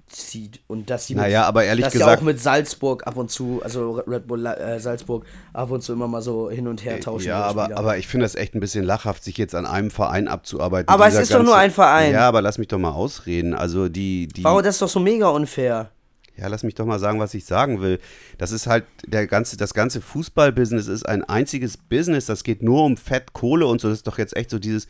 reinzieht. 0.10 0.60
Und 0.68 0.90
dass 0.90 1.08
sie 1.08 1.16
Naja, 1.16 1.44
aber 1.46 1.64
ehrlich 1.64 1.86
dass 1.86 1.94
gesagt- 1.94 2.20
auch 2.20 2.24
mit 2.24 2.40
Salzburg 2.40 3.06
ab 3.08 3.18
und 3.18 3.30
zu, 3.32 3.62
also 3.64 4.02
Red 4.08 4.28
Bull 4.28 4.46
äh, 4.46 4.80
Salzburg, 4.80 5.26
ab 5.54 5.72
und 5.72 5.82
zu 5.82 5.94
immer 5.94 6.08
mal 6.08 6.22
so 6.22 6.50
hin 6.50 6.68
und 6.68 6.84
her 6.84 7.00
tauschen. 7.00 7.28
Ja, 7.28 7.42
aber, 7.44 7.76
aber 7.78 7.98
ich 7.98 8.08
finde 8.08 8.26
das 8.26 8.36
echt 8.36 8.56
ein 8.56 8.60
bisschen 8.60 8.84
lachhaft, 8.84 9.24
sich 9.24 9.38
jetzt 9.38 9.56
an 9.56 9.66
einem 9.66 9.92
Verein 9.92 10.28
abzuarbeiten. 10.28 10.90
Aber 10.90 11.08
es 11.08 11.16
ist 11.16 11.34
doch 11.34 11.44
nur 11.44 11.56
ein 11.58 11.72
Verein. 11.72 12.14
Ja, 12.14 12.28
aber 12.28 12.42
lass 12.42 12.58
mich 12.58 12.68
doch 12.68 12.80
mal 12.80 12.92
ausreden. 12.92 13.54
Also 13.54 13.90
die, 13.90 14.28
die. 14.28 14.44
Wow, 14.44 14.62
das 14.62 14.76
ist 14.76 14.82
doch 14.82 14.90
so 14.90 15.00
mega 15.00 15.30
unfair. 15.30 15.92
Ja, 16.38 16.48
lass 16.48 16.64
mich 16.64 16.74
doch 16.76 16.86
mal 16.86 17.00
sagen, 17.00 17.20
was 17.20 17.34
ich 17.34 17.44
sagen 17.46 17.82
will. 17.82 18.00
Das 18.38 18.54
ist 18.54 18.66
halt 18.66 18.86
der 19.06 19.28
ganze, 19.28 19.58
das 19.58 19.74
ganze 19.74 20.00
Fußballbusiness 20.00 20.88
ist 20.88 21.04
ein 21.08 21.24
einziges 21.26 21.76
Business. 21.76 22.28
Das 22.28 22.44
geht 22.46 22.64
nur 22.64 22.86
um 22.86 22.96
Fett, 22.96 23.34
Kohle 23.34 23.68
und 23.68 23.82
so. 23.82 23.90
Das 23.90 23.98
ist 24.00 24.08
doch 24.08 24.18
jetzt 24.18 24.36
echt 24.38 24.50
so 24.50 24.58
dieses. 24.60 24.88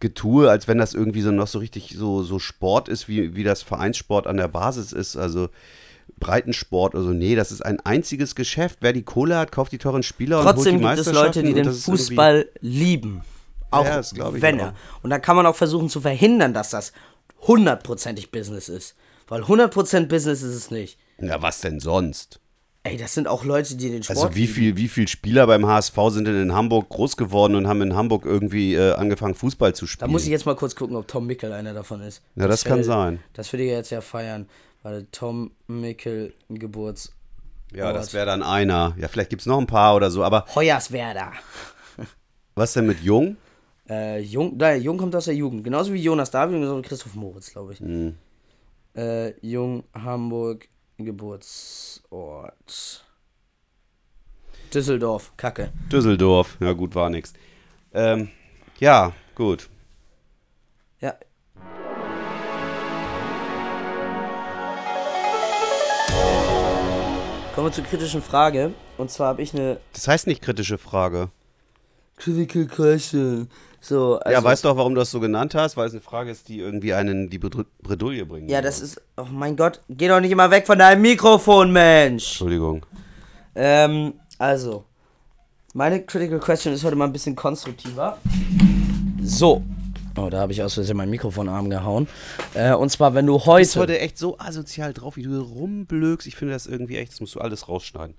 Getue, 0.00 0.50
als 0.50 0.68
wenn 0.68 0.78
das 0.78 0.94
irgendwie 0.94 1.22
so 1.22 1.30
noch 1.30 1.46
so 1.46 1.58
richtig 1.58 1.94
so, 1.96 2.22
so 2.22 2.38
Sport 2.38 2.88
ist, 2.88 3.08
wie, 3.08 3.34
wie 3.34 3.44
das 3.44 3.62
Vereinssport 3.62 4.26
an 4.26 4.36
der 4.36 4.48
Basis 4.48 4.92
ist. 4.92 5.16
Also 5.16 5.48
Breitensport 6.18 6.94
oder 6.94 7.04
so. 7.04 7.10
Nee, 7.10 7.34
das 7.34 7.52
ist 7.52 7.62
ein 7.64 7.80
einziges 7.80 8.34
Geschäft. 8.34 8.78
Wer 8.80 8.92
die 8.92 9.02
Kohle 9.02 9.36
hat, 9.36 9.52
kauft 9.52 9.72
die 9.72 9.78
teuren 9.78 10.02
Spieler 10.02 10.42
Trotzdem 10.42 10.76
und 10.76 10.84
holt 10.84 10.92
die 10.92 10.96
gibt 10.96 11.08
es 11.08 11.12
Leute, 11.14 11.42
die 11.42 11.54
den 11.54 11.72
Fußball 11.72 12.48
lieben. 12.60 13.22
Auch 13.70 13.84
Ja, 13.84 13.96
das 13.96 14.12
ich 14.12 14.18
wenn 14.18 14.60
auch. 14.60 14.66
er. 14.66 14.74
Und 15.02 15.10
dann 15.10 15.22
kann 15.22 15.36
man 15.36 15.46
auch 15.46 15.56
versuchen 15.56 15.88
zu 15.88 16.00
verhindern, 16.00 16.54
dass 16.54 16.70
das 16.70 16.92
hundertprozentig 17.46 18.30
Business 18.30 18.68
ist. 18.68 18.94
Weil 19.28 19.42
100% 19.42 20.06
Business 20.06 20.42
ist 20.42 20.54
es 20.54 20.70
nicht. 20.70 20.98
Ja, 21.20 21.42
was 21.42 21.60
denn 21.60 21.80
sonst? 21.80 22.40
Ey, 22.86 22.96
das 22.96 23.14
sind 23.14 23.28
auch 23.28 23.44
Leute, 23.44 23.76
die 23.76 23.90
den 23.90 24.02
Sport 24.02 24.18
Also 24.18 24.34
wie 24.34 24.46
viel, 24.46 24.76
wie 24.76 24.88
viel 24.88 25.08
Spieler 25.08 25.46
beim 25.46 25.66
HSV 25.66 25.94
sind 26.10 26.26
denn 26.26 26.40
in 26.40 26.52
Hamburg 26.54 26.88
groß 26.88 27.16
geworden 27.16 27.54
und 27.54 27.66
haben 27.66 27.82
in 27.82 27.94
Hamburg 27.94 28.24
irgendwie 28.24 28.74
äh, 28.74 28.92
angefangen, 28.94 29.34
Fußball 29.34 29.74
zu 29.74 29.84
Da 29.86 29.90
spielen? 29.90 30.10
muss 30.10 30.24
ich 30.24 30.30
jetzt 30.30 30.46
mal 30.46 30.56
kurz 30.56 30.74
gucken, 30.76 30.96
ob 30.96 31.06
Tom 31.08 31.26
Mickel 31.26 31.52
einer 31.52 31.74
davon 31.74 32.00
ist. 32.00 32.22
Ja, 32.36 32.46
das 32.48 32.64
kann 32.64 32.78
wär- 32.78 32.84
sein. 32.84 33.20
Das 33.34 33.52
würde 33.52 33.64
ich 33.64 33.70
jetzt 33.70 33.90
ja 33.90 34.00
feiern. 34.00 34.48
Weil 34.82 35.06
Tom 35.10 35.50
Mickel 35.66 36.32
Geburts. 36.48 37.12
ja, 37.74 37.92
das 37.92 38.14
wäre 38.14 38.26
dann 38.26 38.42
einer. 38.44 38.94
Ja, 38.98 39.08
vielleicht 39.08 39.30
gibt 39.30 39.42
es 39.42 39.46
noch 39.46 39.58
ein 39.58 39.66
paar 39.66 39.96
oder 39.96 40.10
so. 40.12 40.22
Aber 40.22 40.44
Hoyerswerda. 40.54 41.32
was 42.54 42.72
denn 42.74 42.86
mit 42.86 43.00
Jung? 43.02 43.36
Äh, 43.88 44.20
Jung, 44.20 44.56
nein, 44.56 44.82
Jung 44.82 44.96
kommt 44.96 45.14
aus 45.16 45.24
der 45.26 45.34
Jugend. 45.34 45.64
Genauso 45.64 45.92
wie 45.92 46.00
Jonas 46.02 46.30
David 46.30 46.62
und 46.64 46.82
Christoph 46.86 47.14
Moritz, 47.14 47.50
glaube 47.50 47.72
ich. 47.72 47.80
Hm. 47.80 48.14
Äh, 48.96 49.32
Jung, 49.46 49.84
Hamburg, 49.94 50.68
Geburtsort. 50.98 53.04
Düsseldorf, 54.72 55.32
Kacke. 55.36 55.70
Düsseldorf. 55.92 56.56
Ja, 56.60 56.72
gut, 56.72 56.94
war 56.94 57.10
nix. 57.10 57.34
Ähm, 57.92 58.30
ja, 58.78 59.12
gut. 59.34 59.68
Ja. 61.00 61.14
Kommen 67.54 67.68
wir 67.68 67.72
zur 67.72 67.84
kritischen 67.84 68.22
Frage. 68.22 68.72
Und 68.98 69.10
zwar 69.10 69.28
habe 69.28 69.42
ich 69.42 69.54
eine 69.54 69.78
Das 69.92 70.08
heißt 70.08 70.26
nicht 70.26 70.42
kritische 70.42 70.78
Frage. 70.78 71.30
Critical 72.16 72.66
Question. 72.66 73.48
So, 73.80 74.18
also, 74.18 74.32
ja, 74.32 74.42
weißt 74.42 74.64
du 74.64 74.70
auch, 74.70 74.76
warum 74.76 74.94
du 74.94 75.00
das 75.00 75.10
so 75.10 75.20
genannt 75.20 75.54
hast? 75.54 75.76
Weil 75.76 75.86
es 75.86 75.92
eine 75.92 76.00
Frage 76.00 76.30
ist, 76.30 76.48
die 76.48 76.58
irgendwie 76.58 76.92
einen 76.92 77.30
die 77.30 77.38
Bredouille 77.38 78.26
bringt. 78.26 78.50
Ja, 78.50 78.60
das 78.62 78.80
ist. 78.80 79.00
Oh 79.16 79.26
mein 79.30 79.56
Gott, 79.56 79.80
geh 79.88 80.08
doch 80.08 80.20
nicht 80.20 80.30
immer 80.32 80.50
weg 80.50 80.66
von 80.66 80.78
deinem 80.78 81.02
Mikrofon, 81.02 81.72
Mensch! 81.72 82.24
Entschuldigung. 82.24 82.84
Ähm, 83.54 84.14
also. 84.38 84.84
Meine 85.74 86.02
Critical 86.02 86.38
Question 86.40 86.72
ist 86.72 86.84
heute 86.84 86.96
mal 86.96 87.04
ein 87.04 87.12
bisschen 87.12 87.36
konstruktiver. 87.36 88.16
So. 89.22 89.62
Oh, 90.16 90.30
da 90.30 90.38
habe 90.40 90.52
ich 90.52 90.62
aus 90.62 90.72
Versehen 90.72 90.96
meinen 90.96 91.10
Mikrofonarm 91.10 91.68
gehauen. 91.68 92.08
Äh, 92.54 92.72
und 92.72 92.88
zwar, 92.88 93.12
wenn 93.14 93.26
du 93.26 93.38
Du 93.38 93.54
bist 93.56 93.76
heute. 93.76 93.92
heute 93.92 94.00
echt 94.00 94.16
so 94.16 94.38
asozial 94.38 94.94
drauf, 94.94 95.16
wie 95.16 95.22
du 95.22 95.38
rumblökst. 95.38 96.26
Ich 96.26 96.34
finde 96.36 96.54
das 96.54 96.66
irgendwie 96.66 96.96
echt, 96.96 97.12
das 97.12 97.20
musst 97.20 97.34
du 97.34 97.40
alles 97.40 97.68
rausschneiden. 97.68 98.14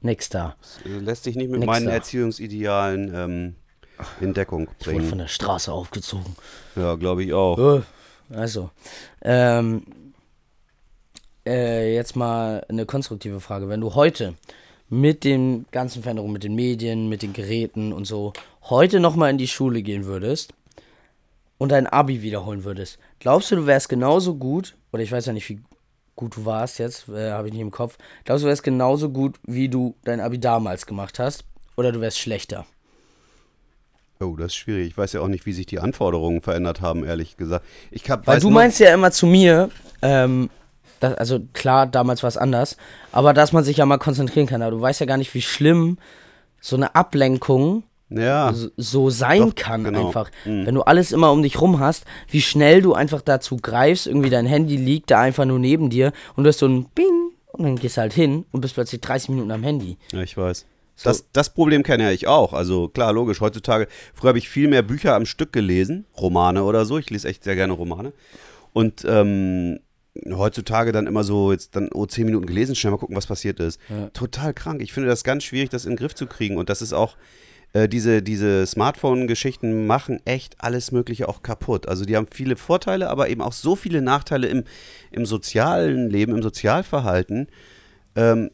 Nix 0.00 0.28
da. 0.28 0.56
Das 0.60 0.78
äh, 0.86 0.98
lässt 0.98 1.26
dich 1.26 1.36
nicht 1.36 1.50
mit 1.50 1.60
Nix 1.60 1.66
meinen 1.66 1.86
da. 1.86 1.92
Erziehungsidealen 1.92 3.12
ähm, 3.14 3.54
in 4.20 4.32
Deckung 4.34 4.68
Ich 4.78 4.86
wurde 4.86 4.96
bringen. 4.98 5.08
von 5.08 5.18
der 5.18 5.28
Straße 5.28 5.72
aufgezogen. 5.72 6.36
Ja, 6.76 6.94
glaube 6.94 7.24
ich 7.24 7.32
auch. 7.32 7.58
Äh, 7.78 7.82
Also. 8.34 8.70
Ähm. 9.22 9.82
Äh, 11.46 11.94
jetzt 11.94 12.14
mal 12.14 12.64
eine 12.68 12.84
konstruktive 12.84 13.40
Frage. 13.40 13.68
Wenn 13.70 13.80
du 13.80 13.94
heute 13.94 14.34
mit 14.90 15.24
den 15.24 15.64
ganzen 15.70 16.02
Veränderungen, 16.02 16.32
mit 16.34 16.44
den 16.44 16.54
Medien, 16.54 17.08
mit 17.08 17.22
den 17.22 17.32
Geräten 17.32 17.92
und 17.92 18.04
so, 18.04 18.34
heute 18.64 19.00
nochmal 19.00 19.30
in 19.30 19.38
die 19.38 19.48
Schule 19.48 19.80
gehen 19.82 20.04
würdest 20.04 20.52
und 21.56 21.72
dein 21.72 21.86
Abi 21.86 22.20
wiederholen 22.22 22.64
würdest, 22.64 22.98
glaubst 23.18 23.50
du, 23.50 23.56
du 23.56 23.66
wärst 23.66 23.88
genauso 23.88 24.34
gut, 24.34 24.76
oder 24.92 25.02
ich 25.02 25.10
weiß 25.10 25.24
ja 25.26 25.32
nicht, 25.32 25.48
wie 25.48 25.60
gut 26.18 26.36
du 26.36 26.44
warst 26.44 26.78
jetzt, 26.78 27.08
äh, 27.08 27.30
habe 27.30 27.48
ich 27.48 27.54
nicht 27.54 27.62
im 27.62 27.70
Kopf, 27.70 27.96
glaubst 28.24 28.42
du, 28.42 28.46
du 28.46 28.50
wärst 28.50 28.62
genauso 28.62 29.08
gut, 29.08 29.36
wie 29.44 29.70
du 29.70 29.94
dein 30.04 30.20
Abi 30.20 30.38
damals 30.38 30.84
gemacht 30.84 31.18
hast, 31.18 31.44
oder 31.76 31.92
du 31.92 32.00
wärst 32.00 32.18
schlechter? 32.18 32.66
Oh, 34.20 34.34
das 34.34 34.46
ist 34.46 34.56
schwierig. 34.56 34.88
Ich 34.88 34.98
weiß 34.98 35.12
ja 35.12 35.20
auch 35.20 35.28
nicht, 35.28 35.46
wie 35.46 35.52
sich 35.52 35.66
die 35.66 35.78
Anforderungen 35.78 36.42
verändert 36.42 36.80
haben, 36.80 37.04
ehrlich 37.04 37.36
gesagt. 37.36 37.64
Ich 37.92 38.10
hab, 38.10 38.26
Weil 38.26 38.40
du 38.40 38.50
meinst 38.50 38.80
ja 38.80 38.92
immer 38.92 39.12
zu 39.12 39.26
mir, 39.26 39.70
ähm, 40.02 40.50
dass, 40.98 41.14
also 41.14 41.38
klar, 41.52 41.86
damals 41.86 42.24
war 42.24 42.28
es 42.28 42.36
anders, 42.36 42.76
aber 43.12 43.32
dass 43.32 43.52
man 43.52 43.62
sich 43.62 43.76
ja 43.76 43.86
mal 43.86 43.98
konzentrieren 43.98 44.48
kann. 44.48 44.60
Aber 44.60 44.72
du 44.72 44.80
weißt 44.80 44.98
ja 44.98 45.06
gar 45.06 45.18
nicht, 45.18 45.32
wie 45.34 45.42
schlimm 45.42 45.98
so 46.60 46.74
eine 46.74 46.96
Ablenkung 46.96 47.84
Ja, 48.10 48.52
so, 48.54 48.68
so 48.76 49.10
sein 49.10 49.40
Doch, 49.40 49.54
kann 49.54 49.84
genau. 49.84 50.06
einfach. 50.06 50.30
Wenn 50.44 50.74
du 50.74 50.82
alles 50.82 51.12
immer 51.12 51.30
um 51.30 51.42
dich 51.42 51.60
rum 51.60 51.78
hast, 51.78 52.04
wie 52.30 52.40
schnell 52.40 52.80
du 52.80 52.94
einfach 52.94 53.20
dazu 53.20 53.56
greifst, 53.56 54.06
irgendwie 54.06 54.30
dein 54.30 54.46
Handy 54.46 54.76
liegt 54.76 55.10
da 55.10 55.20
einfach 55.20 55.44
nur 55.44 55.58
neben 55.58 55.90
dir 55.90 56.12
und 56.34 56.44
du 56.44 56.48
hast 56.48 56.58
so 56.58 56.66
ein 56.66 56.86
Bing 56.94 57.32
und 57.52 57.64
dann 57.64 57.76
gehst 57.76 57.96
du 57.96 58.00
halt 58.00 58.14
hin 58.14 58.46
und 58.50 58.62
bist 58.62 58.74
plötzlich 58.74 59.00
30 59.00 59.30
Minuten 59.30 59.50
am 59.50 59.62
Handy. 59.62 59.98
ja, 60.12 60.22
ich 60.22 60.36
weiß. 60.36 60.64
Das, 61.04 61.26
das 61.32 61.50
Problem 61.50 61.82
kenne 61.84 62.04
ja 62.04 62.10
ich 62.10 62.26
auch. 62.26 62.52
Also 62.52 62.88
klar, 62.88 63.12
logisch. 63.12 63.40
Heutzutage, 63.40 63.86
früher 64.14 64.30
habe 64.30 64.38
ich 64.38 64.48
viel 64.48 64.68
mehr 64.68 64.82
Bücher 64.82 65.14
am 65.14 65.26
Stück 65.26 65.52
gelesen, 65.52 66.06
Romane 66.16 66.64
oder 66.64 66.84
so. 66.84 66.98
Ich 66.98 67.08
lese 67.10 67.28
echt 67.28 67.44
sehr 67.44 67.54
gerne 67.54 67.74
Romane. 67.74 68.12
Und 68.72 69.04
ähm, 69.06 69.78
heutzutage 70.28 70.90
dann 70.92 71.06
immer 71.06 71.22
so, 71.22 71.52
jetzt 71.52 71.76
dann 71.76 71.90
oh, 71.92 72.06
10 72.06 72.26
Minuten 72.26 72.46
gelesen, 72.46 72.74
schnell 72.74 72.90
mal 72.90 72.98
gucken, 72.98 73.16
was 73.16 73.26
passiert 73.26 73.60
ist. 73.60 73.78
Total 74.12 74.52
krank. 74.52 74.82
Ich 74.82 74.92
finde 74.92 75.08
das 75.08 75.22
ganz 75.22 75.44
schwierig, 75.44 75.70
das 75.70 75.84
in 75.84 75.92
den 75.92 75.98
Griff 75.98 76.14
zu 76.14 76.26
kriegen. 76.26 76.56
Und 76.56 76.68
das 76.68 76.82
ist 76.82 76.92
auch, 76.92 77.16
äh, 77.72 77.88
diese, 77.88 78.22
diese 78.22 78.66
Smartphone-Geschichten 78.66 79.86
machen 79.86 80.20
echt 80.24 80.56
alles 80.58 80.92
Mögliche 80.92 81.28
auch 81.28 81.42
kaputt. 81.42 81.88
Also 81.88 82.04
die 82.04 82.16
haben 82.16 82.26
viele 82.32 82.56
Vorteile, 82.56 83.10
aber 83.10 83.28
eben 83.28 83.42
auch 83.42 83.52
so 83.52 83.76
viele 83.76 84.00
Nachteile 84.00 84.48
im, 84.48 84.64
im 85.10 85.26
sozialen 85.26 86.08
Leben, 86.08 86.34
im 86.34 86.42
Sozialverhalten. 86.42 87.48
Ähm, 88.16 88.50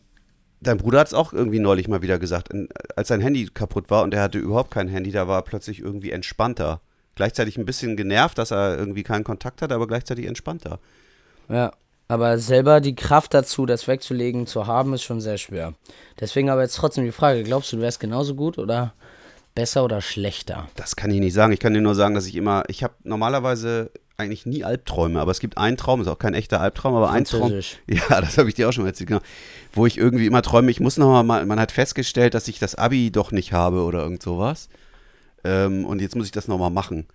dein 0.61 0.79
Bruder 0.79 1.01
hat 1.01 1.09
es 1.09 1.15
auch 1.15 1.33
irgendwie 1.33 1.61
neulich 1.61 1.89
mal 1.89 2.03
wieder 2.03 2.19
gesagt, 2.19 2.51
als 2.97 3.09
sein 3.09 3.21
Handy 3.21 3.47
kaputt 3.47 3.91
war 3.91 4.03
und 4.03 4.15
er 4.15 4.23
hatte 4.23 4.39
überhaupt 4.39 4.71
kein 4.71 4.89
Handy, 4.89 5.11
da 5.11 5.29
war 5.29 5.39
er 5.39 5.43
plötzlich 5.43 5.81
irgendwie 5.81 6.11
entspannter. 6.11 6.81
Gleichzeitig 7.15 7.57
ein 7.57 7.67
bisschen 7.67 7.97
genervt, 7.97 8.39
dass 8.39 8.51
er 8.51 8.77
irgendwie 8.77 9.05
keinen 9.05 9.25
Kontakt 9.25 9.63
hat, 9.63 9.71
aber 9.71 9.87
gleichzeitig 9.87 10.27
entspannter. 10.27 10.81
Ja, 11.49 11.73
aber 12.09 12.39
selber 12.39 12.81
die 12.81 12.97
Kraft 12.97 13.33
dazu, 13.35 13.67
das 13.67 13.87
wegzulegen, 13.87 14.47
zu 14.47 14.67
haben, 14.67 14.93
ist 14.95 15.05
schon 15.05 15.21
sehr 15.21 15.39
schwer. 15.39 15.75
Deswegen 16.19 16.51
aber 16.51 16.63
jetzt 16.63 16.77
trotzdem 16.77 17.05
die 17.05 17.13
Frage, 17.13 17.45
glaubst 17.45 17.73
du, 17.73 17.77
du 17.77 17.83
wärst 17.83 18.01
genauso 18.01 18.35
gut 18.35 18.59
oder 18.59 18.95
besser 19.55 19.85
oder 19.85 20.01
schlechter? 20.01 20.69
Das 20.77 20.97
kann 20.97 21.11
ich 21.11 21.21
nicht 21.21 21.35
sagen. 21.35 21.53
Ich 21.53 21.61
kann 21.61 21.75
dir 21.75 21.81
nur 21.81 21.95
sagen, 21.95 22.15
dass 22.15 22.27
ich 22.27 22.35
immer, 22.37 22.65
ich 22.69 22.83
habe 22.83 22.95
normalerweise 23.05 23.91
eigentlich 24.17 24.47
nie 24.47 24.63
Albträume, 24.65 25.21
aber 25.21 25.33
es 25.33 25.41
gibt 25.41 25.59
einen 25.59 25.77
Traum, 25.77 26.01
ist 26.01 26.07
auch 26.07 26.19
kein 26.19 26.35
echter 26.35 26.61
Albtraum, 26.61 26.95
aber 26.95 27.11
ein 27.11 27.25
Traum. 27.25 27.53
Ja, 27.89 28.21
das 28.21 28.39
habe 28.39 28.49
ich 28.49 28.55
dir 28.55 28.69
auch 28.69 28.73
schon 28.73 28.85
mal 28.85 28.91
erzählt, 28.91 29.09
genau. 29.09 29.21
Wo 29.73 29.87
ich 29.87 29.99
irgendwie 29.99 30.27
immer 30.27 30.43
träume, 30.43 30.71
ich 30.71 30.81
muss 30.81 30.97
noch 30.97 31.23
mal, 31.23 31.45
man 31.47 31.61
hat 31.61 31.73
festgestellt, 31.73 32.35
dass 32.35 32.47
ich 32.47 32.59
das 32.59 32.77
Abi 32.77 33.11
doch 33.11 33.33
nicht 33.33 33.53
habe 33.53 33.83
oder 33.83 34.03
irgend 34.03 34.23
sowas. 34.23 34.69
Ähm, 35.43 35.85
und 35.85 36.01
jetzt 36.01 36.15
muss 36.15 36.27
ich 36.27 36.33
das 36.33 36.49
nochmal 36.49 36.71
machen. 36.71 37.07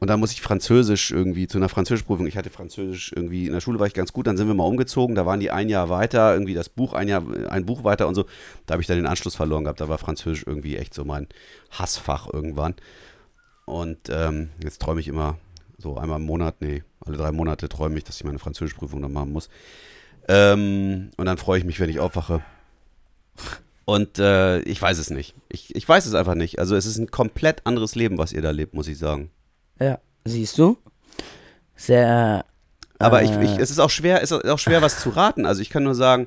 Und 0.00 0.08
dann 0.08 0.20
muss 0.20 0.32
ich 0.32 0.40
Französisch 0.40 1.10
irgendwie 1.10 1.48
zu 1.48 1.58
einer 1.58 1.68
Französischprüfung. 1.68 2.26
Ich 2.26 2.36
hatte 2.36 2.50
Französisch 2.50 3.12
irgendwie, 3.14 3.46
in 3.46 3.52
der 3.52 3.60
Schule 3.60 3.80
war 3.80 3.86
ich 3.86 3.94
ganz 3.94 4.12
gut, 4.12 4.26
dann 4.26 4.36
sind 4.36 4.46
wir 4.46 4.54
mal 4.54 4.64
umgezogen, 4.64 5.16
da 5.16 5.26
waren 5.26 5.40
die 5.40 5.50
ein 5.50 5.68
Jahr 5.68 5.88
weiter, 5.88 6.32
irgendwie 6.32 6.54
das 6.54 6.68
Buch, 6.68 6.92
ein 6.92 7.08
Jahr, 7.08 7.24
ein 7.48 7.66
Buch 7.66 7.84
weiter 7.84 8.06
und 8.06 8.14
so. 8.14 8.26
Da 8.66 8.72
habe 8.72 8.82
ich 8.82 8.86
dann 8.86 8.96
den 8.96 9.06
Anschluss 9.06 9.34
verloren 9.34 9.64
gehabt. 9.64 9.80
Da 9.80 9.88
war 9.88 9.98
Französisch 9.98 10.44
irgendwie 10.46 10.76
echt 10.76 10.94
so 10.94 11.04
mein 11.04 11.26
Hassfach 11.70 12.32
irgendwann. 12.32 12.74
Und 13.64 13.98
ähm, 14.10 14.50
jetzt 14.62 14.80
träume 14.80 15.00
ich 15.00 15.08
immer 15.08 15.36
so 15.78 15.96
einmal 15.96 16.18
im 16.18 16.26
Monat, 16.26 16.60
nee, 16.60 16.82
alle 17.04 17.16
drei 17.16 17.32
Monate 17.32 17.68
träume 17.68 17.98
ich, 17.98 18.04
dass 18.04 18.16
ich 18.16 18.24
meine 18.24 18.38
Französischprüfung 18.38 19.02
dann 19.02 19.12
machen 19.12 19.32
muss. 19.32 19.48
Ähm, 20.28 21.10
und 21.16 21.26
dann 21.26 21.38
freue 21.38 21.58
ich 21.58 21.64
mich, 21.64 21.80
wenn 21.80 21.90
ich 21.90 22.00
aufwache. 22.00 22.42
Und 23.84 24.18
äh, 24.18 24.60
ich 24.60 24.80
weiß 24.80 24.98
es 24.98 25.10
nicht. 25.10 25.34
Ich, 25.48 25.74
ich 25.74 25.88
weiß 25.88 26.04
es 26.06 26.14
einfach 26.14 26.34
nicht. 26.34 26.58
Also 26.58 26.76
es 26.76 26.84
ist 26.84 26.98
ein 26.98 27.10
komplett 27.10 27.66
anderes 27.66 27.94
Leben, 27.94 28.18
was 28.18 28.32
ihr 28.32 28.42
da 28.42 28.50
lebt, 28.50 28.74
muss 28.74 28.88
ich 28.88 28.98
sagen. 28.98 29.30
Ja, 29.80 29.98
siehst 30.24 30.58
du? 30.58 30.76
Sehr. 31.76 32.44
Aber 32.98 33.22
äh, 33.22 33.24
ich, 33.24 33.30
ich, 33.30 33.58
es 33.58 33.70
ist 33.70 33.78
auch 33.78 33.90
schwer, 33.90 34.22
es 34.22 34.30
ist 34.30 34.44
auch 34.44 34.58
schwer, 34.58 34.82
was 34.82 35.00
zu 35.00 35.10
raten. 35.10 35.46
Also 35.46 35.62
ich 35.62 35.70
kann 35.70 35.84
nur 35.84 35.94
sagen, 35.94 36.26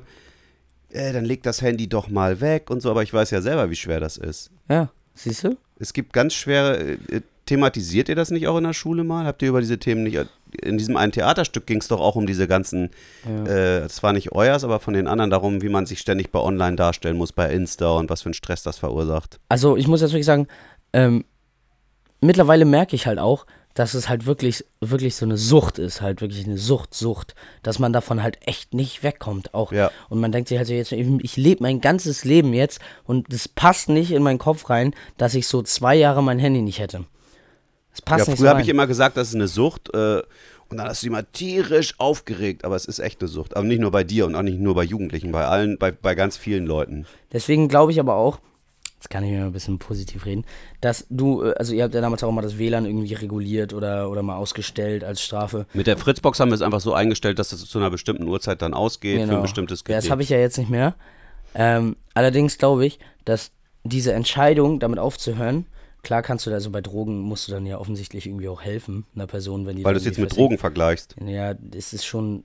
äh, 0.90 1.12
dann 1.12 1.24
leg 1.24 1.42
das 1.42 1.62
Handy 1.62 1.88
doch 1.88 2.08
mal 2.08 2.40
weg 2.40 2.70
und 2.70 2.80
so, 2.80 2.90
aber 2.90 3.02
ich 3.02 3.12
weiß 3.12 3.30
ja 3.30 3.42
selber, 3.42 3.70
wie 3.70 3.76
schwer 3.76 4.00
das 4.00 4.16
ist. 4.16 4.50
Ja, 4.68 4.90
siehst 5.14 5.44
du? 5.44 5.56
Es 5.78 5.92
gibt 5.92 6.12
ganz 6.12 6.34
schwere, 6.34 6.78
äh, 6.78 7.20
thematisiert 7.46 8.08
ihr 8.08 8.14
das 8.14 8.30
nicht 8.30 8.46
auch 8.46 8.56
in 8.56 8.64
der 8.64 8.72
Schule 8.72 9.04
mal? 9.04 9.26
Habt 9.26 9.42
ihr 9.42 9.48
über 9.48 9.60
diese 9.60 9.78
Themen 9.78 10.04
nicht, 10.04 10.18
in 10.62 10.78
diesem 10.78 10.96
einen 10.96 11.12
Theaterstück 11.12 11.66
ging 11.66 11.80
es 11.80 11.88
doch 11.88 12.00
auch 12.00 12.14
um 12.14 12.26
diese 12.26 12.46
ganzen, 12.46 12.90
äh, 13.26 13.80
das 13.80 14.02
war 14.02 14.12
nicht 14.12 14.32
euers, 14.32 14.64
aber 14.64 14.80
von 14.80 14.94
den 14.94 15.06
anderen 15.06 15.30
darum, 15.30 15.62
wie 15.62 15.68
man 15.68 15.86
sich 15.86 15.98
ständig 15.98 16.30
bei 16.30 16.38
Online 16.38 16.76
darstellen 16.76 17.16
muss, 17.16 17.32
bei 17.32 17.52
Insta 17.52 17.90
und 17.90 18.10
was 18.10 18.22
für 18.22 18.26
einen 18.26 18.34
Stress 18.34 18.62
das 18.62 18.78
verursacht. 18.78 19.40
Also, 19.48 19.76
ich 19.76 19.88
muss 19.88 20.00
jetzt 20.00 20.12
wirklich 20.12 20.26
sagen, 20.26 20.46
ähm, 20.92 21.24
mittlerweile 22.22 22.64
merke 22.64 22.96
ich 22.96 23.06
halt 23.06 23.18
auch, 23.18 23.46
dass 23.74 23.94
es 23.94 24.08
halt 24.08 24.26
wirklich, 24.26 24.64
wirklich 24.80 25.16
so 25.16 25.24
eine 25.24 25.38
Sucht 25.38 25.78
ist, 25.78 26.02
halt 26.02 26.20
wirklich 26.20 26.44
eine 26.44 26.58
Sucht, 26.58 26.94
Sucht, 26.94 27.34
dass 27.62 27.78
man 27.78 27.92
davon 27.92 28.22
halt 28.22 28.38
echt 28.46 28.74
nicht 28.74 29.02
wegkommt 29.02 29.54
auch. 29.54 29.72
Ja. 29.72 29.90
Und 30.10 30.20
man 30.20 30.30
denkt 30.30 30.48
sich 30.48 30.58
halt 30.58 30.68
so 30.68 30.74
jetzt, 30.74 30.92
ich 30.92 31.36
lebe 31.36 31.62
mein 31.62 31.80
ganzes 31.80 32.24
Leben 32.24 32.52
jetzt 32.52 32.80
und 33.04 33.32
es 33.32 33.48
passt 33.48 33.88
nicht 33.88 34.10
in 34.10 34.22
meinen 34.22 34.38
Kopf 34.38 34.68
rein, 34.68 34.94
dass 35.16 35.34
ich 35.34 35.46
so 35.46 35.62
zwei 35.62 35.94
Jahre 35.94 36.22
mein 36.22 36.38
Handy 36.38 36.60
nicht 36.60 36.80
hätte. 36.80 37.04
Es 37.94 38.02
passt 38.02 38.26
ja, 38.26 38.32
nicht 38.32 38.38
früher 38.38 38.48
so 38.48 38.50
habe 38.50 38.62
ich 38.62 38.68
immer 38.68 38.86
gesagt, 38.86 39.16
das 39.16 39.28
ist 39.28 39.34
eine 39.34 39.48
Sucht. 39.48 39.94
Äh, 39.94 40.22
und 40.68 40.78
dann 40.78 40.88
hast 40.88 41.02
du 41.02 41.06
dich 41.06 41.12
immer 41.12 41.30
tierisch 41.32 41.94
aufgeregt. 41.98 42.64
Aber 42.64 42.76
es 42.76 42.86
ist 42.86 42.98
echt 42.98 43.20
eine 43.20 43.28
Sucht. 43.28 43.56
Aber 43.56 43.66
nicht 43.66 43.80
nur 43.80 43.90
bei 43.90 44.04
dir 44.04 44.24
und 44.26 44.34
auch 44.34 44.42
nicht 44.42 44.58
nur 44.58 44.74
bei 44.74 44.84
Jugendlichen, 44.84 45.30
bei 45.30 45.44
allen, 45.46 45.76
bei, 45.78 45.92
bei 45.92 46.14
ganz 46.14 46.38
vielen 46.38 46.66
Leuten. 46.66 47.06
Deswegen 47.32 47.68
glaube 47.68 47.92
ich 47.92 48.00
aber 48.00 48.14
auch, 48.14 48.40
jetzt 49.02 49.10
kann 49.10 49.24
ich 49.24 49.32
mir 49.32 49.46
ein 49.46 49.52
bisschen 49.52 49.80
positiv 49.80 50.26
reden, 50.26 50.44
dass 50.80 51.06
du, 51.10 51.42
äh, 51.42 51.54
also 51.54 51.74
ihr 51.74 51.82
habt 51.82 51.94
ja 51.94 52.00
damals 52.00 52.22
auch 52.22 52.30
mal 52.30 52.42
das 52.42 52.56
WLAN 52.56 52.86
irgendwie 52.86 53.14
reguliert 53.14 53.74
oder, 53.74 54.08
oder 54.08 54.22
mal 54.22 54.36
ausgestellt 54.36 55.02
als 55.02 55.20
Strafe. 55.20 55.66
Mit 55.74 55.88
der 55.88 55.98
Fritzbox 55.98 56.38
haben 56.38 56.50
wir 56.50 56.54
es 56.54 56.62
einfach 56.62 56.80
so 56.80 56.94
eingestellt, 56.94 57.40
dass 57.40 57.52
es 57.52 57.66
zu 57.66 57.78
einer 57.78 57.90
bestimmten 57.90 58.28
Uhrzeit 58.28 58.62
dann 58.62 58.74
ausgeht 58.74 59.26
für 59.26 59.36
ein 59.36 59.42
bestimmtes 59.42 59.80
Ja, 59.80 59.84
Gerät. 59.86 60.04
das 60.04 60.10
habe 60.10 60.22
ich 60.22 60.28
ja 60.28 60.38
jetzt 60.38 60.56
nicht 60.56 60.70
mehr. 60.70 60.94
Ähm, 61.54 61.96
allerdings 62.14 62.58
glaube 62.58 62.86
ich, 62.86 63.00
dass 63.24 63.50
diese 63.82 64.12
Entscheidung, 64.12 64.78
damit 64.78 65.00
aufzuhören, 65.00 65.66
klar 66.02 66.22
kannst 66.22 66.46
du 66.46 66.50
da 66.50 66.60
so 66.60 66.70
bei 66.70 66.80
Drogen, 66.80 67.18
musst 67.18 67.48
du 67.48 67.52
dann 67.52 67.66
ja 67.66 67.78
offensichtlich 67.78 68.26
irgendwie 68.26 68.48
auch 68.48 68.62
helfen, 68.62 69.04
einer 69.16 69.26
Person, 69.26 69.66
wenn 69.66 69.76
die 69.76 69.84
weil 69.84 69.94
du 69.94 69.98
es 69.98 70.06
jetzt 70.06 70.18
mit. 70.18 70.36
Drogen 70.36 70.58
vergleichst. 70.58 71.16
Ja, 71.26 71.54
es 71.76 71.92
ist 71.92 72.04
schon 72.04 72.44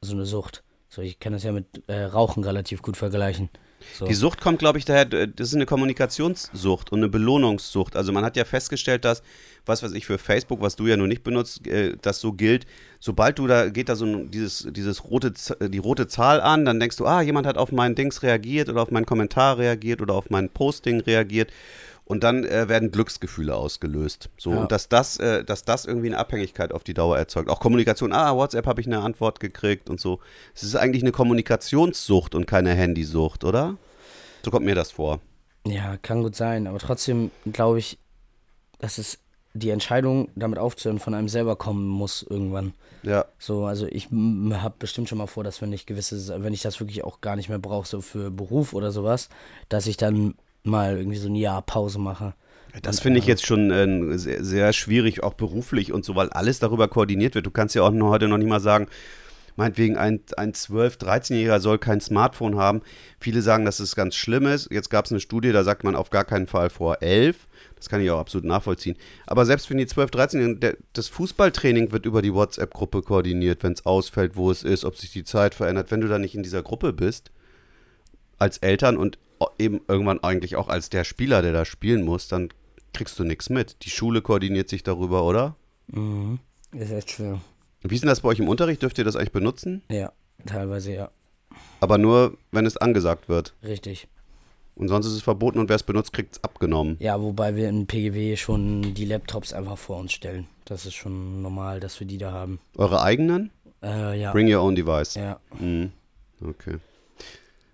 so 0.00 0.14
eine 0.14 0.24
Sucht. 0.24 0.64
So, 0.88 1.02
ich 1.02 1.18
kann 1.20 1.34
das 1.34 1.42
ja 1.42 1.52
mit 1.52 1.66
äh, 1.88 2.04
Rauchen 2.04 2.42
relativ 2.42 2.80
gut 2.80 2.96
vergleichen. 2.96 3.50
So. 3.98 4.06
Die 4.06 4.14
Sucht 4.14 4.40
kommt, 4.40 4.58
glaube 4.58 4.78
ich, 4.78 4.84
daher, 4.84 5.04
das 5.04 5.48
ist 5.48 5.54
eine 5.54 5.66
Kommunikationssucht 5.66 6.90
und 6.90 6.98
eine 6.98 7.08
Belohnungssucht. 7.08 7.96
Also 7.96 8.12
man 8.12 8.24
hat 8.24 8.36
ja 8.36 8.44
festgestellt, 8.44 9.04
dass, 9.04 9.22
was 9.66 9.82
weiß 9.82 9.92
ich, 9.92 10.06
für 10.06 10.18
Facebook, 10.18 10.60
was 10.60 10.76
du 10.76 10.86
ja 10.86 10.96
nur 10.96 11.06
nicht 11.06 11.22
benutzt, 11.22 11.66
äh, 11.66 11.96
das 12.00 12.20
so 12.20 12.32
gilt, 12.32 12.66
sobald 12.98 13.38
du 13.38 13.46
da, 13.46 13.68
geht 13.68 13.88
da 13.88 13.96
so 13.96 14.24
dieses, 14.24 14.66
dieses 14.70 15.04
rote, 15.04 15.32
äh, 15.60 15.68
die 15.68 15.78
rote 15.78 16.08
Zahl 16.08 16.40
an, 16.40 16.64
dann 16.64 16.80
denkst 16.80 16.96
du, 16.96 17.06
ah, 17.06 17.22
jemand 17.22 17.46
hat 17.46 17.58
auf 17.58 17.70
meinen 17.72 17.94
Dings 17.94 18.22
reagiert 18.22 18.68
oder 18.68 18.82
auf 18.82 18.90
meinen 18.90 19.06
Kommentar 19.06 19.58
reagiert 19.58 20.00
oder 20.02 20.14
auf 20.14 20.30
mein 20.30 20.48
Posting 20.48 21.00
reagiert. 21.00 21.50
Und 22.06 22.22
dann 22.22 22.44
äh, 22.44 22.68
werden 22.68 22.90
Glücksgefühle 22.90 23.54
ausgelöst. 23.56 24.28
So, 24.36 24.50
Ja. 24.52 24.60
und 24.60 24.72
dass 24.72 24.88
das, 24.90 25.16
äh, 25.18 25.42
dass 25.42 25.64
das 25.64 25.86
irgendwie 25.86 26.08
eine 26.08 26.18
Abhängigkeit 26.18 26.72
auf 26.72 26.84
die 26.84 26.92
Dauer 26.92 27.16
erzeugt. 27.16 27.48
Auch 27.48 27.60
Kommunikation, 27.60 28.12
ah, 28.12 28.34
WhatsApp 28.36 28.66
habe 28.66 28.80
ich 28.82 28.86
eine 28.86 29.00
Antwort 29.00 29.40
gekriegt 29.40 29.88
und 29.88 29.98
so. 30.00 30.20
Es 30.54 30.62
ist 30.62 30.76
eigentlich 30.76 31.02
eine 31.02 31.12
Kommunikationssucht 31.12 32.34
und 32.34 32.46
keine 32.46 32.74
Handysucht, 32.74 33.44
oder? 33.44 33.76
So 34.44 34.50
kommt 34.50 34.66
mir 34.66 34.74
das 34.74 34.92
vor. 34.92 35.20
Ja, 35.66 35.96
kann 35.96 36.22
gut 36.22 36.36
sein, 36.36 36.66
aber 36.66 36.78
trotzdem 36.78 37.30
glaube 37.50 37.78
ich, 37.78 37.98
dass 38.80 38.98
es 38.98 39.18
die 39.54 39.70
Entscheidung, 39.70 40.28
damit 40.34 40.58
aufzuhören, 40.58 40.98
von 40.98 41.14
einem 41.14 41.28
selber 41.28 41.56
kommen 41.56 41.86
muss 41.88 42.22
irgendwann. 42.28 42.74
Ja. 43.02 43.24
So, 43.38 43.64
also 43.64 43.86
ich 43.86 44.08
habe 44.10 44.74
bestimmt 44.78 45.08
schon 45.08 45.18
mal 45.18 45.26
vor, 45.26 45.44
dass 45.44 45.62
wenn 45.62 45.72
ich 45.72 45.86
gewisse, 45.86 46.42
wenn 46.42 46.52
ich 46.52 46.60
das 46.62 46.80
wirklich 46.80 47.04
auch 47.04 47.20
gar 47.20 47.36
nicht 47.36 47.48
mehr 47.48 47.58
brauche, 47.60 47.86
so 47.86 48.00
für 48.00 48.30
Beruf 48.30 48.74
oder 48.74 48.90
sowas, 48.90 49.28
dass 49.68 49.86
ich 49.86 49.96
dann 49.96 50.34
mal 50.64 50.96
irgendwie 50.96 51.18
so 51.18 51.28
ein 51.28 51.36
Jahr 51.36 51.62
Pause 51.62 51.98
mache. 51.98 52.34
Das 52.82 52.98
finde 52.98 53.18
ich 53.18 53.24
einfach- 53.24 53.28
jetzt 53.28 53.46
schon 53.46 53.70
äh, 53.70 54.18
sehr, 54.18 54.42
sehr 54.44 54.72
schwierig, 54.72 55.22
auch 55.22 55.34
beruflich 55.34 55.92
und 55.92 56.04
so, 56.04 56.16
weil 56.16 56.30
alles 56.30 56.58
darüber 56.58 56.88
koordiniert 56.88 57.34
wird. 57.36 57.46
Du 57.46 57.50
kannst 57.50 57.74
ja 57.76 57.82
auch 57.82 57.90
noch 57.92 58.08
heute 58.08 58.26
noch 58.26 58.38
nicht 58.38 58.48
mal 58.48 58.60
sagen, 58.60 58.88
meinetwegen 59.56 59.96
ein, 59.96 60.20
ein 60.36 60.52
12-, 60.52 60.98
13-Jähriger 60.98 61.60
soll 61.60 61.78
kein 61.78 62.00
Smartphone 62.00 62.56
haben. 62.56 62.80
Viele 63.20 63.42
sagen, 63.42 63.64
dass 63.64 63.78
es 63.78 63.94
ganz 63.94 64.16
schlimm 64.16 64.46
ist. 64.46 64.72
Jetzt 64.72 64.90
gab 64.90 65.04
es 65.04 65.12
eine 65.12 65.20
Studie, 65.20 65.52
da 65.52 65.62
sagt 65.62 65.84
man 65.84 65.94
auf 65.94 66.10
gar 66.10 66.24
keinen 66.24 66.48
Fall 66.48 66.68
vor 66.70 67.00
11. 67.00 67.46
Das 67.76 67.88
kann 67.88 68.00
ich 68.00 68.10
auch 68.10 68.18
absolut 68.18 68.46
nachvollziehen. 68.46 68.96
Aber 69.26 69.44
selbst 69.46 69.70
wenn 69.70 69.76
die 69.78 69.86
12-, 69.86 70.10
13-Jährigen, 70.10 70.58
der- 70.60 70.76
das 70.94 71.06
Fußballtraining 71.08 71.92
wird 71.92 72.06
über 72.06 72.22
die 72.22 72.34
WhatsApp-Gruppe 72.34 73.02
koordiniert, 73.02 73.62
wenn 73.62 73.74
es 73.74 73.86
ausfällt, 73.86 74.34
wo 74.34 74.50
es 74.50 74.64
ist, 74.64 74.84
ob 74.84 74.96
sich 74.96 75.12
die 75.12 75.22
Zeit 75.24 75.54
verändert. 75.54 75.92
Wenn 75.92 76.00
du 76.00 76.08
da 76.08 76.18
nicht 76.18 76.34
in 76.34 76.42
dieser 76.42 76.62
Gruppe 76.64 76.92
bist, 76.92 77.30
als 78.38 78.58
Eltern 78.58 78.96
und 78.96 79.18
eben 79.58 79.80
irgendwann 79.88 80.22
eigentlich 80.22 80.56
auch 80.56 80.68
als 80.68 80.90
der 80.90 81.04
Spieler, 81.04 81.42
der 81.42 81.52
da 81.52 81.64
spielen 81.64 82.02
muss, 82.02 82.28
dann 82.28 82.48
kriegst 82.92 83.18
du 83.18 83.24
nichts 83.24 83.50
mit. 83.50 83.84
Die 83.84 83.90
Schule 83.90 84.22
koordiniert 84.22 84.68
sich 84.68 84.82
darüber, 84.82 85.24
oder? 85.24 85.56
Mhm. 85.88 86.38
Ist 86.72 86.92
echt 86.92 87.10
schwer. 87.10 87.40
Wie 87.82 87.94
ist 87.94 88.00
denn 88.00 88.08
das 88.08 88.20
bei 88.20 88.28
euch 88.30 88.38
im 88.38 88.48
Unterricht? 88.48 88.82
Dürft 88.82 88.98
ihr 88.98 89.04
das 89.04 89.16
eigentlich 89.16 89.32
benutzen? 89.32 89.82
Ja, 89.90 90.12
teilweise 90.46 90.94
ja. 90.94 91.10
Aber 91.80 91.98
nur, 91.98 92.38
wenn 92.50 92.66
es 92.66 92.76
angesagt 92.76 93.28
wird. 93.28 93.54
Richtig. 93.62 94.08
Und 94.76 94.88
sonst 94.88 95.06
ist 95.06 95.12
es 95.12 95.22
verboten 95.22 95.58
und 95.58 95.68
wer 95.68 95.76
es 95.76 95.82
benutzt, 95.84 96.12
kriegt 96.12 96.36
es 96.36 96.44
abgenommen. 96.44 96.96
Ja, 96.98 97.20
wobei 97.20 97.54
wir 97.54 97.68
in 97.68 97.86
PGW 97.86 98.36
schon 98.36 98.94
die 98.94 99.04
Laptops 99.04 99.52
einfach 99.52 99.78
vor 99.78 99.98
uns 99.98 100.12
stellen. 100.12 100.48
Das 100.64 100.86
ist 100.86 100.94
schon 100.94 101.42
normal, 101.42 101.78
dass 101.78 102.00
wir 102.00 102.06
die 102.06 102.18
da 102.18 102.32
haben. 102.32 102.58
Eure 102.76 103.02
eigenen? 103.02 103.50
Äh, 103.82 104.20
ja. 104.20 104.32
Bring 104.32 104.52
your 104.52 104.62
own 104.62 104.74
device. 104.74 105.14
Ja. 105.14 105.38
Mhm. 105.60 105.92
Okay. 106.42 106.78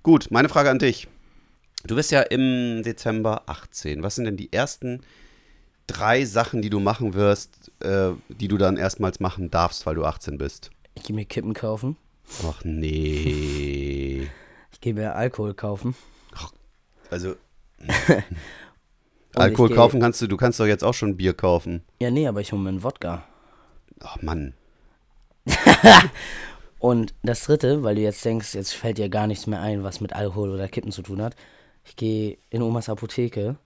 Gut, 0.02 0.30
meine 0.30 0.48
Frage 0.48 0.70
an 0.70 0.78
dich. 0.78 1.08
Du 1.86 1.94
bist 1.96 2.10
ja 2.10 2.20
im 2.22 2.82
Dezember 2.82 3.42
18. 3.46 4.02
Was 4.02 4.14
sind 4.14 4.26
denn 4.26 4.36
die 4.36 4.52
ersten 4.52 5.00
drei 5.86 6.24
Sachen, 6.24 6.62
die 6.62 6.70
du 6.70 6.78
machen 6.80 7.14
wirst, 7.14 7.72
äh, 7.82 8.10
die 8.28 8.48
du 8.48 8.58
dann 8.58 8.76
erstmals 8.76 9.18
machen 9.20 9.50
darfst, 9.50 9.86
weil 9.86 9.94
du 9.94 10.04
18 10.04 10.38
bist? 10.38 10.70
Ich 10.94 11.04
gehe 11.04 11.16
mir 11.16 11.24
Kippen 11.24 11.54
kaufen. 11.54 11.96
Ach 12.46 12.62
nee. 12.64 14.28
Ich 14.72 14.80
gehe 14.80 14.94
mir 14.94 15.14
Alkohol 15.14 15.52
kaufen. 15.52 15.94
Also 17.10 17.34
Und 19.34 19.36
Alkohol 19.36 19.68
geh- 19.68 19.74
kaufen 19.74 20.00
kannst 20.00 20.22
du, 20.22 20.26
du 20.26 20.38
kannst 20.38 20.58
doch 20.58 20.64
jetzt 20.64 20.82
auch 20.82 20.94
schon 20.94 21.18
Bier 21.18 21.34
kaufen. 21.34 21.82
Ja, 22.00 22.10
nee, 22.10 22.26
aber 22.26 22.40
ich 22.40 22.52
hole 22.52 22.62
mir 22.62 22.70
einen 22.70 22.82
Wodka. 22.82 23.22
Ach 24.02 24.22
Mann. 24.22 24.54
Und 26.78 27.12
das 27.22 27.44
dritte, 27.44 27.82
weil 27.82 27.96
du 27.96 28.00
jetzt 28.00 28.24
denkst, 28.24 28.54
jetzt 28.54 28.72
fällt 28.72 28.96
dir 28.96 29.10
gar 29.10 29.26
nichts 29.26 29.46
mehr 29.46 29.60
ein, 29.60 29.82
was 29.82 30.00
mit 30.00 30.14
Alkohol 30.14 30.50
oder 30.50 30.66
Kippen 30.68 30.92
zu 30.92 31.02
tun 31.02 31.20
hat. 31.20 31.36
Ich 31.84 31.96
gehe 31.96 32.38
in 32.50 32.62
Omas 32.62 32.88
Apotheke 32.88 33.56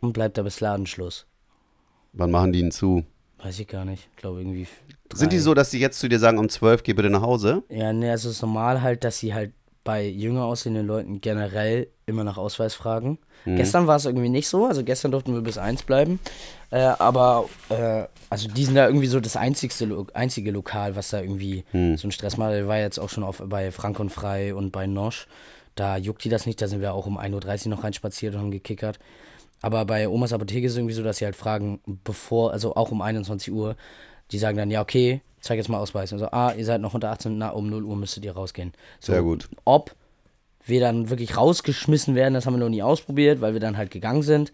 und 0.00 0.12
bleib 0.12 0.34
da 0.34 0.42
bis 0.42 0.60
Ladenschluss. 0.60 1.26
Wann 2.12 2.30
machen 2.30 2.52
die 2.52 2.60
ihn 2.60 2.70
zu? 2.70 3.04
Weiß 3.42 3.58
ich 3.58 3.66
gar 3.66 3.84
nicht. 3.84 4.08
Ich 4.10 4.16
glaube 4.16 4.40
irgendwie. 4.40 4.66
Drei. 5.08 5.18
Sind 5.18 5.32
die 5.32 5.38
so, 5.38 5.54
dass 5.54 5.70
die 5.70 5.78
jetzt 5.78 5.98
zu 5.98 6.08
dir 6.08 6.18
sagen, 6.18 6.38
um 6.38 6.48
12 6.48 6.82
geh 6.82 6.92
bitte 6.92 7.10
nach 7.10 7.22
Hause? 7.22 7.62
Ja, 7.68 7.92
ne, 7.92 8.10
also 8.10 8.28
es 8.28 8.36
ist 8.36 8.42
normal 8.42 8.82
halt, 8.82 9.04
dass 9.04 9.18
sie 9.18 9.34
halt 9.34 9.52
bei 9.84 10.06
jünger 10.06 10.44
aussehenden 10.44 10.86
Leuten 10.86 11.20
generell 11.20 11.88
immer 12.06 12.22
nach 12.22 12.38
Ausweis 12.38 12.74
fragen. 12.74 13.18
Gestern 13.44 13.88
war 13.88 13.96
es 13.96 14.04
irgendwie 14.04 14.28
nicht 14.28 14.46
so, 14.46 14.66
also 14.66 14.84
gestern 14.84 15.10
durften 15.10 15.34
wir 15.34 15.40
bis 15.40 15.58
eins 15.58 15.82
bleiben. 15.82 16.20
Äh, 16.70 16.82
aber, 16.82 17.48
äh, 17.68 18.04
also 18.30 18.46
die 18.46 18.64
sind 18.64 18.76
da 18.76 18.86
irgendwie 18.86 19.08
so 19.08 19.18
das 19.18 19.36
einzigste, 19.36 19.86
Lo 19.86 20.06
einzige 20.14 20.52
Lokal, 20.52 20.94
was 20.94 21.10
da 21.10 21.20
irgendwie 21.20 21.64
so 21.72 21.78
einen 21.78 22.12
Stress 22.12 22.36
macht. 22.36 22.52
Der 22.52 22.68
war 22.68 22.78
jetzt 22.78 23.00
auch 23.00 23.08
schon 23.08 23.24
auf, 23.24 23.42
bei 23.44 23.72
Frank 23.72 23.98
und 23.98 24.10
Frei 24.10 24.54
und 24.54 24.70
bei 24.70 24.86
Nosch. 24.86 25.26
Da 25.74 25.96
juckt 25.96 26.24
die 26.24 26.28
das 26.28 26.46
nicht, 26.46 26.60
da 26.60 26.68
sind 26.68 26.80
wir 26.80 26.94
auch 26.94 27.06
um 27.06 27.18
1.30 27.18 27.66
Uhr 27.66 27.70
noch 27.70 27.84
reinspaziert 27.84 28.34
und 28.34 28.40
haben 28.40 28.50
gekickert. 28.50 28.98
Aber 29.62 29.84
bei 29.84 30.08
Omas 30.08 30.32
Apotheke 30.32 30.66
ist 30.66 30.72
es 30.72 30.78
irgendwie 30.78 30.94
so, 30.94 31.02
dass 31.02 31.18
sie 31.18 31.24
halt 31.24 31.36
fragen, 31.36 31.80
bevor, 32.04 32.52
also 32.52 32.74
auch 32.74 32.90
um 32.90 33.00
21 33.00 33.52
Uhr, 33.52 33.76
die 34.30 34.38
sagen 34.38 34.56
dann, 34.56 34.70
ja, 34.70 34.82
okay, 34.82 35.22
zeig 35.40 35.56
jetzt 35.56 35.68
mal 35.68 35.78
Ausweis. 35.78 36.12
Und 36.12 36.18
so, 36.18 36.26
ah, 36.30 36.52
ihr 36.52 36.64
seid 36.64 36.80
noch 36.80 36.94
unter 36.94 37.10
18, 37.10 37.38
na, 37.38 37.50
um 37.50 37.70
0 37.70 37.84
Uhr 37.84 37.96
müsstet 37.96 38.24
ihr 38.24 38.32
rausgehen. 38.32 38.72
So, 39.00 39.12
Sehr 39.12 39.22
gut. 39.22 39.48
Ob 39.64 39.94
wir 40.64 40.80
dann 40.80 41.10
wirklich 41.10 41.36
rausgeschmissen 41.36 42.14
werden, 42.14 42.34
das 42.34 42.46
haben 42.46 42.54
wir 42.54 42.60
noch 42.60 42.68
nie 42.68 42.82
ausprobiert, 42.82 43.40
weil 43.40 43.52
wir 43.52 43.60
dann 43.60 43.76
halt 43.76 43.90
gegangen 43.90 44.22
sind. 44.22 44.52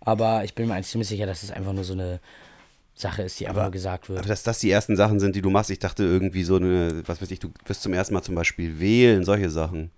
Aber 0.00 0.44
ich 0.44 0.54
bin 0.54 0.66
mir 0.66 0.74
eigentlich 0.74 0.88
ziemlich 0.88 1.08
sicher, 1.08 1.26
dass 1.26 1.42
es 1.42 1.50
einfach 1.50 1.72
nur 1.72 1.84
so 1.84 1.92
eine 1.92 2.20
Sache 2.94 3.22
ist, 3.22 3.38
die 3.40 3.46
einfach 3.46 3.62
nur 3.62 3.70
gesagt 3.70 4.08
wird. 4.08 4.18
Aber 4.18 4.28
dass 4.28 4.42
das 4.42 4.58
die 4.58 4.70
ersten 4.70 4.96
Sachen 4.96 5.20
sind, 5.20 5.36
die 5.36 5.42
du 5.42 5.50
machst, 5.50 5.70
ich 5.70 5.78
dachte 5.78 6.02
irgendwie 6.02 6.44
so 6.44 6.56
eine, 6.56 7.02
was 7.06 7.22
weiß 7.22 7.30
ich, 7.30 7.38
du 7.38 7.50
wirst 7.66 7.82
zum 7.82 7.92
ersten 7.92 8.14
Mal 8.14 8.22
zum 8.22 8.34
Beispiel 8.34 8.80
wählen, 8.80 9.24
solche 9.24 9.50
Sachen. 9.50 9.90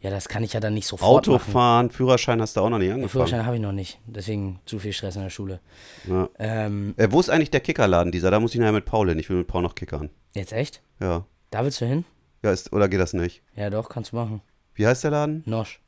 Ja, 0.00 0.08
das 0.10 0.28
kann 0.28 0.42
ich 0.42 0.54
ja 0.54 0.60
dann 0.60 0.72
nicht 0.74 0.86
sofort 0.86 1.26
machen. 1.26 1.34
Autofahren, 1.36 1.90
Führerschein 1.90 2.40
hast 2.40 2.56
du 2.56 2.60
auch 2.62 2.70
noch 2.70 2.78
nicht 2.78 2.86
Den 2.88 2.94
angefangen. 2.94 3.10
Führerschein 3.10 3.44
habe 3.46 3.56
ich 3.56 3.62
noch 3.62 3.72
nicht. 3.72 3.98
Deswegen 4.06 4.58
zu 4.64 4.78
viel 4.78 4.92
Stress 4.94 5.16
in 5.16 5.22
der 5.22 5.30
Schule. 5.30 5.60
Ja. 6.08 6.28
Ähm, 6.38 6.94
Äh, 6.96 7.08
wo 7.10 7.20
ist 7.20 7.28
eigentlich 7.28 7.50
der 7.50 7.60
Kickerladen 7.60 8.10
dieser? 8.10 8.30
Da 8.30 8.40
muss 8.40 8.54
ich 8.54 8.60
nachher 8.60 8.72
mit 8.72 8.86
Paul 8.86 9.08
hin. 9.10 9.18
Ich 9.18 9.28
will 9.28 9.36
mit 9.36 9.46
Paul 9.46 9.62
noch 9.62 9.74
kickern. 9.74 10.08
jetzt 10.34 10.52
echt? 10.52 10.80
Ja. 11.00 11.24
Da 11.50 11.64
willst 11.64 11.80
du 11.82 11.86
hin? 11.86 12.04
Ja, 12.42 12.50
ist, 12.52 12.72
oder 12.72 12.88
geht 12.88 13.00
das 13.00 13.12
nicht? 13.12 13.42
Ja, 13.54 13.68
doch, 13.68 13.88
kannst 13.90 14.12
du 14.12 14.16
machen. 14.16 14.40
Wie 14.74 14.86
heißt 14.86 15.04
der 15.04 15.10
Laden? 15.10 15.42
Nosch. 15.44 15.80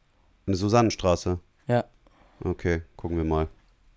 Eine 0.46 0.56
Susannenstraße. 0.56 1.38
Ja. 1.68 1.84
Okay, 2.44 2.82
gucken 2.96 3.16
wir 3.16 3.24
mal. 3.24 3.48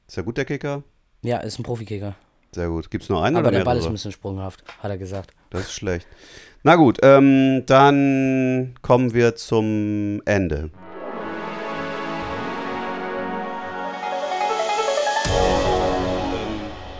Ist 0.07 0.16
ja 0.16 0.24
gut, 0.24 0.38
der 0.38 0.45
Kicker? 0.45 0.84
Ja, 1.24 1.39
ist 1.39 1.59
ein 1.59 1.63
Profikicker. 1.63 2.16
Sehr 2.56 2.70
gut. 2.70 2.89
Gibt's 2.89 3.10
nur 3.10 3.22
einen 3.22 3.36
Aber 3.36 3.49
oder 3.49 3.58
der 3.58 3.66
Ball 3.66 3.78
ist 3.78 3.86
ein 3.86 3.91
bisschen 3.91 4.14
sprunghaft, 4.14 4.64
hat 4.80 4.89
er 4.89 4.97
gesagt. 4.97 5.32
Das 5.49 5.64
ist 5.64 5.74
schlecht. 5.74 6.08
Na 6.64 6.78
gut, 6.78 6.99
ähm, 7.03 7.64
dann 7.66 8.76
kommen 8.82 9.14
wir 9.14 9.36
zum 9.36 10.22
Ende. 10.24 10.70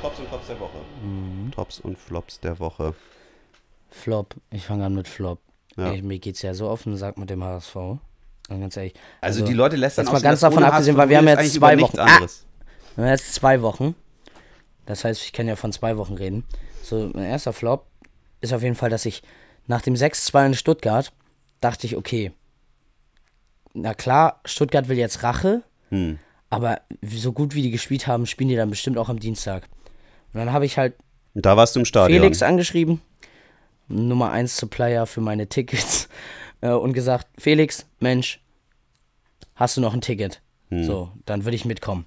Tops 0.02 0.20
und 0.20 0.28
Flops 0.28 0.48
der 0.48 0.60
Woche. 0.60 0.78
Mhm. 1.02 1.52
Tops 1.52 1.80
und 1.80 1.98
Flops 1.98 2.40
der 2.42 2.60
Woche. 2.60 2.94
Flop. 3.90 4.36
Ich 4.52 4.66
fange 4.66 4.84
an 4.84 4.94
mit 4.94 5.08
Flop. 5.08 5.40
Ja. 5.78 5.94
Ey, 5.94 6.02
mir 6.02 6.20
geht's 6.20 6.42
ja 6.42 6.54
so 6.54 6.68
auf 6.68 6.84
den 6.84 6.98
Sack 6.98 7.18
mit 7.18 7.30
dem 7.30 7.42
HSV. 7.42 7.76
Ganz 8.50 8.76
ehrlich. 8.76 8.94
Also, 9.22 9.46
die 9.46 9.54
Leute 9.54 9.78
lässt 9.78 9.98
dann 9.98 10.06
jetzt 10.06 10.12
mal 10.12 10.22
ganz 10.22 10.42
davon 10.42 10.66
abgesehen, 10.66 10.98
weil 10.98 11.08
wir 11.08 11.18
haben 11.18 11.28
jetzt 11.30 11.54
zwei 11.54 11.80
Wochen. 11.80 11.98
Ah, 11.98 12.20
wir 12.98 13.06
haben 13.06 13.12
jetzt 13.12 13.34
zwei 13.34 13.62
Wochen. 13.62 13.96
Das 14.86 15.04
heißt, 15.04 15.24
ich 15.24 15.34
kann 15.34 15.48
ja 15.48 15.56
von 15.56 15.72
zwei 15.72 15.98
Wochen 15.98 16.14
reden. 16.14 16.44
So, 16.84 17.10
mein 17.14 17.26
erster 17.26 17.54
Flop 17.54 17.88
ist 18.42 18.54
auf 18.54 18.62
jeden 18.64 18.76
Fall, 18.76 18.90
dass 18.90 19.06
ich 19.06 19.24
nach 19.68 19.82
dem 19.82 19.96
6-2 19.96 20.48
in 20.48 20.54
Stuttgart 20.54 21.12
dachte 21.62 21.88
ich, 21.88 21.96
okay, 21.96 22.32
na 23.74 23.94
klar, 23.94 24.40
Stuttgart 24.46 24.88
will 24.88 24.98
jetzt 24.98 25.24
Rache, 25.24 25.64
Hm. 25.90 26.20
aber 26.50 26.82
so 27.04 27.32
gut 27.34 27.56
wie 27.56 27.62
die 27.62 27.72
gespielt 27.72 28.08
haben, 28.08 28.26
spielen 28.26 28.50
die 28.50 28.56
dann 28.56 28.70
bestimmt 28.70 28.98
auch 28.98 29.10
am 29.10 29.20
Dienstag. 29.20 29.68
Und 30.34 30.40
dann 30.40 30.52
habe 30.54 30.66
ich 30.66 30.78
halt 30.78 30.96
da 31.34 31.58
warst 31.58 31.76
du 31.76 31.82
im 31.82 31.86
Stadion. 31.86 32.22
Felix 32.22 32.42
angeschrieben, 32.42 33.02
Nummer 33.90 34.32
1 34.32 34.56
Supplier 34.56 35.06
für 35.06 35.20
meine 35.20 35.48
Tickets, 35.48 36.08
äh, 36.62 36.70
und 36.70 36.94
gesagt, 36.94 37.28
Felix, 37.38 37.86
Mensch, 38.00 38.42
hast 39.56 39.76
du 39.76 39.82
noch 39.82 39.94
ein 39.94 40.02
Ticket? 40.02 40.42
Hm. 40.70 40.86
So, 40.86 41.12
dann 41.26 41.44
würde 41.44 41.56
ich 41.56 41.66
mitkommen. 41.66 42.06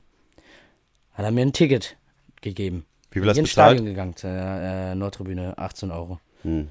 Hat 1.13 1.25
er 1.27 1.31
mir 1.31 1.43
ein 1.43 1.53
Ticket 1.53 1.98
gegeben. 2.43 2.85
Wie 3.11 3.21
viel 3.21 3.29
hast 3.29 3.37
du 3.37 3.43
bezahlt? 3.43 3.79
Stadion 3.79 3.87
gegangen, 3.87 4.15
äh, 4.23 4.95
Nordtribüne, 4.95 5.57
18 5.57 5.91
Euro. 5.91 6.21
Hm. 6.43 6.69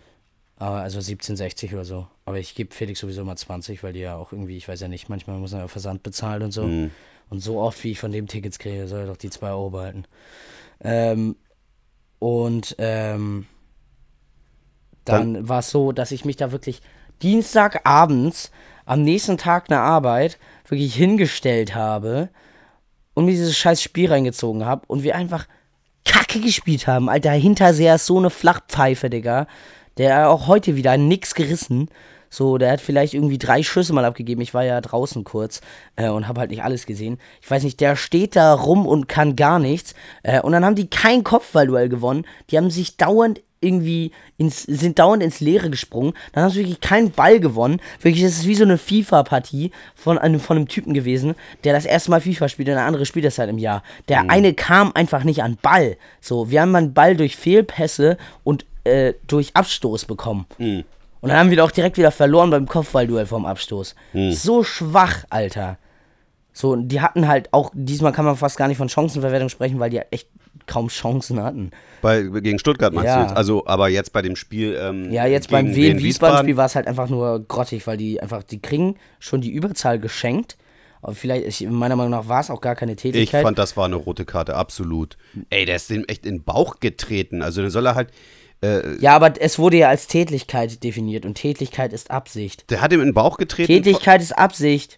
Also 0.57 0.99
17,60 0.99 1.73
oder 1.73 1.85
so. 1.85 2.07
Aber 2.25 2.39
ich 2.39 2.55
gebe 2.55 2.73
Felix 2.73 2.99
sowieso 2.99 3.23
mal 3.23 3.35
20, 3.35 3.83
weil 3.83 3.93
die 3.93 3.99
ja 3.99 4.15
auch 4.15 4.31
irgendwie, 4.31 4.57
ich 4.57 4.67
weiß 4.67 4.79
ja 4.79 4.87
nicht, 4.87 5.07
manchmal 5.07 5.37
muss 5.37 5.51
man 5.51 5.61
ja 5.61 5.67
Versand 5.67 6.03
bezahlen 6.03 6.43
und 6.43 6.51
so. 6.51 6.63
Hm. 6.63 6.91
Und 7.29 7.39
so 7.41 7.59
oft, 7.59 7.83
wie 7.83 7.91
ich 7.91 7.99
von 7.99 8.11
dem 8.11 8.27
Tickets 8.27 8.57
kriege, 8.57 8.87
soll 8.87 9.01
er 9.01 9.07
doch 9.07 9.17
die 9.17 9.29
2 9.29 9.49
Euro 9.49 9.69
behalten. 9.69 10.05
Ähm, 10.79 11.35
und 12.19 12.75
ähm, 12.79 13.45
dann 15.05 15.47
war 15.47 15.59
es 15.59 15.69
so, 15.69 15.91
dass 15.91 16.11
ich 16.11 16.25
mich 16.25 16.37
da 16.37 16.51
wirklich 16.51 16.81
Dienstagabends 17.21 18.51
am 18.85 19.03
nächsten 19.03 19.37
Tag 19.37 19.69
nach 19.69 19.79
Arbeit 19.79 20.37
wirklich 20.67 20.95
hingestellt 20.95 21.75
habe 21.75 22.29
und 23.13 23.25
mir 23.25 23.31
dieses 23.31 23.57
scheiß 23.57 23.81
Spiel 23.81 24.09
reingezogen 24.09 24.65
habe 24.65 24.85
und 24.87 25.03
wir 25.03 25.15
einfach 25.15 25.47
Kacke 26.17 26.39
gespielt 26.39 26.87
haben. 26.87 27.09
Alter, 27.09 27.31
Hinterseher 27.31 27.95
ist 27.95 28.07
so 28.07 28.17
eine 28.17 28.31
Flachpfeife, 28.31 29.09
Digga. 29.09 29.45
Der 29.99 30.31
auch 30.31 30.47
heute 30.47 30.75
wieder 30.75 30.97
nix 30.97 31.35
gerissen. 31.35 31.89
So, 32.29 32.57
der 32.57 32.71
hat 32.71 32.81
vielleicht 32.81 33.13
irgendwie 33.13 33.37
drei 33.37 33.61
Schüsse 33.61 33.93
mal 33.93 34.03
abgegeben. 34.03 34.41
Ich 34.41 34.55
war 34.55 34.63
ja 34.63 34.81
draußen 34.81 35.23
kurz 35.23 35.61
äh, 35.95 36.09
und 36.09 36.27
habe 36.27 36.39
halt 36.39 36.49
nicht 36.49 36.63
alles 36.63 36.87
gesehen. 36.87 37.19
Ich 37.41 37.49
weiß 37.49 37.63
nicht, 37.63 37.79
der 37.81 37.95
steht 37.95 38.35
da 38.35 38.53
rum 38.53 38.87
und 38.87 39.07
kann 39.07 39.35
gar 39.35 39.59
nichts. 39.59 39.93
Äh, 40.23 40.41
und 40.41 40.53
dann 40.53 40.65
haben 40.65 40.75
die 40.75 40.89
kein 40.89 41.23
Kopfballduell 41.23 41.87
gewonnen. 41.87 42.25
Die 42.49 42.57
haben 42.57 42.71
sich 42.71 42.97
dauernd 42.97 43.41
irgendwie 43.59 44.11
ins, 44.37 44.63
sind 44.63 44.99
dauernd 44.99 45.23
ins 45.23 45.39
Leere 45.39 45.69
gesprungen. 45.69 46.13
Dann 46.31 46.43
haben 46.43 46.51
sie 46.51 46.59
wirklich 46.59 46.81
keinen 46.81 47.11
Ball 47.11 47.39
gewonnen. 47.39 47.81
Wirklich, 48.01 48.23
das 48.23 48.33
ist 48.33 48.47
wie 48.47 48.55
so 48.55 48.63
eine 48.63 48.77
FIFA-Partie 48.77 49.71
von 49.95 50.17
einem, 50.17 50.39
von 50.39 50.57
einem 50.57 50.67
Typen 50.67 50.93
gewesen, 50.93 51.35
der 51.63 51.73
das 51.73 51.85
erste 51.85 52.11
Mal 52.11 52.21
FIFA 52.21 52.49
spielt 52.49 52.69
und 52.69 52.75
der 52.75 52.85
andere 52.85 53.05
spielt 53.05 53.25
das 53.25 53.39
halt 53.39 53.49
im 53.49 53.57
Jahr. 53.57 53.83
Der 54.09 54.29
eine 54.29 54.53
kam 54.53 54.91
einfach 54.93 55.23
nicht 55.23 55.43
an 55.43 55.57
Ball. 55.61 55.97
So, 56.21 56.49
wir 56.49 56.61
haben 56.61 56.75
einen 56.75 56.93
Ball 56.93 57.15
durch 57.15 57.35
Fehlpässe 57.35 58.17
und 58.43 58.65
äh, 58.83 59.13
durch 59.27 59.55
Abstoß 59.55 60.05
bekommen. 60.05 60.45
Und 61.19 61.29
dann 61.29 61.39
haben 61.39 61.49
wir 61.49 61.63
auch 61.63 61.71
direkt 61.71 61.97
wieder 61.97 62.11
verloren 62.11 62.51
beim 62.51 62.67
Kopfballduell 62.67 63.25
vom 63.25 63.45
Abstoß. 63.45 63.95
So 64.33 64.63
schwach, 64.63 65.25
Alter. 65.29 65.77
So, 66.53 66.75
die 66.75 67.01
hatten 67.01 67.27
halt 67.27 67.53
auch, 67.53 67.71
diesmal 67.73 68.13
kann 68.13 68.25
man 68.25 68.35
fast 68.35 68.57
gar 68.57 68.67
nicht 68.67 68.77
von 68.77 68.89
Chancenverwertung 68.89 69.49
sprechen, 69.49 69.79
weil 69.79 69.89
die 69.89 69.97
halt 69.97 70.07
echt 70.11 70.27
kaum 70.65 70.87
Chancen 70.87 71.41
hatten. 71.41 71.71
Bei, 72.01 72.21
gegen 72.23 72.59
Stuttgart 72.59 72.93
meinst 72.93 73.07
Ja. 73.07 73.17
du 73.21 73.27
jetzt? 73.27 73.37
Also, 73.37 73.65
aber 73.67 73.89
jetzt 73.89 74.13
bei 74.13 74.21
dem 74.21 74.35
Spiel. 74.35 74.77
Ähm, 74.81 75.11
Ja, 75.11 75.25
jetzt 75.25 75.49
beim 75.49 75.67
Wien 75.67 75.97
Wien-Wiesbaden-Spiel 75.97 76.57
war 76.57 76.65
es 76.65 76.75
halt 76.75 76.87
einfach 76.87 77.09
nur 77.09 77.45
grottig, 77.47 77.85
weil 77.87 77.97
die 77.97 78.21
einfach, 78.21 78.43
die 78.43 78.61
kriegen 78.61 78.95
schon 79.19 79.41
die 79.41 79.51
Überzahl 79.51 79.99
geschenkt. 79.99 80.57
Aber 81.01 81.13
vielleicht, 81.13 81.45
ich, 81.45 81.69
meiner 81.69 81.95
Meinung 81.95 82.11
nach 82.11 82.27
war 82.27 82.41
es 82.41 82.49
auch 82.49 82.59
gar 82.61 82.75
keine 82.75 82.93
Ich 82.93 82.97
Tätigkeit. 82.97 83.43
fand, 83.43 83.57
das 83.59 83.77
war 83.77 83.85
eine 83.85 83.95
rote 83.95 84.25
Karte, 84.25 84.55
absolut. 84.55 85.15
Ey, 85.49 85.65
der 85.65 85.75
ist 85.75 85.89
dem 85.89 86.03
echt 86.05 86.25
in 86.25 86.37
den 86.37 86.43
Bauch 86.43 86.79
getreten. 86.79 87.41
Also, 87.41 87.61
dann 87.61 87.69
soll 87.71 87.85
er 87.85 87.95
halt. 87.95 88.09
Äh, 88.63 88.97
ja, 88.99 89.15
aber 89.15 89.39
es 89.39 89.59
wurde 89.59 89.77
ja 89.77 89.89
als 89.89 90.07
Tätigkeit 90.07 90.83
definiert 90.83 91.27
und 91.27 91.35
Tätigkeit 91.35 91.93
ist 91.93 92.09
Absicht. 92.09 92.69
der 92.71 92.81
hat 92.81 92.91
ihm 92.91 93.01
in 93.01 93.09
den 93.09 93.13
Bauch 93.13 93.37
getreten. 93.37 93.67
Tätigkeit 93.71 94.19
ist 94.21 94.35
Absicht. 94.35 94.97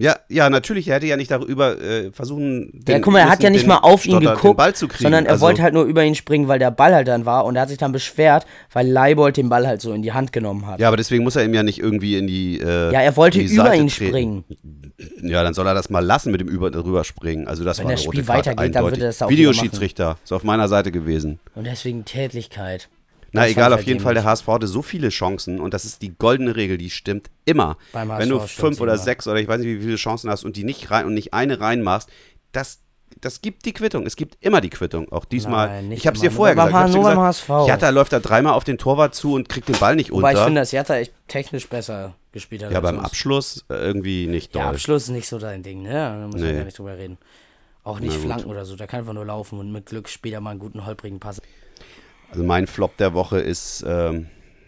Ja, 0.00 0.16
ja, 0.28 0.48
natürlich. 0.48 0.86
Er 0.86 0.94
hätte 0.96 1.06
ja 1.06 1.16
nicht 1.16 1.30
darüber 1.30 1.80
äh, 1.80 2.12
versuchen. 2.12 2.70
Den, 2.72 2.94
Ja, 2.94 3.00
guck 3.00 3.12
mal, 3.12 3.18
er 3.18 3.28
hat 3.30 3.42
ja 3.42 3.50
nicht 3.50 3.66
mal 3.66 3.78
auf 3.78 4.06
ihn 4.06 4.20
geguckt, 4.20 4.44
den 4.44 4.56
Ball 4.56 4.74
zu 4.74 4.86
kriegen. 4.86 5.02
sondern 5.02 5.26
er 5.26 5.32
also, 5.32 5.42
wollte 5.44 5.60
halt 5.62 5.74
nur 5.74 5.84
über 5.84 6.04
ihn 6.04 6.14
springen, 6.14 6.46
weil 6.46 6.60
der 6.60 6.70
Ball 6.70 6.94
halt 6.94 7.08
dann 7.08 7.26
war 7.26 7.44
und 7.44 7.56
er 7.56 7.62
hat 7.62 7.68
sich 7.68 7.78
dann 7.78 7.90
beschwert, 7.90 8.46
weil 8.72 8.86
Leibold 8.86 9.36
den 9.36 9.48
Ball 9.48 9.66
halt 9.66 9.80
so 9.80 9.92
in 9.92 10.02
die 10.02 10.12
Hand 10.12 10.32
genommen 10.32 10.66
hat. 10.68 10.78
Ja, 10.78 10.86
aber 10.86 10.96
deswegen 10.96 11.24
muss 11.24 11.34
er 11.34 11.44
ihm 11.44 11.52
ja 11.52 11.64
nicht 11.64 11.80
irgendwie 11.80 12.16
in 12.16 12.28
die. 12.28 12.60
Äh, 12.60 12.92
Ja, 12.92 13.00
er 13.00 13.16
wollte 13.16 13.40
über 13.40 13.64
Seite 13.64 13.76
ihn 13.76 13.88
treten. 13.88 14.08
springen. 14.08 14.44
Ja, 15.22 15.42
dann 15.42 15.54
soll 15.54 15.66
er 15.66 15.74
das 15.74 15.90
mal 15.90 16.04
lassen 16.04 16.30
mit 16.30 16.40
dem 16.40 16.48
über 16.48 16.70
drüber 16.70 17.02
springen. 17.02 17.48
Also 17.48 17.64
das 17.64 17.78
Wenn 17.78 17.86
war 17.86 17.92
das 17.92 18.00
eine 18.02 18.06
rote 18.06 18.16
Spiel 18.18 18.24
Karte, 18.26 18.50
weitergeht, 18.50 18.58
dann 18.76 18.84
wird 18.84 18.94
eindeutig. 18.94 19.02
er 19.02 19.06
das 19.08 19.18
da 19.18 19.26
auch 19.26 19.30
Videoschiedsrichter 19.30 20.16
ist 20.22 20.32
auf 20.32 20.44
meiner 20.44 20.68
Seite 20.68 20.92
gewesen. 20.92 21.40
Und 21.56 21.66
deswegen 21.66 22.04
Tätigkeit. 22.04 22.88
Na 23.32 23.42
Das 23.42 23.50
egal, 23.50 23.68
ich 23.70 23.74
auf 23.74 23.78
halt 23.80 23.86
jeden 23.88 24.00
Fall, 24.00 24.14
der. 24.14 24.24
HSV 24.24 24.46
hatte 24.46 24.66
so 24.66 24.80
viele 24.82 25.10
Chancen 25.10 25.60
und 25.60 25.74
das 25.74 25.84
ist 25.84 26.00
die 26.02 26.16
goldene 26.16 26.56
Regel, 26.56 26.78
die 26.78 26.90
stimmt 26.90 27.28
immer. 27.44 27.76
Beim 27.92 28.08
Wenn 28.08 28.28
du 28.30 28.40
fünf 28.40 28.80
oder 28.80 28.94
immer. 28.94 29.02
sechs 29.02 29.26
oder 29.28 29.38
ich 29.38 29.48
weiß 29.48 29.60
nicht, 29.60 29.68
wie 29.78 29.82
viele 29.82 29.96
Chancen 29.96 30.30
hast 30.30 30.44
und 30.44 30.56
die 30.56 30.64
nicht 30.64 30.90
rein 30.90 31.04
und 31.06 31.14
nicht 31.14 31.34
eine 31.34 31.60
reinmachst, 31.60 32.08
das, 32.52 32.80
das 33.20 33.42
gibt 33.42 33.64
die 33.66 33.72
Quittung. 33.74 34.06
Es 34.06 34.16
gibt 34.16 34.38
immer 34.40 34.60
die 34.62 34.70
Quittung. 34.70 35.12
Auch 35.12 35.24
diesmal. 35.26 35.68
Nein, 35.68 35.92
ich 35.92 36.06
hab's 36.06 36.20
immer. 36.20 36.30
dir 36.30 36.34
vorher 36.34 36.54
gesagt. 36.54 36.70
Ich 36.70 36.76
H- 36.76 36.86
dir 36.86 36.92
nur 36.94 37.02
beim 37.04 37.16
gesagt, 37.18 37.48
HSV. 37.50 37.68
Jatta 37.68 37.88
läuft 37.90 38.12
da 38.14 38.20
dreimal 38.20 38.54
auf 38.54 38.64
den 38.64 38.78
Torwart 38.78 39.14
zu 39.14 39.34
und 39.34 39.48
kriegt 39.48 39.68
den 39.68 39.76
Ball 39.78 39.94
nicht 39.96 40.10
Wobei 40.10 40.30
ich 40.30 40.36
unter. 40.36 40.44
finde, 40.46 40.60
dass 40.62 40.72
Jatta 40.72 40.96
echt 40.96 41.12
technisch 41.28 41.68
besser 41.68 42.14
gespielt 42.32 42.64
hat. 42.64 42.72
ja, 42.72 42.80
beim. 42.80 42.98
Abschluss 42.98 43.64
äh, 43.68 43.74
irgendwie 43.74 44.26
nicht 44.26 44.54
Ja, 44.54 44.62
doll. 44.62 44.70
Abschluss 44.72 45.04
ist 45.04 45.08
nicht 45.10 45.28
so 45.28 45.38
dein 45.38 45.62
Ding, 45.62 45.82
ne? 45.82 45.92
Da 45.92 46.26
müssen 46.26 46.40
wir 46.42 46.52
Nee. 46.52 46.58
gar 46.58 46.64
nicht 46.64 46.78
drüber 46.78 46.96
reden. 46.96 47.18
Auch 47.84 48.00
nicht 48.00 48.10
Na 48.10 48.16
gut. 48.16 48.24
Flanken 48.26 48.50
oder 48.50 48.64
so. 48.66 48.76
Der 48.76 48.86
kann 48.86 49.00
einfach 49.00 49.14
nur 49.14 49.24
laufen 49.24 49.58
und 49.58 49.72
mit 49.72 49.86
Glück 49.86 50.08
später 50.08 50.40
mal 50.40 50.50
einen 50.50 50.60
guten 50.60 50.84
holprigen 50.86 51.20
Pass. 51.20 51.40
Also 52.30 52.44
mein 52.44 52.66
Flop 52.66 52.96
der 52.98 53.14
Woche 53.14 53.38
ist, 53.40 53.84
ähm, 53.86 54.26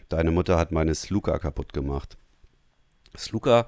deine 0.08 0.30
Mutter 0.30 0.56
hat 0.58 0.72
meine 0.72 0.94
Sluka 0.94 1.38
kaputt 1.38 1.72
gemacht. 1.72 2.16
Sluka 3.16 3.66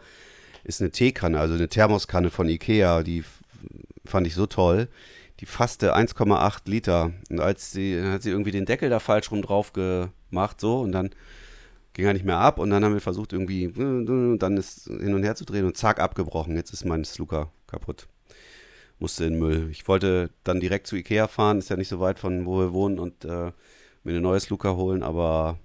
ist 0.65 0.81
eine 0.81 0.91
Teekanne, 0.91 1.39
also 1.39 1.55
eine 1.55 1.69
Thermoskanne 1.69 2.31
von 2.31 2.49
Ikea, 2.49 3.03
die 3.03 3.25
fand 4.05 4.27
ich 4.27 4.35
so 4.35 4.47
toll. 4.47 4.89
Die 5.41 5.47
fasste 5.47 5.95
1,8 5.97 6.61
Liter. 6.67 7.13
Und 7.29 7.41
als 7.41 7.73
sie, 7.73 7.97
dann 7.97 8.13
hat 8.13 8.23
sie 8.23 8.31
irgendwie 8.31 8.53
den 8.53 8.65
Deckel 8.65 8.91
da 8.91 9.01
falsch 9.01 9.31
rum 9.31 9.43
drauf 9.43 9.73
gemacht, 9.73 10.61
so, 10.61 10.81
und 10.81 10.93
dann 10.93 11.11
ging 11.95 12.07
er 12.07 12.13
nicht 12.13 12.25
mehr 12.25 12.39
ab. 12.39 12.59
Und 12.59 12.71
dann 12.71 12.85
haben 12.85 12.95
wir 12.95 13.01
versucht, 13.01 13.33
irgendwie, 13.33 13.65
äh, 13.65 14.39
dann 14.39 14.57
ist 14.57 14.85
hin 14.85 15.15
und 15.15 15.25
her 15.25 15.35
zu 15.35 15.45
drehen 15.45 15.65
und 15.65 15.77
zack, 15.77 15.99
abgebrochen. 15.99 16.57
Jetzt 16.57 16.73
ist 16.73 16.85
mein 16.85 17.05
Sluka 17.05 17.51
kaputt. 17.67 18.07
Musste 18.99 19.25
in 19.25 19.39
Müll. 19.39 19.69
Ich 19.71 19.89
wollte 19.89 20.31
dann 20.45 20.61
direkt 20.61 20.87
zu 20.87 20.97
Ikea 20.97 21.27
fahren, 21.27 21.59
ist 21.59 21.71
ja 21.71 21.77
nicht 21.77 21.89
so 21.89 21.99
weit 21.99 22.21
von 22.21 22.47
wo 22.47 22.59
wir 22.61 22.73
wohnen 22.73 23.01
und 23.01 23.25
äh, 23.25 23.51
mir 24.05 24.13
eine 24.13 24.21
neue 24.21 24.41
Sluka 24.41 24.75
holen, 24.75 25.03
aber 25.03 25.59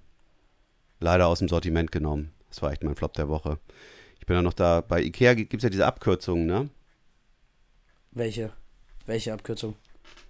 leider 1.00 1.28
aus 1.28 1.40
dem 1.40 1.48
Sortiment 1.48 1.92
genommen. 1.92 2.32
Das 2.50 2.62
war 2.62 2.72
echt 2.72 2.84
mein 2.84 2.96
Flop 2.96 3.14
der 3.14 3.30
Woche. 3.30 3.60
Ich 4.20 4.26
bin 4.26 4.36
dann 4.36 4.46
noch 4.46 4.54
da, 4.54 4.82
bei 4.82 5.02
Ikea 5.02 5.34
gibt 5.34 5.54
es 5.56 5.64
ja 5.64 5.70
diese 5.70 5.86
Abkürzungen, 5.86 6.46
ne? 6.46 6.70
Welche? 8.12 8.52
Welche 9.06 9.34
Abkürzung? 9.34 9.76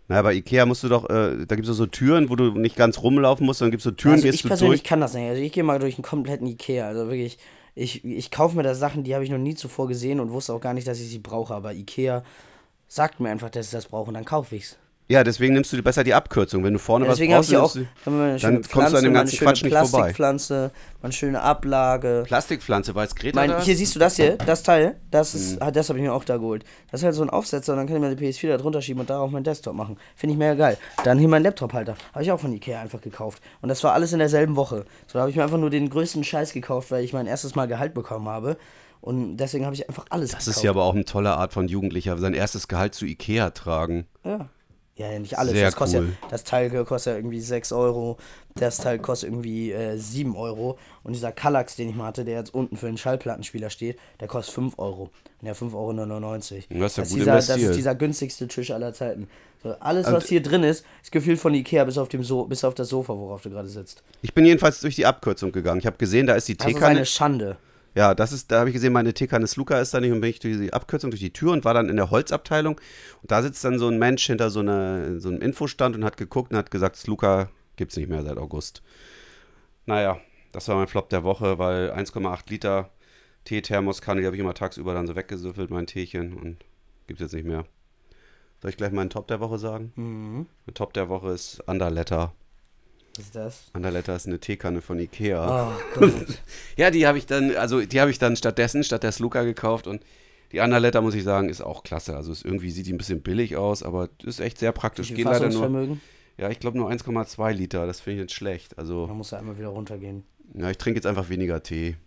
Na, 0.10 0.22
bei 0.22 0.34
Ikea 0.36 0.66
musst 0.66 0.84
du 0.84 0.90
doch, 0.90 1.10
äh, 1.10 1.46
da 1.46 1.56
gibt 1.56 1.68
es 1.68 1.76
so 1.76 1.86
Türen, 1.86 2.30
wo 2.30 2.36
du 2.36 2.52
nicht 2.52 2.76
ganz 2.76 3.02
rumlaufen 3.02 3.46
musst, 3.46 3.62
dann 3.62 3.72
gibt 3.72 3.82
es 3.82 3.86
so 3.86 3.92
Türen, 3.92 4.16
also 4.16 4.24
gehst 4.26 4.36
ich 4.36 4.42
du 4.44 4.48
persönlich 4.48 4.82
durch. 4.82 4.90
kann 4.90 5.02
das 5.02 5.14
nicht. 5.14 5.28
Also 5.28 5.42
ich 5.42 5.52
gehe 5.52 5.64
mal 5.64 5.80
durch 5.80 5.96
einen 5.96 6.04
kompletten 6.04 6.48
Ikea. 6.48 6.88
Also 6.88 7.08
wirklich, 7.08 7.38
ich, 7.76 8.06
ich 8.06 8.32
kaufe 8.32 8.56
mir 8.56 8.64
da 8.64 8.74
Sachen, 8.74 9.04
die 9.04 9.14
habe 9.16 9.24
ich 9.26 9.30
noch 9.30 9.38
nie 9.38 9.56
zuvor 9.56 9.88
gesehen 9.88 10.20
und 10.20 10.32
wusste 10.32 10.54
auch 10.54 10.62
gar 10.62 10.74
nicht, 10.74 10.88
dass 10.88 11.00
ich 11.00 11.10
sie 11.10 11.20
brauche. 11.20 11.54
Aber 11.54 11.74
Ikea 11.74 12.24
sagt 12.88 13.20
mir 13.20 13.30
einfach, 13.30 13.50
dass 13.50 13.66
ich 13.68 13.72
das 13.72 13.88
brauche 13.88 14.08
und 14.08 14.14
dann 14.14 14.26
kaufe 14.26 14.56
ich's. 14.56 14.78
Ja, 15.10 15.24
deswegen 15.24 15.54
nimmst 15.54 15.72
du 15.72 15.82
besser 15.82 16.04
die 16.04 16.14
Abkürzung. 16.14 16.66
Wenn 16.66 16.74
du 16.74 16.80
vorne 16.80 17.06
Ja, 17.06 17.12
was 17.12 17.20
brauchst, 17.20 17.56
auch 17.56 17.76
eine 18.06 18.38
dann 18.38 18.40
schöne 18.40 18.40
kommst 18.40 18.44
du 18.44 18.52
an 18.54 18.64
Pflanze, 18.64 19.02
dem 19.02 19.14
ganzen 19.14 19.40
Quatsch 19.40 19.64
nicht 19.64 19.74
vorbei. 19.74 19.90
Plastikpflanze, 19.90 20.72
eine 21.02 21.14
schöne 21.14 21.42
Ablage. 21.42 22.20
du 22.20 22.24
Plastikpflanze, 22.26 22.94
weiß 22.94 23.16
Greta 23.16 23.40
Mein, 23.40 23.52
das? 23.52 23.64
hier 23.64 23.78
siehst 23.78 23.96
du 23.96 24.00
das 24.00 24.18
hier, 24.18 24.36
das 24.38 24.64
Teil, 24.64 24.98
das 25.10 25.34
ist, 25.34 25.62
ah, 25.62 25.72
das 25.72 25.88
habe 25.88 26.00
ich 26.00 26.04
mir 26.04 26.14
auch 26.14 26.26
da 26.26 26.36
geholt. 26.36 26.66
Das 26.92 27.02
ist 27.02 27.06
halt 27.06 27.16
so 27.16 27.22
ein 27.22 27.30
Aufsetzer, 27.30 27.76
dann 27.78 27.88
kann 27.88 27.96
ich 27.96 28.02
mir 28.02 28.16
die 28.16 28.26
PS4 28.26 28.50
da 28.50 28.58
drunter 28.58 28.82
schieben 28.82 29.00
und 29.00 29.10
darauf 29.10 29.32
meinen 29.32 29.46
Desktop 29.46 29.76
machen. 29.76 29.98
Finde 30.16 30.34
ich 30.34 30.40
mega 30.40 30.56
geil. 30.56 30.78
Dann 31.06 31.18
hier 31.20 31.30
mein 31.30 31.44
Laptop-Halter, 31.44 31.96
habe 32.14 32.24
ich 32.24 32.32
auch 32.32 32.40
von 32.40 32.52
Ikea 32.52 32.82
einfach 32.82 33.00
gekauft. 33.00 33.42
Und 33.62 33.70
das 33.70 33.82
war 33.86 33.94
alles 33.94 34.12
in 34.12 34.20
derselben 34.20 34.58
Woche. 34.58 34.84
So, 35.08 35.14
da 35.14 35.22
habe 35.22 35.30
ich 35.30 35.38
mir 35.38 35.44
einfach 35.44 35.58
nur 35.58 35.70
den 35.70 35.90
größten 35.90 36.26
Scheiß 36.26 36.52
gekauft, 36.52 36.92
weil 36.92 37.06
ich 37.06 37.14
mein 37.14 37.28
erstes 37.28 37.56
Mal 37.56 37.68
Gehalt 37.68 37.94
bekommen 37.94 38.28
habe. 38.28 38.58
Und 39.00 39.38
deswegen 39.38 39.64
habe 39.64 39.76
ich 39.76 39.88
einfach 39.88 40.06
alles 40.10 40.32
das 40.32 40.40
gekauft. 40.40 40.58
ist 40.58 40.64
ja 40.64 40.72
aber 40.72 40.84
auch 40.84 40.96
eine 40.96 41.06
tolle 41.06 41.38
Art 41.38 41.54
von 41.54 41.70
Jugendlicher, 41.70 42.18
sein 42.18 42.34
erstes 42.34 42.68
Gehalt 42.68 42.94
zu 42.94 43.06
Ikea 43.06 43.52
tragen. 43.52 44.06
Ja. 44.26 44.50
Ja, 44.98 45.18
nicht 45.20 45.38
alles. 45.38 45.54
Sehr 45.54 45.66
das 45.66 45.76
kostet 45.76 46.02
cool. 46.02 46.14
ja, 46.22 46.28
das 46.30 46.44
Teil 46.44 46.70
kostet 46.84 47.14
ja 47.14 47.18
irgendwie 47.20 47.40
6 47.40 47.72
Euro, 47.72 48.18
das 48.56 48.78
Teil 48.78 48.98
kostet 48.98 49.30
irgendwie 49.30 49.72
äh, 49.72 49.96
7 49.96 50.36
Euro. 50.36 50.80
Und 51.04 51.14
dieser 51.14 51.32
Kallax, 51.32 51.76
den 51.76 51.90
ich 51.90 51.96
mal 51.96 52.08
hatte, 52.08 52.26
der 52.26 52.40
jetzt 52.40 52.54
unten 52.54 52.78
für 52.78 52.88
den 52.88 52.98
Schallplattenspieler 52.98 53.70
steht, 53.70 54.00
der 54.20 54.28
kostet 54.28 54.56
5 54.56 54.80
Euro. 54.80 55.12
Und 55.42 55.48
ja, 55.48 55.54
5,99 55.54 55.74
Euro. 55.76 55.92
Das 55.94 56.48
ist 56.48 56.72
ja 56.72 56.82
das, 56.82 56.98
ist 56.98 57.16
dieser, 57.16 57.36
das 57.36 57.50
ist 57.50 57.76
dieser 57.76 57.96
günstigste 57.96 58.48
Tisch 58.48 58.72
aller 58.72 58.92
Zeiten. 58.94 59.28
So, 59.62 59.76
alles, 59.80 60.08
Und- 60.08 60.14
was 60.14 60.28
hier 60.28 60.42
drin 60.42 60.64
ist, 60.64 60.84
ist 61.04 61.12
gefühlt 61.12 61.40
von 61.40 61.54
Ikea 61.54 61.84
bis 61.84 61.98
auf, 62.00 62.10
dem 62.10 62.24
so 62.24 62.46
bis 62.46 62.64
auf 62.64 62.74
das 62.74 62.90
Sofa, 62.90 63.14
worauf 63.16 63.42
du 63.44 63.50
gerade 63.52 63.68
sitzt. 63.70 64.02
Ich 64.24 64.34
bin 64.34 64.46
jedenfalls 64.46 64.82
durch 64.82 64.96
die 64.96 65.06
Abkürzung 65.06 65.52
gegangen. 65.52 65.80
Ich 65.80 65.86
habe 65.86 65.98
gesehen, 65.98 66.26
da 66.26 66.34
ist 66.36 66.48
die 66.48 66.58
Das 66.58 66.68
ist 66.68 66.82
eine 66.82 67.06
Schande. 67.06 67.58
Ja, 67.98 68.14
das 68.14 68.32
ist, 68.32 68.52
da 68.52 68.60
habe 68.60 68.70
ich 68.70 68.76
gesehen, 68.76 68.94
meine 68.94 69.12
Teekanne 69.12 69.48
Sluka 69.48 69.80
ist 69.80 69.92
da 69.92 70.00
nicht 70.00 70.12
und 70.12 70.22
bin 70.22 70.30
ich 70.30 70.40
durch 70.40 70.56
die 70.56 70.72
Abkürzung 70.72 71.10
durch 71.10 71.20
die 71.20 71.34
Tür 71.34 71.52
und 71.54 71.66
war 71.66 71.74
dann 71.74 71.90
in 71.90 71.96
der 71.96 72.12
Holzabteilung. 72.12 72.80
Und 73.22 73.32
da 73.32 73.42
sitzt 73.42 73.64
dann 73.66 73.80
so 73.80 73.88
ein 73.88 73.98
Mensch 73.98 74.28
hinter 74.28 74.52
so, 74.52 74.60
einer, 74.60 75.20
so 75.20 75.30
einem 75.30 75.42
Infostand 75.42 75.96
und 75.96 76.06
hat 76.06 76.16
geguckt 76.16 76.52
und 76.52 76.58
hat 76.58 76.70
gesagt, 76.70 76.96
Sluka 76.96 77.50
gibt's 77.76 77.98
nicht 77.98 78.08
mehr 78.08 78.22
seit 78.22 78.38
August. 78.38 78.84
Naja, 79.88 80.20
das 80.52 80.68
war 80.68 80.76
mein 80.76 80.86
Flop 80.86 81.10
der 81.10 81.24
Woche, 81.24 81.58
weil 81.58 81.92
1,8 81.92 82.50
Liter 82.50 82.92
Teethermoskanne, 83.46 84.22
die 84.22 84.28
habe 84.28 84.36
ich 84.36 84.42
immer 84.42 84.54
tagsüber 84.54 84.94
dann 84.94 85.08
so 85.08 85.16
weggesüffelt, 85.16 85.72
mein 85.72 85.88
Teechen. 85.88 86.34
Und 86.34 86.64
Gibt's 87.08 87.22
jetzt 87.22 87.34
nicht 87.34 87.48
mehr. 87.48 87.66
Soll 88.62 88.70
ich 88.70 88.78
gleich 88.78 88.92
meinen 88.92 89.10
Top 89.10 89.28
der 89.28 89.40
Woche 89.40 89.58
sagen? 89.58 89.94
Mhm. 89.96 90.46
Der 90.68 90.74
Top 90.74 90.94
der 90.94 91.10
Woche 91.10 91.32
ist 91.32 91.62
Underletter. 91.68 92.34
Was 93.18 93.26
ist 93.26 93.36
das? 93.36 93.64
Underletter 93.74 94.16
ist 94.16 94.28
eine 94.28 94.40
Teekanne 94.40 94.82
von 94.82 95.00
Ikea. 95.00 95.74
Oh. 96.00 96.10
Ja, 96.76 96.92
die 96.92 97.08
habe 97.08 97.18
ich 97.18 97.26
dann, 97.26 97.56
also 97.56 97.82
die 97.82 98.00
habe 98.00 98.12
ich 98.12 98.20
dann 98.20 98.36
stattdessen, 98.36 98.84
statt 98.84 99.04
der 99.04 99.12
Sluka 99.12 99.44
gekauft 99.44 99.88
und 99.88 100.04
die 100.52 100.60
Underletter, 100.60 101.02
muss 101.02 101.16
ich 101.16 101.24
sagen, 101.24 101.50
ist 101.50 101.62
auch 101.62 101.84
klasse. 101.84 102.16
Also 102.16 102.32
ist 102.32 102.46
irgendwie 102.46 102.72
sieht 102.72 102.86
die 102.86 102.94
ein 102.94 102.98
bisschen 102.98 103.22
billig 103.22 103.58
aus, 103.58 103.84
aber 103.84 104.10
ist 104.24 104.40
echt 104.40 104.60
sehr 104.60 104.72
praktisch. 104.72 105.14
Geht 105.14 105.26
leider 105.26 105.50
nur, 105.50 105.98
ja, 106.38 106.50
ich 106.50 106.60
glaube 106.60 106.78
nur 106.78 106.90
1,2 106.90 107.52
Liter, 107.54 107.88
das 107.88 108.00
finde 108.00 108.20
ich 108.22 108.24
nicht 108.28 108.36
schlecht. 108.36 108.78
Also, 108.78 109.08
Man 109.08 109.18
muss 109.18 109.32
ja 109.32 109.40
einmal 109.40 109.58
wieder 109.58 109.70
runtergehen. 109.70 110.24
ja, 110.54 110.70
ich 110.70 110.78
trinke 110.78 110.98
jetzt 111.00 111.08
einfach 111.08 111.30
weniger 111.30 111.64
Tee. 111.64 111.98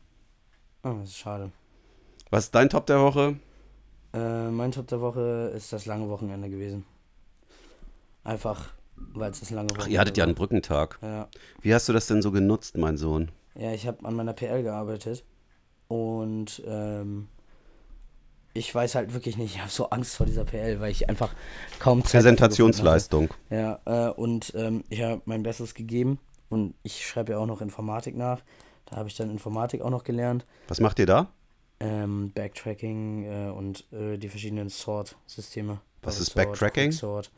Oh, 0.84 0.94
das 1.00 1.10
ist 1.10 1.18
schade. 1.18 1.50
Was 2.30 2.44
ist 2.44 2.54
dein 2.54 2.70
Top 2.70 2.86
der 2.86 3.00
Woche? 3.00 3.36
Äh, 4.14 4.48
mein 4.50 4.70
Top 4.72 4.86
der 4.86 5.00
Woche 5.00 5.52
ist 5.54 5.72
das 5.72 5.84
lange 5.86 6.08
Wochenende 6.08 6.48
gewesen. 6.48 6.84
Einfach, 8.24 8.70
weil 9.14 9.30
es 9.30 9.40
das 9.40 9.50
lange 9.50 9.70
Wochenende 9.70 9.86
Ach, 9.88 9.92
ihr 9.92 10.00
hattet 10.00 10.16
ja 10.16 10.24
einen 10.24 10.32
war. 10.32 10.38
Brückentag. 10.46 10.98
Ja, 11.02 11.28
Wie 11.60 11.74
hast 11.74 11.88
du 11.88 11.92
das 11.92 12.06
denn 12.06 12.22
so 12.22 12.30
genutzt, 12.30 12.76
mein 12.76 12.96
Sohn? 12.96 13.30
ja 13.56 13.72
ich 13.72 13.86
habe 13.86 14.04
an 14.06 14.14
meiner 14.14 14.32
PL 14.32 14.62
gearbeitet. 14.62 15.24
Und 15.88 16.62
ähm, 16.66 17.28
ich 18.54 18.72
weiß 18.74 18.94
halt 18.94 19.12
wirklich 19.12 19.36
nicht, 19.36 19.54
ich 19.56 19.60
habe 19.60 19.70
so 19.70 19.90
Angst 19.90 20.16
vor 20.16 20.26
dieser 20.26 20.44
PL, 20.44 20.80
weil 20.80 20.90
ich 20.90 21.08
einfach 21.08 21.32
kaum 21.78 22.02
Zeit 22.04 22.22
Präsentationsleistung. 22.22 23.28
Ja, 23.50 23.80
äh, 23.84 24.10
und 24.10 24.52
ähm, 24.56 24.84
ich 24.88 25.02
habe 25.02 25.22
mein 25.24 25.42
Bestes 25.42 25.74
gegeben. 25.74 26.18
Und 26.48 26.74
ich 26.82 27.06
schreibe 27.06 27.32
ja 27.32 27.38
auch 27.38 27.46
noch 27.46 27.60
Informatik 27.60 28.16
nach. 28.16 28.40
Da 28.86 28.96
habe 28.96 29.08
ich 29.08 29.16
dann 29.16 29.30
Informatik 29.30 29.82
auch 29.82 29.90
noch 29.90 30.02
gelernt. 30.02 30.46
Was 30.68 30.80
macht 30.80 30.98
ihr 30.98 31.06
da? 31.06 31.28
Ähm, 31.78 32.32
Backtracking 32.34 33.24
äh, 33.24 33.50
und 33.50 33.84
äh, 33.92 34.16
die 34.18 34.28
verschiedenen 34.28 34.68
Sort-Systeme. 34.68 35.80
Was 36.02 36.16
Bubble 36.16 36.22
ist 36.22 36.32
Sort, 36.32 36.34
Backtracking? 36.46 36.90
Quicksort. 36.90 37.30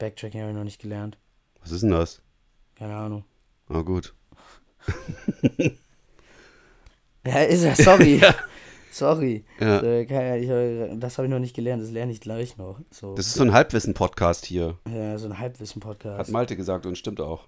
Backtracking 0.00 0.40
habe 0.40 0.50
ich 0.50 0.56
noch 0.56 0.64
nicht 0.64 0.80
gelernt. 0.80 1.16
Was 1.62 1.70
ist 1.70 1.82
denn 1.82 1.90
das? 1.90 2.20
Keine 2.76 2.96
Ahnung. 2.96 3.24
Oh, 3.68 3.84
gut. 3.84 4.14
Ja, 7.26 7.40
ist 7.40 7.62
er, 7.64 7.76
sorry. 7.76 8.20
Sorry. 8.92 9.44
Ja. 9.60 9.82
Ich, 9.82 10.10
äh, 10.10 10.96
das 10.96 11.16
habe 11.16 11.26
ich 11.26 11.30
noch 11.30 11.38
nicht 11.38 11.54
gelernt, 11.54 11.80
das 11.82 11.90
lerne 11.92 12.10
ich 12.10 12.20
gleich 12.20 12.56
noch. 12.56 12.80
So, 12.90 13.14
Das 13.14 13.26
ist 13.28 13.34
so 13.34 13.42
ein 13.44 13.52
Halbwissen-Podcast 13.52 14.46
hier. 14.46 14.78
ja, 14.88 15.16
so 15.16 15.26
ein 15.26 15.34
Hat 15.34 15.40
Halbwissen-Podcast. 15.40 16.32
Malte 16.32 16.56
gesagt 16.56 16.86
und 16.86 16.98
stimmt 16.98 17.20
auch. 17.20 17.46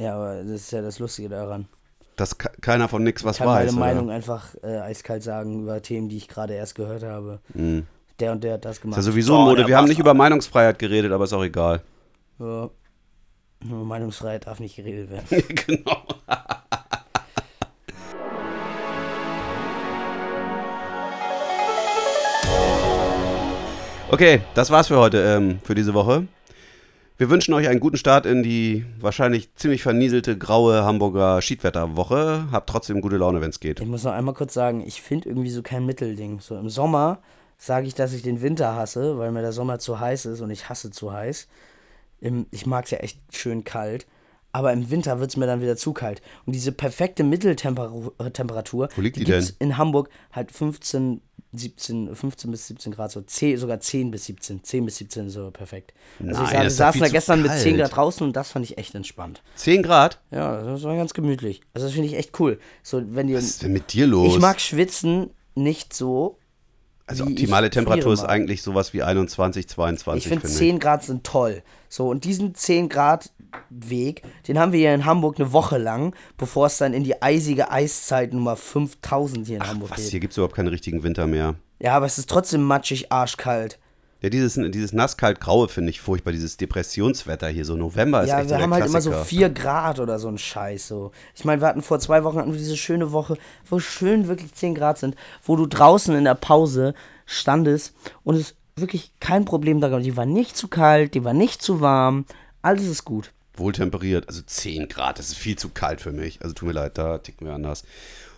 Ja, 0.00 0.16
aber 0.16 0.38
das 0.42 0.50
ist 0.62 0.72
ja 0.72 0.82
das 0.82 0.98
Lustige 0.98 1.28
daran. 1.28 1.68
Dass 2.16 2.36
ke- 2.36 2.50
keiner 2.60 2.88
von 2.88 3.04
nix 3.04 3.22
was 3.22 3.36
Ich 3.36 3.44
kann 3.44 3.48
weiß. 3.48 3.72
meine 3.72 3.76
oder? 3.76 3.94
Meinung 4.02 4.10
einfach 4.10 4.56
äh, 4.64 4.78
eiskalt 4.78 5.22
sagen 5.22 5.62
über 5.62 5.80
Themen, 5.82 6.08
die 6.08 6.16
ich 6.16 6.26
gerade 6.26 6.54
erst 6.54 6.74
gehört 6.74 7.04
habe. 7.04 7.40
Mhm. 7.54 7.86
Der 8.20 8.32
und 8.32 8.44
der 8.44 8.54
hat 8.54 8.64
das 8.64 8.76
Ist 8.76 8.82
gemacht. 8.82 8.96
ja 8.96 9.02
sowieso 9.02 9.36
Oh, 9.36 9.40
Mode. 9.46 9.66
Wir 9.66 9.76
haben 9.76 9.88
nicht 9.88 9.98
über 9.98 10.14
Meinungsfreiheit 10.14 10.78
geredet, 10.78 11.12
aber 11.12 11.24
ist 11.24 11.32
auch 11.32 11.42
egal. 11.44 11.82
Ja. 12.38 12.70
Meinungsfreiheit 13.64 14.46
darf 14.46 14.58
nicht 14.60 14.76
geredet 14.76 15.10
werden. 15.10 15.26
genau. 15.66 16.02
Okay, 24.10 24.40
das 24.54 24.70
war's 24.70 24.88
für 24.88 24.98
heute, 24.98 25.22
ähm, 25.22 25.58
für 25.62 25.74
diese 25.74 25.94
Woche. 25.94 26.26
Wir 27.16 27.30
wünschen 27.30 27.54
euch 27.54 27.68
einen 27.68 27.80
guten 27.80 27.96
Start 27.96 28.26
in 28.26 28.42
die 28.42 28.84
wahrscheinlich 29.00 29.54
ziemlich 29.54 29.82
vernieselte 29.82 30.36
graue 30.36 30.84
Hamburger 30.84 31.40
Schiedwetterwoche. 31.40 32.46
Habt 32.50 32.68
trotzdem 32.68 33.00
gute 33.00 33.16
Laune, 33.16 33.40
wenn 33.40 33.50
es 33.50 33.60
geht. 33.60 33.80
Ich 33.80 33.86
muss 33.86 34.04
noch 34.04 34.12
einmal 34.12 34.34
kurz 34.34 34.52
sagen, 34.54 34.82
ich 34.86 35.00
finde 35.00 35.28
irgendwie 35.28 35.50
so 35.50 35.62
kein 35.62 35.86
Mittelding. 35.86 36.40
So 36.40 36.56
im 36.58 36.68
Sommer 36.68 37.18
sage 37.62 37.86
ich, 37.86 37.94
dass 37.94 38.12
ich 38.12 38.22
den 38.22 38.42
Winter 38.42 38.74
hasse, 38.74 39.18
weil 39.18 39.30
mir 39.30 39.40
der 39.40 39.52
Sommer 39.52 39.78
zu 39.78 40.00
heiß 40.00 40.26
ist 40.26 40.40
und 40.40 40.50
ich 40.50 40.68
hasse 40.68 40.90
zu 40.90 41.12
heiß. 41.12 41.46
Ich 42.50 42.66
mag 42.66 42.86
es 42.86 42.90
ja 42.90 42.98
echt 42.98 43.20
schön 43.30 43.62
kalt. 43.62 44.06
Aber 44.54 44.72
im 44.72 44.90
Winter 44.90 45.18
wird 45.18 45.30
es 45.30 45.36
mir 45.36 45.46
dann 45.46 45.62
wieder 45.62 45.76
zu 45.76 45.92
kalt. 45.92 46.20
Und 46.44 46.54
diese 46.54 46.72
perfekte 46.72 47.24
Mitteltemperatur, 47.24 48.88
Wo 48.94 49.00
liegt 49.00 49.16
die 49.16 49.24
gibt's 49.24 49.54
in 49.60 49.78
Hamburg 49.78 50.10
halt 50.30 50.52
15, 50.52 51.22
17, 51.52 52.14
15 52.14 52.50
bis 52.50 52.66
17 52.66 52.92
Grad, 52.92 53.12
so 53.12 53.22
10, 53.22 53.56
sogar 53.56 53.80
10 53.80 54.10
bis 54.10 54.26
17. 54.26 54.62
10 54.64 54.84
bis 54.84 54.96
17 54.96 55.28
ist 55.28 55.34
so 55.34 55.50
perfekt. 55.52 55.94
Also 56.20 56.42
Nein, 56.42 56.44
ich 56.44 56.58
doch 56.64 56.70
saßen 56.70 56.92
viel 57.00 57.08
da 57.08 57.08
gestern 57.12 57.42
mit 57.42 57.52
10 57.52 57.76
kalt. 57.76 57.78
Grad 57.78 57.96
draußen 57.96 58.26
und 58.26 58.36
das 58.36 58.50
fand 58.50 58.64
ich 58.64 58.76
echt 58.76 58.94
entspannt. 58.94 59.42
10 59.54 59.82
Grad? 59.82 60.20
Ja, 60.30 60.62
das 60.62 60.82
war 60.82 60.96
ganz 60.96 61.14
gemütlich. 61.14 61.62
Also 61.72 61.86
das 61.86 61.94
finde 61.94 62.08
ich 62.08 62.16
echt 62.16 62.38
cool. 62.40 62.58
So, 62.82 63.02
wenn 63.14 63.28
die, 63.28 63.34
Was 63.34 63.44
ist 63.44 63.62
denn 63.62 63.72
mit 63.72 63.92
dir 63.92 64.06
los? 64.06 64.34
ich 64.34 64.40
mag 64.40 64.60
Schwitzen 64.60 65.30
nicht 65.54 65.94
so. 65.94 66.38
Also 67.06 67.24
optimale 67.24 67.70
Temperatur 67.70 68.12
ist 68.12 68.24
eigentlich 68.24 68.62
sowas 68.62 68.92
wie 68.92 69.02
21, 69.02 69.68
22, 69.68 70.24
Ich 70.24 70.28
finde 70.28 70.46
finde 70.46 70.56
10 70.56 70.78
Grad 70.78 71.04
sind 71.04 71.24
toll. 71.24 71.62
So, 71.88 72.08
und 72.08 72.24
diesen 72.24 72.54
10 72.54 72.88
Grad 72.88 73.30
Weg, 73.68 74.22
den 74.48 74.58
haben 74.58 74.72
wir 74.72 74.80
hier 74.80 74.94
in 74.94 75.04
Hamburg 75.04 75.38
eine 75.38 75.52
Woche 75.52 75.76
lang, 75.76 76.14
bevor 76.38 76.66
es 76.66 76.78
dann 76.78 76.94
in 76.94 77.04
die 77.04 77.20
eisige 77.20 77.70
Eiszeit 77.70 78.32
Nummer 78.32 78.56
5000 78.56 79.46
hier 79.46 79.56
in 79.56 79.66
Hamburg 79.66 79.90
Was, 79.90 79.98
geht. 79.98 80.08
hier 80.08 80.20
gibt 80.20 80.32
es 80.32 80.38
überhaupt 80.38 80.54
keinen 80.54 80.68
richtigen 80.68 81.02
Winter 81.02 81.26
mehr. 81.26 81.56
Ja, 81.78 81.94
aber 81.96 82.06
es 82.06 82.16
ist 82.18 82.30
trotzdem 82.30 82.62
matschig, 82.62 83.12
arschkalt. 83.12 83.78
Ja, 84.22 84.30
dieses, 84.30 84.54
dieses 84.54 84.92
nass-kalt-graue 84.92 85.68
finde 85.68 85.90
ich 85.90 86.00
furchtbar, 86.00 86.30
dieses 86.30 86.56
Depressionswetter 86.56 87.48
hier, 87.48 87.64
so 87.64 87.76
November 87.76 88.22
ist 88.22 88.28
Ja, 88.28 88.38
echt 88.38 88.50
so 88.50 88.54
wir 88.54 88.62
haben 88.62 88.72
halt 88.72 88.86
immer 88.86 89.00
so 89.00 89.10
Klassiker. 89.10 89.28
4 89.28 89.50
Grad 89.50 89.98
oder 89.98 90.20
so 90.20 90.28
ein 90.28 90.38
Scheiß. 90.38 90.86
So. 90.86 91.10
Ich 91.34 91.44
meine, 91.44 91.60
wir 91.60 91.66
hatten 91.66 91.82
vor 91.82 91.98
zwei 91.98 92.22
Wochen 92.22 92.38
hatten 92.38 92.52
wir 92.52 92.58
diese 92.58 92.76
schöne 92.76 93.10
Woche, 93.10 93.36
wo 93.68 93.80
schön 93.80 94.28
wirklich 94.28 94.54
10 94.54 94.76
Grad 94.76 94.98
sind, 94.98 95.16
wo 95.44 95.56
du 95.56 95.66
draußen 95.66 96.14
in 96.14 96.22
der 96.22 96.36
Pause 96.36 96.94
standest 97.26 97.94
und 98.22 98.36
es 98.36 98.54
wirklich 98.76 99.12
kein 99.18 99.44
Problem 99.44 99.80
da 99.80 99.88
gab. 99.88 100.02
Die 100.02 100.16
war 100.16 100.26
nicht 100.26 100.56
zu 100.56 100.68
kalt, 100.68 101.14
die 101.14 101.24
war 101.24 101.34
nicht 101.34 101.60
zu 101.60 101.80
warm, 101.80 102.24
alles 102.62 102.86
ist 102.86 103.04
gut. 103.04 103.32
Wohltemperiert, 103.54 104.28
also 104.28 104.40
10 104.40 104.88
Grad, 104.88 105.18
das 105.18 105.28
ist 105.28 105.36
viel 105.36 105.58
zu 105.58 105.70
kalt 105.70 106.00
für 106.00 106.12
mich. 106.12 106.40
Also 106.42 106.54
tut 106.54 106.68
mir 106.68 106.74
leid, 106.74 106.96
da 106.96 107.18
ticken 107.18 107.46
wir 107.46 107.54
anders. 107.54 107.82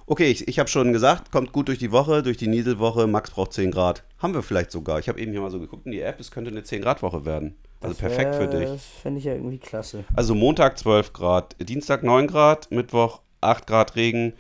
Okay, 0.07 0.31
ich, 0.31 0.47
ich 0.49 0.59
habe 0.59 0.69
schon 0.69 0.93
gesagt, 0.93 1.33
kommt 1.33 1.53
gut 1.53 1.69
durch 1.69 1.79
die 1.79 1.91
Woche, 1.93 2.23
durch 2.23 2.37
die 2.37 2.47
Nieselwoche. 2.47 3.07
Max 3.07 3.31
braucht 3.31 3.53
10 3.55 3.71
Grad. 3.71 4.05
Haben 4.19 4.35
wir 4.35 4.43
vielleicht 4.43 4.71
sogar. 4.71 4.99
Ich 4.99 5.09
habe 5.09 5.19
eben 5.21 5.33
hier 5.33 5.41
mal 5.41 5.51
so 5.51 5.59
geguckt 5.59 5.87
in 5.87 5.93
die 5.93 6.01
App, 6.01 6.21
es 6.21 6.31
könnte 6.31 6.51
eine 6.51 6.61
10-Grad-Woche 6.61 7.25
werden. 7.25 7.57
Also 7.81 7.95
Das 7.95 7.99
perfekt 7.99 8.35
für 8.35 8.53
wär- 8.53 8.61
dich. 8.61 8.69
Das 8.69 8.85
fände 9.03 9.19
ich 9.19 9.25
ja 9.25 9.33
irgendwie 9.35 9.59
klasse. 9.59 10.05
Also 10.15 10.35
Montag 10.35 10.79
12 10.79 11.13
Grad, 11.13 11.57
Dienstag 11.59 12.03
9 12.03 12.27
Grad, 12.27 12.71
Mittwoch 12.71 13.21
8 13.41 13.67
Grad 13.67 13.97
Regen, 13.97 14.35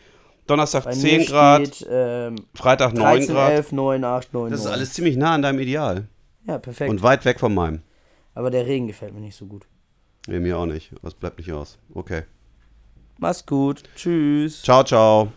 Donnerstag 0.46 0.84
Bei 0.84 0.92
10 0.92 1.18
mir 1.20 1.26
Grad, 1.26 1.66
steht, 1.74 1.88
ähm, 1.90 2.36
Freitag 2.54 2.92
9 2.92 3.02
13, 3.20 3.34
Grad. 3.34 3.50
11, 3.52 3.72
9, 3.72 4.04
8, 4.04 4.34
9, 4.34 4.50
Das 4.50 4.60
ist 4.60 4.66
9. 4.66 4.74
alles 4.74 4.92
ziemlich 4.92 5.16
nah 5.16 5.34
an 5.34 5.42
deinem 5.42 5.58
Ideal. 5.60 6.08
Ja, 6.46 6.58
perfekt. 6.58 6.90
Und 6.90 7.02
weit 7.02 7.24
weg 7.24 7.40
von 7.40 7.54
meinem. 7.54 7.80
Aber 8.34 8.50
der 8.50 8.66
Regen 8.66 8.86
gefällt 8.86 9.14
mir 9.14 9.20
nicht 9.20 9.36
so 9.36 9.46
gut. 9.46 9.66
Nee, 10.26 10.40
mir 10.40 10.58
auch 10.58 10.66
nicht. 10.66 10.90
Was 11.02 11.14
bleibt 11.14 11.38
nicht 11.38 11.52
aus. 11.52 11.78
Okay. 11.94 12.22
Mach's 13.18 13.46
gut. 13.46 13.82
Tschüss. 13.96 14.62
Ciao, 14.62 14.82
ciao. 14.84 15.32